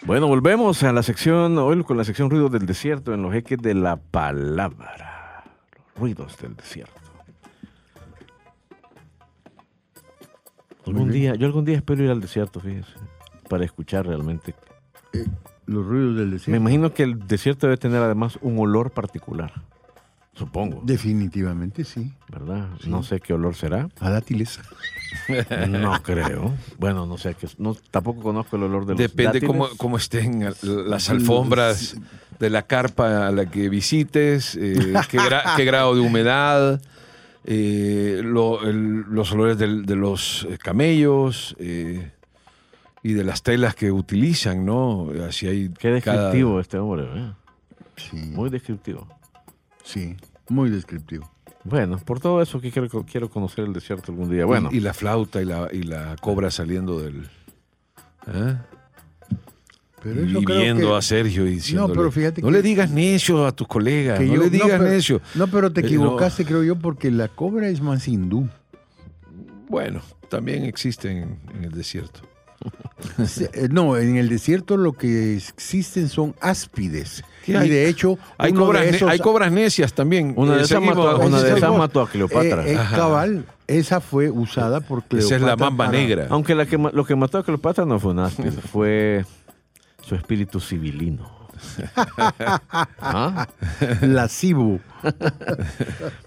Bueno, 0.03 0.27
volvemos 0.27 0.83
a 0.83 0.93
la 0.93 1.03
sección, 1.03 1.57
hoy 1.57 1.83
con 1.83 1.97
la 1.97 2.05
sección 2.05 2.29
Ruidos 2.29 2.53
del 2.53 2.65
Desierto 2.65 3.13
en 3.13 3.23
los 3.23 3.35
ejes 3.35 3.57
de 3.57 3.73
la 3.73 3.97
palabra. 3.97 5.43
Ruidos 5.97 6.37
del 6.37 6.55
desierto. 6.55 6.98
Algún 10.89 11.11
día, 11.11 11.35
yo 11.35 11.45
algún 11.47 11.65
día 11.65 11.77
espero 11.77 12.03
ir 12.03 12.09
al 12.09 12.21
desierto, 12.21 12.59
fíjese, 12.59 12.91
para 13.49 13.65
escuchar 13.65 14.05
realmente. 14.07 14.53
Los 15.65 15.85
ruidos 15.85 16.15
del 16.17 16.25
Me 16.27 16.31
desierto. 16.33 16.57
imagino 16.61 16.93
que 16.93 17.03
el 17.03 17.27
desierto 17.27 17.67
debe 17.67 17.77
tener 17.77 18.01
además 18.01 18.37
un 18.41 18.57
olor 18.59 18.91
particular. 18.91 19.51
Supongo, 20.33 20.81
Definitivamente 20.85 21.83
sí. 21.83 22.13
¿verdad? 22.31 22.69
No 22.87 23.03
sé 23.03 23.19
qué 23.19 23.33
olor 23.33 23.55
será. 23.55 23.89
A 23.99 24.09
dátiles. 24.09 24.59
No 25.69 26.01
creo. 26.03 26.53
Bueno, 26.77 27.05
no 27.07 27.17
sé, 27.17 27.33
qué, 27.33 27.47
no, 27.57 27.75
tampoco 27.89 28.21
conozco 28.21 28.57
el 28.57 28.63
olor 28.63 28.85
de 28.85 28.93
los 28.93 28.99
Depende 28.99 29.25
dátiles. 29.39 29.47
cómo, 29.47 29.67
cómo 29.77 29.97
estén 29.97 30.45
las 30.61 31.09
alfombras 31.09 31.97
de 32.39 32.49
la 32.51 32.61
carpa 32.63 33.27
a 33.27 33.31
la 33.31 33.47
que 33.49 33.69
visites, 33.69 34.55
eh, 34.55 34.93
qué, 35.09 35.17
gra- 35.17 35.55
qué 35.55 35.65
grado 35.65 35.95
de 35.95 36.01
humedad, 36.01 36.79
eh, 37.45 38.21
lo- 38.23 38.63
el- 38.67 39.01
los 39.09 39.31
olores 39.31 39.57
del- 39.57 39.85
de 39.85 39.95
los 39.95 40.45
eh, 40.49 40.57
camellos 40.57 41.55
eh, 41.59 42.11
y 43.03 43.13
de 43.13 43.23
las 43.23 43.41
telas 43.43 43.75
que 43.75 43.91
utilizan, 43.91 44.65
¿no? 44.65 45.09
Así 45.27 45.47
hay 45.47 45.69
Qué 45.69 46.01
cada- 46.01 46.23
descriptivo 46.25 46.59
este 46.59 46.77
hombre, 46.77 47.07
¿eh? 47.15 47.31
Sí, 47.95 48.17
Muy 48.33 48.49
descriptivo. 48.49 49.07
sí, 49.83 50.15
muy 50.49 50.69
descriptivo. 50.69 51.29
Bueno, 51.65 51.97
por 51.99 52.19
todo 52.21 52.41
eso 52.41 52.61
que 52.61 52.71
quiero, 52.71 52.87
quiero 53.03 53.29
conocer 53.29 53.65
el 53.65 53.73
desierto 53.73 54.11
algún 54.13 54.29
día. 54.31 54.45
Bueno, 54.45 54.69
y, 54.71 54.77
y 54.77 54.79
la 54.79 54.93
flauta 54.93 55.41
y 55.41 55.45
la, 55.45 55.67
y 55.71 55.83
la 55.83 56.15
cobra 56.21 56.49
saliendo 56.51 56.99
del... 57.01 57.29
¿eh? 58.27 58.57
Pero 60.01 60.21
y 60.21 60.45
viendo 60.45 60.89
que- 60.91 60.95
a 60.97 61.01
Sergio 61.01 61.45
y 61.45 61.51
diciendo 61.55 61.91
pero 61.93 62.11
fíjate 62.11 62.41
no 62.41 62.47
que- 62.47 62.53
le 62.53 62.61
digas 62.61 62.89
necio 62.89 63.45
a 63.45 63.51
tus 63.51 63.67
colegas, 63.67 64.17
que 64.19 64.25
no 64.25 64.35
yo- 64.35 64.41
le 64.43 64.49
digas 64.49 64.69
pero, 64.79 64.83
necio. 64.85 65.21
No, 65.35 65.47
pero 65.47 65.71
te 65.71 65.81
Eh, 65.81 65.83
no. 65.83 65.87
equivocaste, 65.89 66.45
creo 66.45 66.63
yo, 66.63 66.75
porque 66.77 67.11
la 67.11 67.27
cobra 67.27 67.67
es 67.67 67.81
más 67.81 68.07
hindú. 68.07 68.47
Bueno, 69.67 70.01
también 70.29 70.63
existen 70.65 71.37
en 71.55 71.63
el 71.63 71.71
desierto. 71.71 72.21
Eh, 73.53 73.69
No, 73.71 73.95
en 73.97 74.17
el 74.17 74.27
desierto 74.27 74.75
lo 74.75 74.91
que 74.93 75.37
existen 75.37 76.09
son 76.09 76.35
áspides. 76.41 77.23
¿Qué 77.45 77.53
Y 77.53 77.69
de 77.69 77.87
hecho, 77.87 78.17
Hay 78.37 78.51
cobras, 78.53 78.83
de 78.83 78.91
ne- 78.91 78.97
esos- 78.97 79.09
hay 79.09 79.19
cobras 79.19 79.51
necias 79.51 79.93
también. 79.93 80.33
una 80.35 80.55
de 80.55 80.61
Eh, 80.61 80.63
esas 80.65 80.81
mató, 80.81 81.17
una 81.19 81.37
de 81.41 81.47
Ese 81.49 81.57
esas 81.57 81.71
es- 81.71 81.77
mató 81.77 82.01
a 82.01 82.09
Cleopatra. 82.09 82.67
Eh, 82.67 82.73
eh, 82.73 82.77
Ajá. 82.77 82.95
cabal, 82.97 83.45
esa 83.67 84.01
fue 84.01 84.29
usada 84.29 84.81
por 84.81 85.03
Cleopatra. 85.03 85.19
Esa 85.19 85.35
es 85.37 85.41
la 85.41 85.55
mamba 85.55 85.85
para- 85.85 85.97
negra. 85.97 86.27
Aunque 86.29 86.53
la 86.53 86.65
que, 86.65 86.77
lo 86.77 87.05
que 87.05 87.15
mató 87.15 87.37
a 87.37 87.43
Cleopatra 87.45 87.85
no 87.85 87.97
fue 87.99 88.11
un 88.11 88.19
áspide, 88.19 88.51
fue 88.51 89.25
su 90.09 90.15
espíritu 90.15 90.59
civilino. 90.59 91.29
¿Ah? 92.99 93.47
Lascivo. 94.01 94.79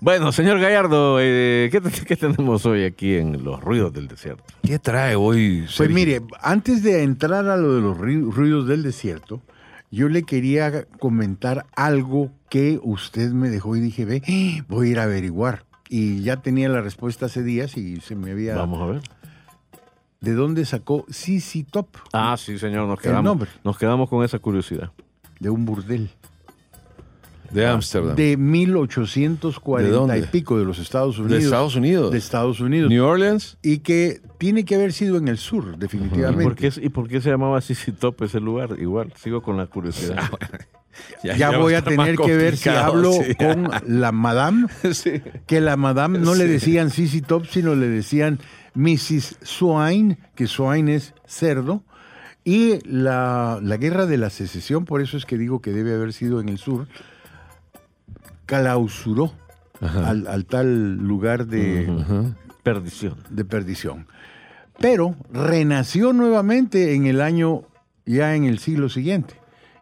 Bueno, 0.01 0.33
señor 0.33 0.59
Gallardo, 0.61 1.19
eh, 1.21 1.69
¿qué, 1.71 1.81
te- 1.81 1.91
qué 2.07 2.17
tenemos 2.17 2.67
hoy 2.67 2.85
aquí 2.85 3.15
en 3.15 3.45
Los 3.45 3.61
Ruidos 3.61 3.93
del 3.93 4.09
Desierto? 4.09 4.43
¿Qué 4.63 4.79
trae 4.79 5.15
hoy? 5.17 5.65
Pues 5.77 5.91
mire, 5.91 6.23
antes 6.43 6.83
de 6.83 7.03
entrar 7.03 7.47
a 7.49 7.57
lo 7.57 7.75
de 7.75 7.81
los 7.81 7.97
ruidos 7.99 8.67
del 8.67 8.83
desierto, 8.83 9.41
yo 9.91 10.09
le 10.09 10.25
quería 10.25 10.85
comentar 10.99 11.67
algo 11.77 12.31
que 12.51 12.81
usted 12.83 13.31
me 13.31 13.49
dejó 13.49 13.77
y 13.77 13.81
dije, 13.81 14.05
ve, 14.05 14.23
voy 14.69 14.89
a 14.89 14.91
ir 14.91 14.99
a 14.99 15.05
averiguar. 15.05 15.65
Y 15.89 16.23
ya 16.23 16.39
tenía 16.39 16.69
la 16.69 16.81
respuesta 16.81 17.27
hace 17.27 17.43
días 17.45 17.77
y 17.77 18.01
se 18.01 18.17
me 18.17 18.33
había... 18.33 18.57
Vamos 18.57 18.83
a 18.83 18.87
ver. 18.87 19.01
¿De 20.23 20.33
dónde 20.33 20.65
sacó 20.65 21.05
CC 21.11 21.67
Top? 21.71 21.89
Ah, 22.15 22.37
sí, 22.39 22.59
señor, 22.59 22.87
nos 22.89 22.99
El 23.01 23.03
quedamos, 23.03 23.25
nombre. 23.25 23.51
nos 23.65 23.77
quedamos 23.77 24.09
con 24.09 24.25
esa 24.25 24.39
curiosidad. 24.39 24.91
De 25.41 25.51
un 25.51 25.65
burdel. 25.67 26.09
de 27.51 27.67
Ámsterdam. 27.67 28.17
De 28.17 28.37
1840 28.39 29.91
¿De 29.91 29.95
dónde? 29.95 30.19
y 30.19 30.23
pico 30.23 30.59
de 30.59 30.65
los 30.65 30.79
Estados 30.79 31.17
¿De 31.19 31.23
Unidos. 31.25 31.45
Estados 31.45 31.77
Unidos? 31.77 32.13
De 32.13 32.19
Estados 32.19 32.61
Unidos. 32.61 32.89
New 32.89 33.05
Orleans. 33.05 33.59
Y 33.63 33.79
que 33.81 34.23
tiene 34.39 34.65
que 34.65 34.77
haber 34.77 34.93
sido 34.95 35.19
en 35.19 35.29
el 35.29 35.37
sur, 35.39 35.73
¿Y 35.75 35.79
definitivamente. 35.79 36.45
por, 36.45 36.55
qué, 36.55 36.73
¿Y 36.81 36.89
por 36.89 37.09
qué 37.09 37.21
se 37.21 37.29
llamaba 37.29 37.61
Sisi 37.61 37.93
Top 37.93 38.23
ese 38.23 38.41
lugar? 38.41 38.77
Igual, 38.81 39.13
sigo 39.17 39.43
con 39.43 39.57
la 39.57 39.67
curiosidad. 39.67 40.23
Ya, 41.25 41.51
voy 41.59 41.73
a 41.73 41.81
tener 41.83 42.17
que 42.17 42.37
ver 42.37 42.55
si 42.55 42.69
hablo 42.69 43.13
sí. 43.13 43.35
con 43.35 43.71
la 43.87 44.13
madame, 44.13 44.67
Sí. 44.93 45.23
que 45.47 45.63
la 45.63 45.77
madame 45.79 46.19
no 46.19 46.35
le 46.35 46.47
decían 46.47 46.91
Sissy 46.91 47.23
Top, 47.23 47.47
sino 47.47 47.75
le 47.75 47.89
decían 47.89 48.39
Mrs. 48.75 49.39
Swine, 49.43 50.19
que 50.35 50.47
Swine 50.47 50.95
es 50.95 51.15
cerdo. 51.27 51.83
Y 52.45 52.79
la, 52.89 53.61
la 53.63 53.77
guerra 53.77 54.07
de 54.07 54.17
la 54.19 54.29
secesión, 54.31 54.85
por 54.85 55.01
eso 55.01 55.17
es 55.17 55.25
que 55.27 55.39
digo 55.39 55.61
que 55.61 55.71
debe 55.71 55.95
haber 55.95 56.13
sido 56.13 56.41
en 56.41 56.49
el 56.49 56.59
sur, 56.59 56.89
clausuró 58.47 59.33
al, 59.81 60.27
al 60.27 60.45
tal 60.47 60.97
lugar 60.97 61.47
de. 61.47 62.35
Perdición. 62.63 63.17
de 63.31 63.45
perdición. 63.45 64.07
Pero 64.79 65.17
renació 65.33 66.13
nuevamente 66.13 66.95
en 66.95 67.07
el 67.07 67.21
año, 67.21 67.63
ya 68.07 68.35
en 68.37 68.45
el 68.45 68.59
siglo 68.61 68.89
siguiente, 68.89 69.35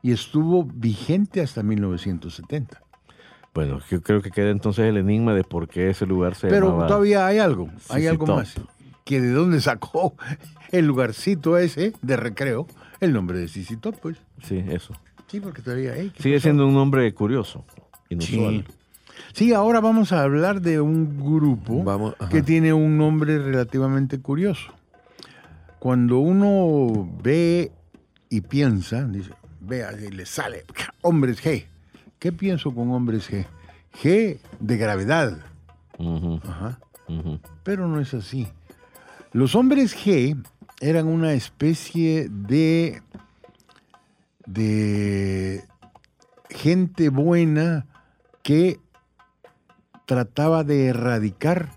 y 0.03 0.12
estuvo 0.12 0.64
vigente 0.64 1.42
hasta 1.42 1.62
1970. 1.62 2.81
Bueno, 3.53 3.81
yo 3.90 4.03
creo 4.03 4.22
que 4.22 4.31
queda 4.31 4.50
entonces 4.50 4.87
el 4.87 4.96
enigma 4.96 5.35
de 5.35 5.44
por 5.44 5.68
qué 5.68 5.90
ese 5.90 6.07
lugar 6.07 6.35
se 6.35 6.48
Pero 6.48 6.68
llamaba... 6.68 6.87
todavía 6.87 7.26
hay 7.26 7.38
algo, 7.38 7.68
hay 7.88 8.03
Sissy 8.03 8.07
algo 8.07 8.24
Top. 8.26 8.37
más. 8.37 8.55
Que 9.04 9.20
de 9.20 9.30
dónde 9.30 9.60
sacó 9.60 10.14
el 10.70 10.86
lugarcito 10.86 11.58
ese 11.58 11.92
de 12.02 12.16
recreo 12.16 12.66
el 13.00 13.12
nombre 13.12 13.38
de 13.38 13.48
Sissy 13.48 13.76
Top, 13.76 13.96
pues. 14.00 14.18
Sí, 14.42 14.62
eso. 14.68 14.94
Sí, 15.26 15.40
porque 15.40 15.62
todavía 15.62 15.92
hay. 15.94 16.10
¿qué 16.10 16.22
Sigue 16.22 16.36
pasó? 16.36 16.42
siendo 16.44 16.66
un 16.66 16.74
nombre 16.74 17.12
curioso, 17.14 17.64
inusual. 18.08 18.66
Sí, 19.32 19.52
ahora 19.52 19.80
vamos 19.80 20.12
a 20.12 20.22
hablar 20.22 20.60
de 20.60 20.80
un 20.80 21.18
grupo 21.18 21.82
Vamos, 21.84 22.14
que 22.30 22.42
tiene 22.42 22.72
un 22.72 22.98
nombre 22.98 23.38
relativamente 23.38 24.20
curioso. 24.20 24.72
Cuando 25.78 26.18
uno 26.18 27.08
ve 27.22 27.72
y 28.28 28.40
piensa, 28.42 29.04
dice, 29.06 29.30
vea, 29.60 29.92
y 29.92 30.10
le 30.10 30.26
sale, 30.26 30.64
hombres 31.02 31.42
G. 31.42 31.66
¿Qué 32.18 32.32
pienso 32.32 32.74
con 32.74 32.90
hombres 32.90 33.30
G? 33.30 33.46
G 34.02 34.38
de 34.58 34.76
gravedad. 34.76 35.38
Ajá. 36.44 36.78
Pero 37.62 37.88
no 37.88 38.00
es 38.00 38.12
así. 38.14 38.46
Los 39.32 39.54
hombres 39.54 39.96
G 39.96 40.42
eran 40.80 41.06
una 41.06 41.32
especie 41.34 42.28
de 42.30 43.02
de 44.46 45.64
gente 46.48 47.08
buena 47.08 47.86
que 48.42 48.80
trataba 50.06 50.64
de 50.64 50.86
erradicar 50.86 51.70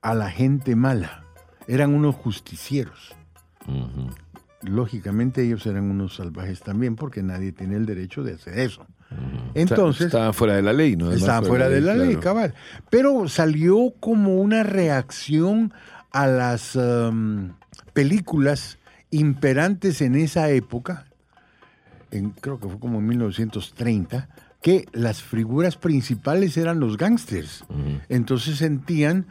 a 0.00 0.14
la 0.14 0.30
gente 0.30 0.76
mala. 0.76 1.24
Eran 1.68 1.94
unos 1.94 2.14
justicieros. 2.14 3.14
Lógicamente 4.62 5.42
ellos 5.42 5.66
eran 5.66 5.90
unos 5.90 6.16
salvajes 6.16 6.60
también 6.60 6.96
porque 6.96 7.22
nadie 7.22 7.52
tiene 7.52 7.76
el 7.76 7.84
derecho 7.84 8.22
de 8.22 8.34
hacer 8.34 8.58
eso. 8.60 8.86
Entonces, 9.54 10.06
Estaban 10.06 10.32
fuera 10.32 10.54
de 10.54 10.62
la 10.62 10.72
ley, 10.72 10.96
¿no? 10.96 11.06
Además, 11.06 11.22
Estaban 11.22 11.44
fuera 11.44 11.68
de 11.68 11.80
la 11.80 11.94
ley, 11.94 12.16
claro. 12.16 12.20
cabal. 12.20 12.54
Pero 12.90 13.28
salió 13.28 13.94
como 14.00 14.36
una 14.36 14.62
reacción 14.62 15.72
a 16.22 16.26
las 16.26 16.76
um, 16.76 17.52
películas 17.92 18.78
imperantes 19.10 20.00
en 20.00 20.14
esa 20.14 20.48
época, 20.50 21.06
en- 22.10 22.30
creo 22.30 22.58
que 22.58 22.68
fue 22.68 22.78
como 22.78 22.98
en 22.98 23.06
1930, 23.06 24.28
que 24.62 24.86
las 24.92 25.22
figuras 25.22 25.76
principales 25.76 26.56
eran 26.56 26.80
los 26.80 26.96
gángsters. 26.96 27.64
Entonces 28.08 28.56
sentían 28.58 29.26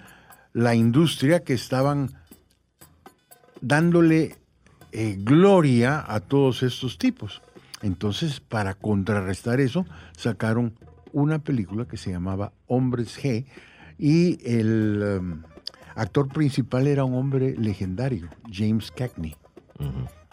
la 0.53 0.75
industria 0.75 1.43
que 1.43 1.53
estaban 1.53 2.11
dándole 3.61 4.36
eh, 4.91 5.17
gloria 5.19 6.03
a 6.07 6.19
todos 6.19 6.63
estos 6.63 6.97
tipos. 6.97 7.41
Entonces, 7.81 8.39
para 8.39 8.73
contrarrestar 8.75 9.59
eso, 9.59 9.86
sacaron 10.17 10.73
una 11.11 11.39
película 11.39 11.86
que 11.86 11.97
se 11.97 12.11
llamaba 12.11 12.53
Hombres 12.67 13.17
G 13.21 13.45
y 13.97 14.38
el 14.49 15.19
um, 15.19 15.43
actor 15.95 16.27
principal 16.29 16.87
era 16.87 17.03
un 17.05 17.15
hombre 17.15 17.55
legendario, 17.57 18.27
James 18.51 18.91
Cagney. 18.91 19.35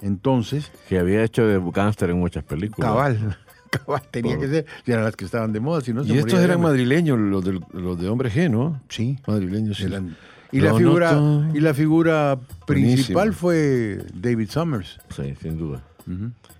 Entonces, 0.00 0.70
Que 0.88 0.98
había 0.98 1.22
hecho 1.22 1.46
de 1.46 1.60
gángster 1.72 2.10
en 2.10 2.18
muchas 2.18 2.44
películas. 2.44 2.90
cabal, 2.90 3.38
Cabal, 3.70 4.02
tenía 4.10 4.38
que 4.38 4.48
ser. 4.48 4.66
Y 4.84 4.90
eran 4.92 5.04
las 5.04 5.16
que 5.16 5.24
estaban 5.24 5.52
de 5.52 5.60
moda, 5.60 5.80
si 5.80 5.92
no 5.94 6.04
se 6.04 6.12
Y 6.12 6.18
estos 6.18 6.38
de 6.38 6.44
eran 6.44 6.60
madrileños, 6.60 7.18
los, 7.18 7.44
del- 7.44 7.60
los 7.72 7.98
de 7.98 8.08
Hombre 8.08 8.30
G, 8.30 8.50
¿no? 8.50 8.80
Sí. 8.88 9.18
Madrileños, 9.26 9.78
sí. 9.78 9.84
Eran- 9.84 10.16
y, 10.50 10.60
la 10.60 10.74
figura, 10.74 11.18
y 11.54 11.60
la 11.60 11.72
figura 11.72 12.38
principal 12.66 13.30
Buenísimo. 13.30 13.32
fue 13.32 14.04
David 14.12 14.50
Summers. 14.50 15.00
Sí, 15.16 15.34
sin 15.40 15.56
duda. 15.56 15.82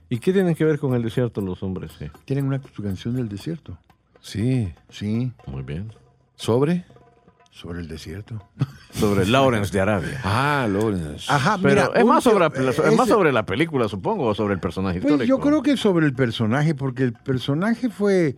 ¿Y 0.09 0.19
qué 0.19 0.33
tienen 0.33 0.55
que 0.55 0.65
ver 0.65 0.79
con 0.79 0.95
el 0.95 1.03
desierto 1.03 1.43
los 1.43 1.63
hombres? 1.63 1.93
Sí. 1.99 2.07
Tienen 2.25 2.47
una 2.47 2.59
canción 2.83 3.15
del 3.17 3.29
desierto. 3.29 3.77
Sí. 4.21 4.73
Sí, 4.89 5.33
Muy 5.47 5.63
bien. 5.63 5.93
¿Sobre? 6.37 6.87
Sobre 7.53 7.81
el 7.81 7.87
desierto. 7.89 8.43
Sobre 8.93 9.27
Lawrence 9.27 9.73
de 9.73 9.81
Arabia. 9.81 10.21
Ah, 10.25 10.67
Lawrence. 10.71 11.25
Ajá, 11.29 11.59
Pero 11.63 11.69
mira, 11.75 11.91
es, 11.95 12.03
un 12.03 12.09
más 12.09 12.25
sobre, 12.25 12.47
es 12.69 12.97
más 12.97 13.09
sobre 13.09 13.33
la 13.33 13.47
película, 13.47 13.89
supongo, 13.89 14.27
o 14.27 14.35
sobre 14.35 14.53
el 14.55 14.61
personaje 14.61 15.01
Pues 15.01 15.13
histórico. 15.13 15.37
yo 15.39 15.43
creo 15.43 15.63
que 15.63 15.77
sobre 15.79 16.05
el 16.07 16.13
personaje, 16.15 16.75
porque 16.75 17.05
el 17.05 17.13
personaje 17.15 17.89
fue 17.89 18.37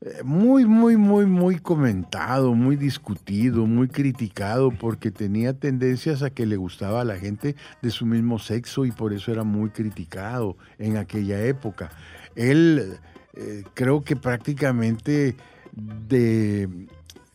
eh, 0.00 0.22
muy, 0.24 0.64
muy, 0.64 0.96
muy, 0.96 1.26
muy 1.26 1.58
comentado, 1.58 2.54
muy 2.54 2.76
discutido, 2.76 3.66
muy 3.66 3.88
criticado, 3.88 4.70
porque 4.70 5.10
tenía 5.10 5.52
tendencias 5.52 6.22
a 6.22 6.30
que 6.30 6.46
le 6.46 6.56
gustaba 6.56 7.02
a 7.02 7.04
la 7.04 7.16
gente 7.18 7.54
de 7.82 7.90
su 7.90 8.06
mismo 8.06 8.38
sexo 8.38 8.86
y 8.86 8.92
por 8.92 9.12
eso 9.12 9.30
era 9.30 9.44
muy 9.44 9.70
criticado 9.70 10.56
en 10.78 10.96
aquella 10.96 11.44
época. 11.44 11.90
Él 12.34 12.98
eh, 13.34 13.62
creo 13.74 14.02
que 14.04 14.16
prácticamente 14.16 15.36
de... 15.72 16.86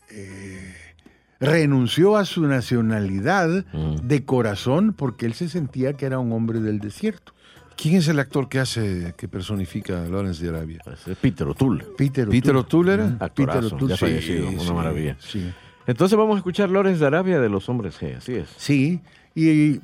eh, 0.09 0.74
renunció 1.40 2.18
a 2.18 2.26
su 2.26 2.48
nacionalidad 2.48 3.66
Mm. 3.74 3.96
de 4.08 4.26
corazón 4.26 4.94
porque 4.94 5.26
él 5.26 5.34
se 5.34 5.50
sentía 5.50 5.94
que 5.94 6.06
era 6.06 6.20
un 6.20 6.32
hombre 6.32 6.60
del 6.60 6.80
desierto. 6.80 7.34
¿Quién 7.76 7.96
es 7.98 8.08
el 8.08 8.18
actor 8.20 8.50
que 8.50 8.60
hace, 8.60 9.14
que 9.18 9.28
personifica 9.28 10.02
a 10.04 10.08
Lawrence 10.08 10.42
de 10.44 10.50
Arabia? 10.50 10.80
Es 11.06 11.16
Peter 11.18 11.48
O'Toole. 11.48 11.86
Peter 11.96 12.28
¿Peter 12.28 12.56
O'Toole 12.56 12.94
era? 12.96 13.18
Actorazo, 13.20 13.60
Peter 13.62 13.74
O'Toole, 13.76 13.88
ya 13.94 13.98
sí, 13.98 14.00
fallecido, 14.06 14.50
una 14.50 14.60
sí, 14.64 14.74
maravilla. 14.74 15.18
Sí, 15.20 15.52
Entonces 15.86 16.18
vamos 16.18 16.36
a 16.36 16.38
escuchar 16.40 16.70
Lawrence 16.72 17.00
de 17.00 17.06
Arabia 17.06 17.40
de 17.40 17.50
los 17.50 17.70
hombres 17.70 18.02
G, 18.02 18.18
así 18.18 18.34
es. 18.34 18.50
sí. 18.58 19.00
Y 19.36 19.80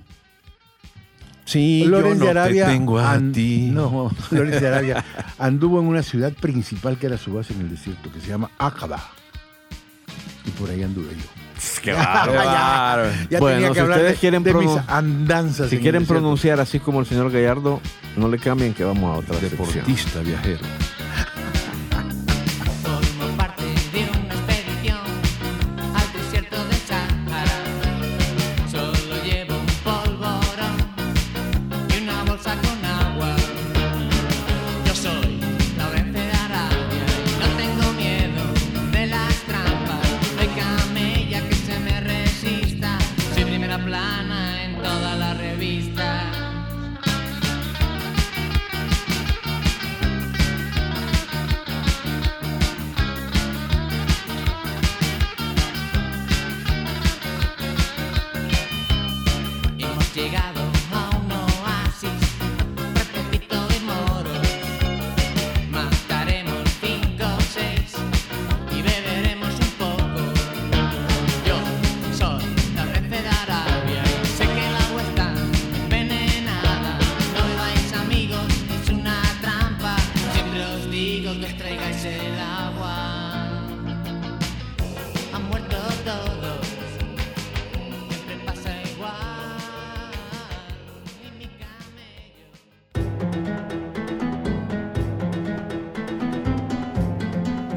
Sí, 1.45 1.84
Lorenz 1.86 2.14
yo 2.14 2.20
no 2.20 2.24
de 2.26 2.32
Arabia. 2.32 2.66
te 2.68 2.72
tengo 2.72 2.97
a 2.99 3.12
an- 3.12 3.32
ti. 3.34 3.70
No, 3.72 4.10
Lorenz 4.32 4.60
de 4.62 4.68
Arabia 4.68 5.06
anduvo 5.38 5.80
en 5.82 5.88
una 5.88 6.01
ciudad 6.01 6.32
principal 6.34 6.97
que 6.97 7.06
era 7.08 7.18
su 7.18 7.34
base 7.34 7.54
en 7.54 7.62
el 7.62 7.70
desierto, 7.70 8.12
que 8.12 8.22
se 8.22 8.30
llama 8.30 8.49
Aqaba. 8.58 9.04
Y 10.45 10.49
por 10.51 10.70
ahí 10.70 10.82
anduve 10.84 11.10
yo. 11.16 11.42
Qué 11.82 11.91
Ya, 11.91 11.97
bárbaro. 11.97 13.09
ya 13.30 13.39
bueno, 13.39 13.55
tenía 13.57 13.68
que 13.70 13.74
si 13.76 13.80
hablar 13.82 13.97
ustedes 13.97 14.14
de, 14.14 14.20
quieren, 14.20 14.43
de 14.43 14.53
mis 14.53 14.68
pronu- 14.70 14.84
andanzas. 14.88 15.70
si 15.70 15.78
quieren 15.80 16.05
pronunciar 16.05 16.59
así 16.59 16.80
como 16.80 16.99
el 16.99 17.05
señor 17.05 17.32
Gallardo, 17.32 17.82
no 18.16 18.28
le 18.28 18.38
cambien 18.39 18.74
que 18.74 18.84
vamos 18.84 19.16
a 19.16 19.20
otra 19.20 19.39
sección. 19.39 19.68
Deportista, 19.68 20.20
viajero. 20.22 20.59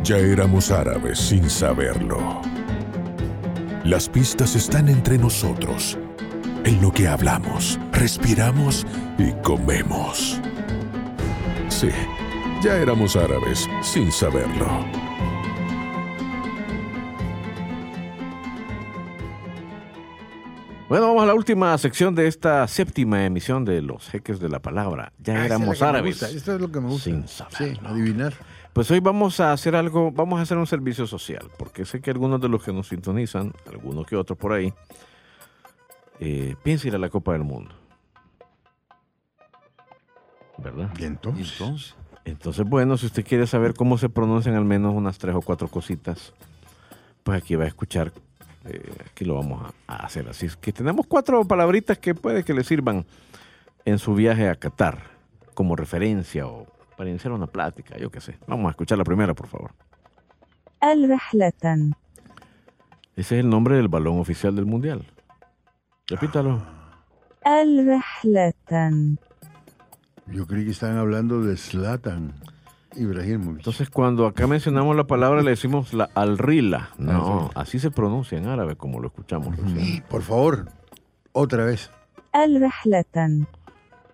Ya 0.07 0.19
éramos 0.19 0.71
árabes 0.71 1.19
sin 1.19 1.49
saberlo. 1.51 2.41
Las 3.85 4.09
pistas 4.09 4.55
están 4.55 4.89
entre 4.89 5.19
nosotros, 5.19 5.99
en 6.65 6.81
lo 6.81 6.93
que 6.93 7.09
hablamos, 7.09 7.79
respiramos 7.93 8.87
y 9.19 9.33
comemos. 9.43 10.41
Sí, 11.69 11.89
ya 12.63 12.77
éramos 12.77 13.17
árabes 13.17 13.69
sin 13.83 14.13
saberlo. 14.13 14.67
Bueno, 20.89 21.09
vamos 21.09 21.25
a 21.25 21.27
la 21.27 21.35
última 21.35 21.77
sección 21.79 22.15
de 22.15 22.29
esta 22.29 22.67
séptima 22.69 23.25
emisión 23.27 23.65
de 23.65 23.83
Los 23.83 24.09
Jeques 24.09 24.39
de 24.39 24.49
la 24.49 24.61
Palabra. 24.61 25.13
Ya 25.19 25.35
Ah, 25.43 25.47
éramos 25.47 25.83
árabes. 25.83 26.23
Esto 26.23 26.55
es 26.55 26.61
lo 26.61 26.71
que 26.71 26.81
me 26.81 26.87
gusta. 26.89 27.05
Sin 27.11 27.27
Sí, 27.27 27.35
saberlo. 27.49 27.89
adivinar. 27.89 28.35
Pues 28.77 28.91
hoy 28.91 29.01
vamos 29.01 29.41
a 29.41 29.53
hacer 29.53 29.75
algo, 29.75 30.13
vamos 30.13 30.39
a 30.39 30.43
hacer 30.43 30.59
un 30.59 30.67
servicio 30.67 31.07
social, 31.07 31.49
porque 31.57 31.87
sé 31.87 32.03
que 32.03 32.11
algunos 32.11 32.43
de 32.43 32.51
los 32.51 32.63
que 32.63 32.75
nos 32.75 32.89
sintonizan, 32.89 33.55
algunos 33.73 34.07
que 34.07 34.17
otros 34.17 34.39
por 34.39 34.53
ahí, 34.53 34.71
eh, 36.21 36.57
piensan 36.63 36.89
ir 36.89 36.95
a 36.97 36.99
la 36.99 37.09
Copa 37.09 37.33
del 37.33 37.43
Mundo. 37.43 37.75
¿Verdad? 40.59 40.91
Y 40.99 41.05
¿Y 41.05 41.07
entonces, 41.07 41.53
entonces? 41.53 41.95
Entonces, 42.27 42.67
bueno, 42.69 42.99
si 42.99 43.07
usted 43.07 43.25
quiere 43.25 43.47
saber 43.47 43.73
cómo 43.73 43.97
se 43.97 44.11
pronuncian 44.11 44.57
al 44.57 44.67
menos 44.67 44.95
unas 44.95 45.17
tres 45.17 45.35
o 45.35 45.41
cuatro 45.41 45.69
cositas, 45.69 46.35
pues 47.23 47.43
aquí 47.43 47.55
va 47.55 47.65
a 47.65 47.69
escuchar, 47.69 48.13
eh, 48.67 48.93
aquí 49.11 49.25
lo 49.25 49.37
vamos 49.37 49.73
a, 49.87 49.95
a 49.95 50.05
hacer. 50.05 50.29
Así 50.29 50.45
es 50.45 50.57
que 50.59 50.75
tenemos 50.75 51.07
cuatro 51.07 51.43
palabritas 51.47 51.97
que 51.97 52.15
puede 52.15 52.45
que 52.45 52.53
le 52.53 52.63
sirvan 52.63 53.07
en 53.87 53.99
su 53.99 54.15
viaje 54.15 54.51
a 54.51 54.55
Qatar, 54.55 54.99
como 55.55 55.77
referencia 55.77 56.47
o 56.47 56.76
para 56.97 57.11
iniciar 57.11 57.33
una 57.33 57.47
plática, 57.47 57.97
yo 57.99 58.11
qué 58.11 58.21
sé. 58.21 58.39
Vamos 58.47 58.67
a 58.67 58.71
escuchar 58.71 58.99
la 58.99 59.05
primera, 59.05 59.35
por 59.35 59.47
favor. 59.47 59.73
Al-Rahlatan. 60.81 61.95
Ese 63.17 63.39
es 63.39 63.45
el 63.45 63.49
nombre 63.49 63.77
del 63.77 63.89
balón 63.89 64.19
oficial 64.19 64.55
del 64.57 64.67
mundial. 64.67 65.07
Repítalo. 66.07 66.63
Al-Rahlatan. 67.45 69.19
Yo 70.27 70.47
creí 70.47 70.65
que 70.65 70.71
estaban 70.73 70.99
hablando 70.99 71.43
de 71.43 71.57
Slatan. 71.57 72.35
Ibrahimovic. 72.95 73.59
Entonces, 73.59 73.91
cuando 73.91 74.27
acá 74.27 74.47
mencionamos 74.47 74.97
la 74.97 75.07
palabra, 75.07 75.43
le 75.43 75.51
decimos 75.51 75.93
la 75.93 76.11
alrila. 76.15 76.91
Ah, 76.93 76.97
no, 76.99 77.51
así 77.55 77.79
se 77.79 77.91
pronuncia 77.91 78.39
en 78.39 78.47
árabe, 78.47 78.77
como 78.77 79.01
lo 79.01 79.09
escuchamos. 79.09 79.57
Recién. 79.57 80.03
Por 80.09 80.23
favor, 80.23 80.67
otra 81.33 81.65
vez. 81.65 81.91
Al-Rahlatan 82.33 83.47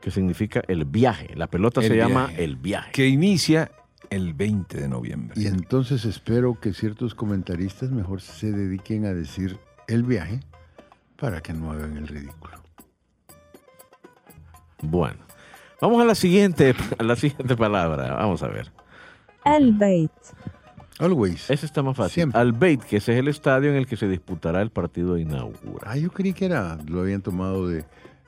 que 0.02 0.10
significa 0.10 0.62
el 0.66 0.84
viaje. 0.84 1.30
La 1.36 1.46
pelota 1.46 1.80
se 1.80 1.96
llama 1.96 2.30
el 2.36 2.56
viaje. 2.56 2.90
Que 2.92 3.06
inicia 3.06 3.70
el 4.10 4.34
20 4.34 4.78
de 4.78 4.88
noviembre. 4.88 5.40
Y 5.40 5.46
entonces 5.46 6.04
espero 6.04 6.58
que 6.60 6.74
ciertos 6.74 7.14
comentaristas 7.14 7.90
mejor 7.90 8.20
se 8.20 8.50
dediquen 8.50 9.06
a 9.06 9.14
decir 9.14 9.58
el 9.86 10.02
viaje 10.02 10.40
para 11.16 11.40
que 11.40 11.54
no 11.54 11.70
hagan 11.70 11.96
el 11.96 12.08
ridículo. 12.08 12.60
Bueno, 14.82 15.20
vamos 15.80 16.02
a 16.02 16.04
la 16.04 16.16
siguiente, 16.16 16.74
a 16.98 17.02
la 17.04 17.14
siguiente 17.14 17.56
palabra. 17.56 18.12
Vamos 18.14 18.42
a 18.42 18.48
ver. 18.48 18.72
el 19.44 19.72
Beit. 19.72 20.10
Always. 20.98 21.48
Eso 21.48 21.64
está 21.64 21.82
más 21.82 21.96
fácil. 21.96 22.14
Siempre. 22.14 22.40
Al 22.40 22.52
Beit, 22.52 22.82
que 22.82 22.96
ese 22.96 23.12
es 23.12 23.18
el 23.20 23.28
estadio 23.28 23.70
en 23.70 23.76
el 23.76 23.86
que 23.86 23.96
se 23.96 24.08
disputará 24.08 24.62
el 24.62 24.70
partido 24.70 25.16
inaugural. 25.16 25.80
Ah, 25.86 25.96
yo 25.96 26.10
creí 26.10 26.32
que 26.32 26.44
era, 26.44 26.76
lo 26.86 27.00
habían 27.00 27.22
tomado 27.22 27.68
de 27.68 27.84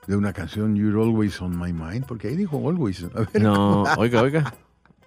de 0.07 0.15
una 0.15 0.33
canción 0.33 0.75
You're 0.75 1.01
Always 1.01 1.41
on 1.41 1.57
My 1.57 1.73
Mind, 1.73 2.05
porque 2.05 2.27
ahí 2.27 2.35
dijo 2.35 2.57
Always. 2.67 3.05
No, 3.39 3.83
¿cómo? 3.83 3.85
oiga, 3.97 4.21
oiga. 4.21 4.53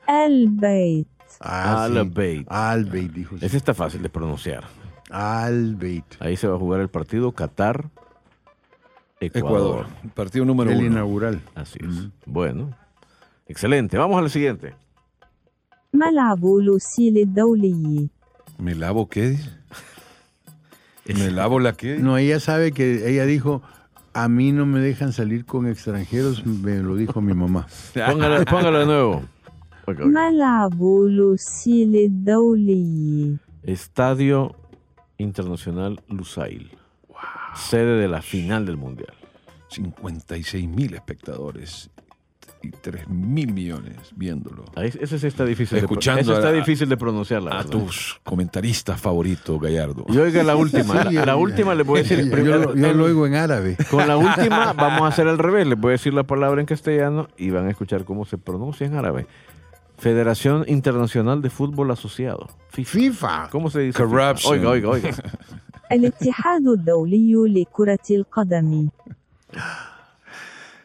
Albeit. 0.06 1.06
Ah, 1.40 1.84
Albeit. 1.84 2.50
Albeit, 2.50 3.12
dijo. 3.12 3.36
Ese 3.40 3.56
está 3.56 3.74
fácil 3.74 4.02
de 4.02 4.08
pronunciar. 4.08 4.64
Albeit. 5.10 6.04
Ahí 6.20 6.36
se 6.36 6.48
va 6.48 6.56
a 6.56 6.58
jugar 6.58 6.80
el 6.80 6.88
partido 6.88 7.32
Qatar. 7.32 7.90
Ecuador. 9.20 9.86
Partido 10.14 10.44
número 10.44 10.70
uno. 10.70 10.80
El 10.80 10.86
inaugural. 10.86 11.40
Así 11.54 11.78
es. 11.82 12.08
Bueno. 12.24 12.74
Excelente. 13.46 13.98
Vamos 13.98 14.18
al 14.18 14.30
siguiente. 14.30 14.74
Me 15.92 16.12
lavo 16.12 16.60
¿Me 18.58 18.74
lavo 18.74 19.08
qué? 19.08 19.38
¿Me 21.06 21.30
lavo 21.30 21.58
la 21.58 21.72
qué? 21.72 21.98
No, 21.98 22.18
ella 22.18 22.40
sabe 22.40 22.72
que 22.72 23.08
ella 23.10 23.24
dijo 23.24 23.62
a 24.22 24.28
mí 24.28 24.52
no 24.52 24.66
me 24.66 24.80
dejan 24.80 25.12
salir 25.12 25.44
con 25.44 25.68
extranjeros, 25.68 26.44
me 26.44 26.78
lo 26.78 26.96
dijo 26.96 27.20
mi 27.20 27.34
mamá. 27.34 27.66
póngalo, 28.50 28.80
de 28.80 28.86
nuevo. 28.86 29.22
Okay. 29.86 30.06
Estadio 33.62 34.54
Internacional 35.18 36.00
Lusail. 36.08 36.70
Sede 37.54 37.98
de 37.98 38.08
la 38.08 38.20
final 38.20 38.66
del 38.66 38.76
Mundial. 38.76 39.14
56 39.68 40.68
mil 40.68 40.94
espectadores 40.94 41.90
3 42.80 43.08
mil 43.08 43.52
millones 43.52 43.96
viéndolo. 44.16 44.64
Ahí- 44.76 44.92
ese 45.00 45.18
sí 45.18 45.26
está 45.26 45.44
difícil. 45.44 45.76
de 45.76 45.80
Escuchando 45.84 46.20
ese 46.22 46.32
está 46.32 46.48
a- 46.48 46.52
difícil 46.52 46.88
de 46.88 46.96
pronunciar. 46.96 47.42
la 47.42 47.52
A 47.52 47.56
verdad. 47.58 47.70
tus 47.70 48.20
comentaristas 48.24 49.00
favoritos, 49.00 49.60
Gallardo. 49.60 50.04
Y 50.08 50.16
oiga 50.18 50.42
la 50.42 50.56
última. 50.56 50.94
la, 50.94 51.08
Sí, 51.10 51.14
la 51.16 51.24
yo- 51.26 51.38
última 51.38 51.74
les 51.74 51.86
voy 51.86 52.00
a 52.00 52.02
decir. 52.02 52.24
Yo, 52.24 52.30
primero- 52.30 52.74
yo 52.74 52.92
lo 52.92 53.04
oigo 53.04 53.26
en 53.26 53.34
árabe. 53.34 53.76
Con 53.90 54.06
la 54.08 54.16
última 54.56 54.72
vamos 54.72 55.02
a 55.02 55.06
hacer 55.08 55.28
al 55.28 55.38
revés. 55.38 55.66
Les 55.66 55.78
voy 55.78 55.90
a 55.90 55.92
decir 55.92 56.14
la 56.14 56.24
palabra 56.24 56.60
en 56.60 56.66
castellano 56.66 57.28
y 57.36 57.50
van 57.50 57.66
a 57.66 57.70
escuchar 57.70 58.04
cómo 58.04 58.24
se 58.24 58.38
pronuncia 58.38 58.86
en 58.86 58.94
árabe. 58.94 59.26
Federación 59.96 60.64
Internacional 60.68 61.42
de 61.42 61.50
Fútbol 61.50 61.90
Asociado. 61.90 62.48
FIFA. 62.70 62.90
FIFA. 62.98 63.48
¿Cómo 63.50 63.70
se 63.70 63.80
dice? 63.80 63.98
FIFA? 63.98 64.08
Corruption. 64.08 64.52
Oiga, 64.54 64.68
oiga, 64.70 64.88
oiga. 64.90 65.10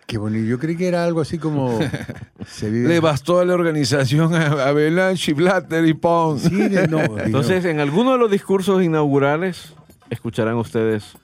Qué 0.06 0.16
bonito. 0.18 0.46
Yo 0.46 0.58
creí 0.58 0.76
que 0.76 0.88
era 0.88 1.04
algo 1.04 1.20
así 1.20 1.38
como... 1.38 1.78
se 2.46 2.70
vive- 2.70 2.88
Le 2.88 3.00
bastó 3.00 3.40
a 3.40 3.44
la 3.44 3.52
organización 3.54 4.34
a 4.34 4.68
a 4.68 4.72
Belanchi, 4.72 5.32
Blatter 5.34 5.84
y 5.86 5.92
Pons. 5.94 6.42
Sí, 6.42 6.56
de- 6.68 6.88
no, 6.88 6.98
digo, 7.00 7.18
Entonces, 7.18 7.64
en 7.66 7.78
alguno 7.80 8.12
de 8.12 8.18
los 8.18 8.30
discursos 8.30 8.82
inaugurales, 8.82 9.74
escucharán 10.10 10.56
ustedes 10.56 11.14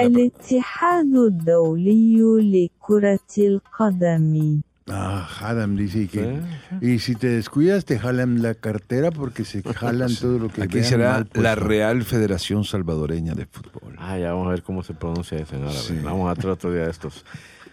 الاتحاد 0.00 1.14
الدولي 1.16 2.16
لكرة 2.40 3.18
القدم 3.38 4.60
Ah, 4.91 5.27
Hadam 5.39 5.75
dice 5.75 6.07
que... 6.07 6.39
Sí, 6.79 6.85
Y 6.93 6.99
si 6.99 7.15
te 7.15 7.27
descuidas, 7.27 7.85
te 7.85 7.99
jalan 7.99 8.41
la 8.41 8.53
cartera 8.53 9.11
porque 9.11 9.45
se 9.45 9.61
jalan 9.73 10.15
todo 10.15 10.39
lo 10.39 10.49
que 10.49 10.63
Aquí 10.63 10.75
vean 10.75 10.85
será 10.85 11.11
mal 11.11 11.25
puesto. 11.25 11.41
la 11.41 11.55
Real 11.55 12.03
Federación 12.03 12.63
Salvadoreña 12.63 13.33
de 13.33 13.45
Fútbol. 13.45 13.95
Ah, 13.97 14.17
ya 14.17 14.33
vamos 14.33 14.47
a 14.47 14.51
ver 14.51 14.63
cómo 14.63 14.83
se 14.83 14.93
pronuncia 14.93 15.37
eso 15.37 15.55
en 15.55 15.63
árabe. 15.63 15.77
Sí. 15.77 15.99
Vamos 16.03 16.37
a 16.37 16.69
día 16.69 16.83
de 16.83 16.89
estos. 16.89 17.25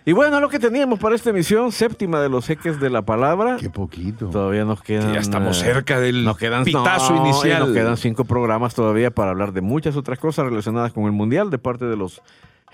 Y 0.08 0.12
bueno, 0.12 0.38
lo 0.38 0.48
que 0.48 0.60
teníamos 0.60 1.00
para 1.00 1.16
esta 1.16 1.30
emisión, 1.30 1.72
séptima 1.72 2.20
de 2.20 2.28
los 2.28 2.46
jeques 2.46 2.78
de 2.78 2.90
la 2.90 3.02
palabra. 3.02 3.56
Qué 3.58 3.70
poquito. 3.70 4.26
Todavía 4.26 4.64
nos 4.64 4.80
quedan. 4.80 5.08
Que 5.08 5.14
ya 5.14 5.20
estamos 5.20 5.60
eh, 5.60 5.64
cerca 5.64 5.98
del 5.98 6.24
nos 6.24 6.38
quedan, 6.38 6.62
pitazo 6.62 7.12
no, 7.12 7.26
y 7.26 7.28
inicial. 7.30 7.60
Nos 7.66 7.72
quedan 7.72 7.96
cinco 7.96 8.24
programas 8.24 8.74
todavía 8.76 9.10
para 9.10 9.32
hablar 9.32 9.52
de 9.52 9.62
muchas 9.62 9.96
otras 9.96 10.20
cosas 10.20 10.44
relacionadas 10.44 10.92
con 10.92 11.06
el 11.06 11.12
Mundial 11.12 11.50
de 11.50 11.58
parte 11.58 11.86
de 11.86 11.96
los 11.96 12.22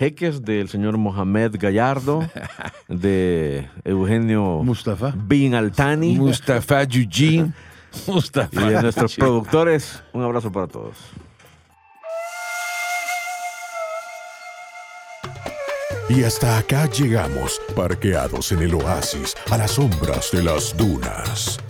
jeques 0.02 0.42
del 0.42 0.68
señor 0.68 0.98
Mohamed 0.98 1.54
Gallardo, 1.60 2.28
de 2.88 3.68
Eugenio 3.84 4.60
Mustafa. 4.64 5.14
Bin 5.16 5.54
Altani 5.54 6.16
Mustafa 6.16 6.82
Yujin. 6.82 7.54
y 8.08 8.10
Mustafa. 8.10 8.68
de 8.68 8.82
nuestros 8.82 9.14
productores. 9.14 10.02
Un 10.12 10.24
abrazo 10.24 10.50
para 10.50 10.66
todos. 10.66 10.96
Y 16.08 16.24
hasta 16.24 16.58
acá 16.58 16.90
llegamos, 16.90 17.60
parqueados 17.76 18.50
en 18.50 18.62
el 18.62 18.74
oasis, 18.74 19.36
a 19.50 19.56
las 19.56 19.72
sombras 19.72 20.30
de 20.32 20.42
las 20.42 20.76
dunas. 20.76 21.60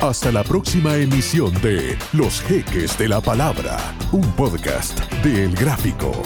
Hasta 0.00 0.32
la 0.32 0.44
próxima 0.44 0.96
emisión 0.96 1.52
de 1.60 1.96
Los 2.14 2.40
Jeques 2.42 2.96
de 2.98 3.08
la 3.08 3.20
Palabra, 3.20 3.76
un 4.12 4.24
podcast 4.32 4.98
de 5.22 5.44
El 5.44 5.54
Gráfico. 5.54 6.22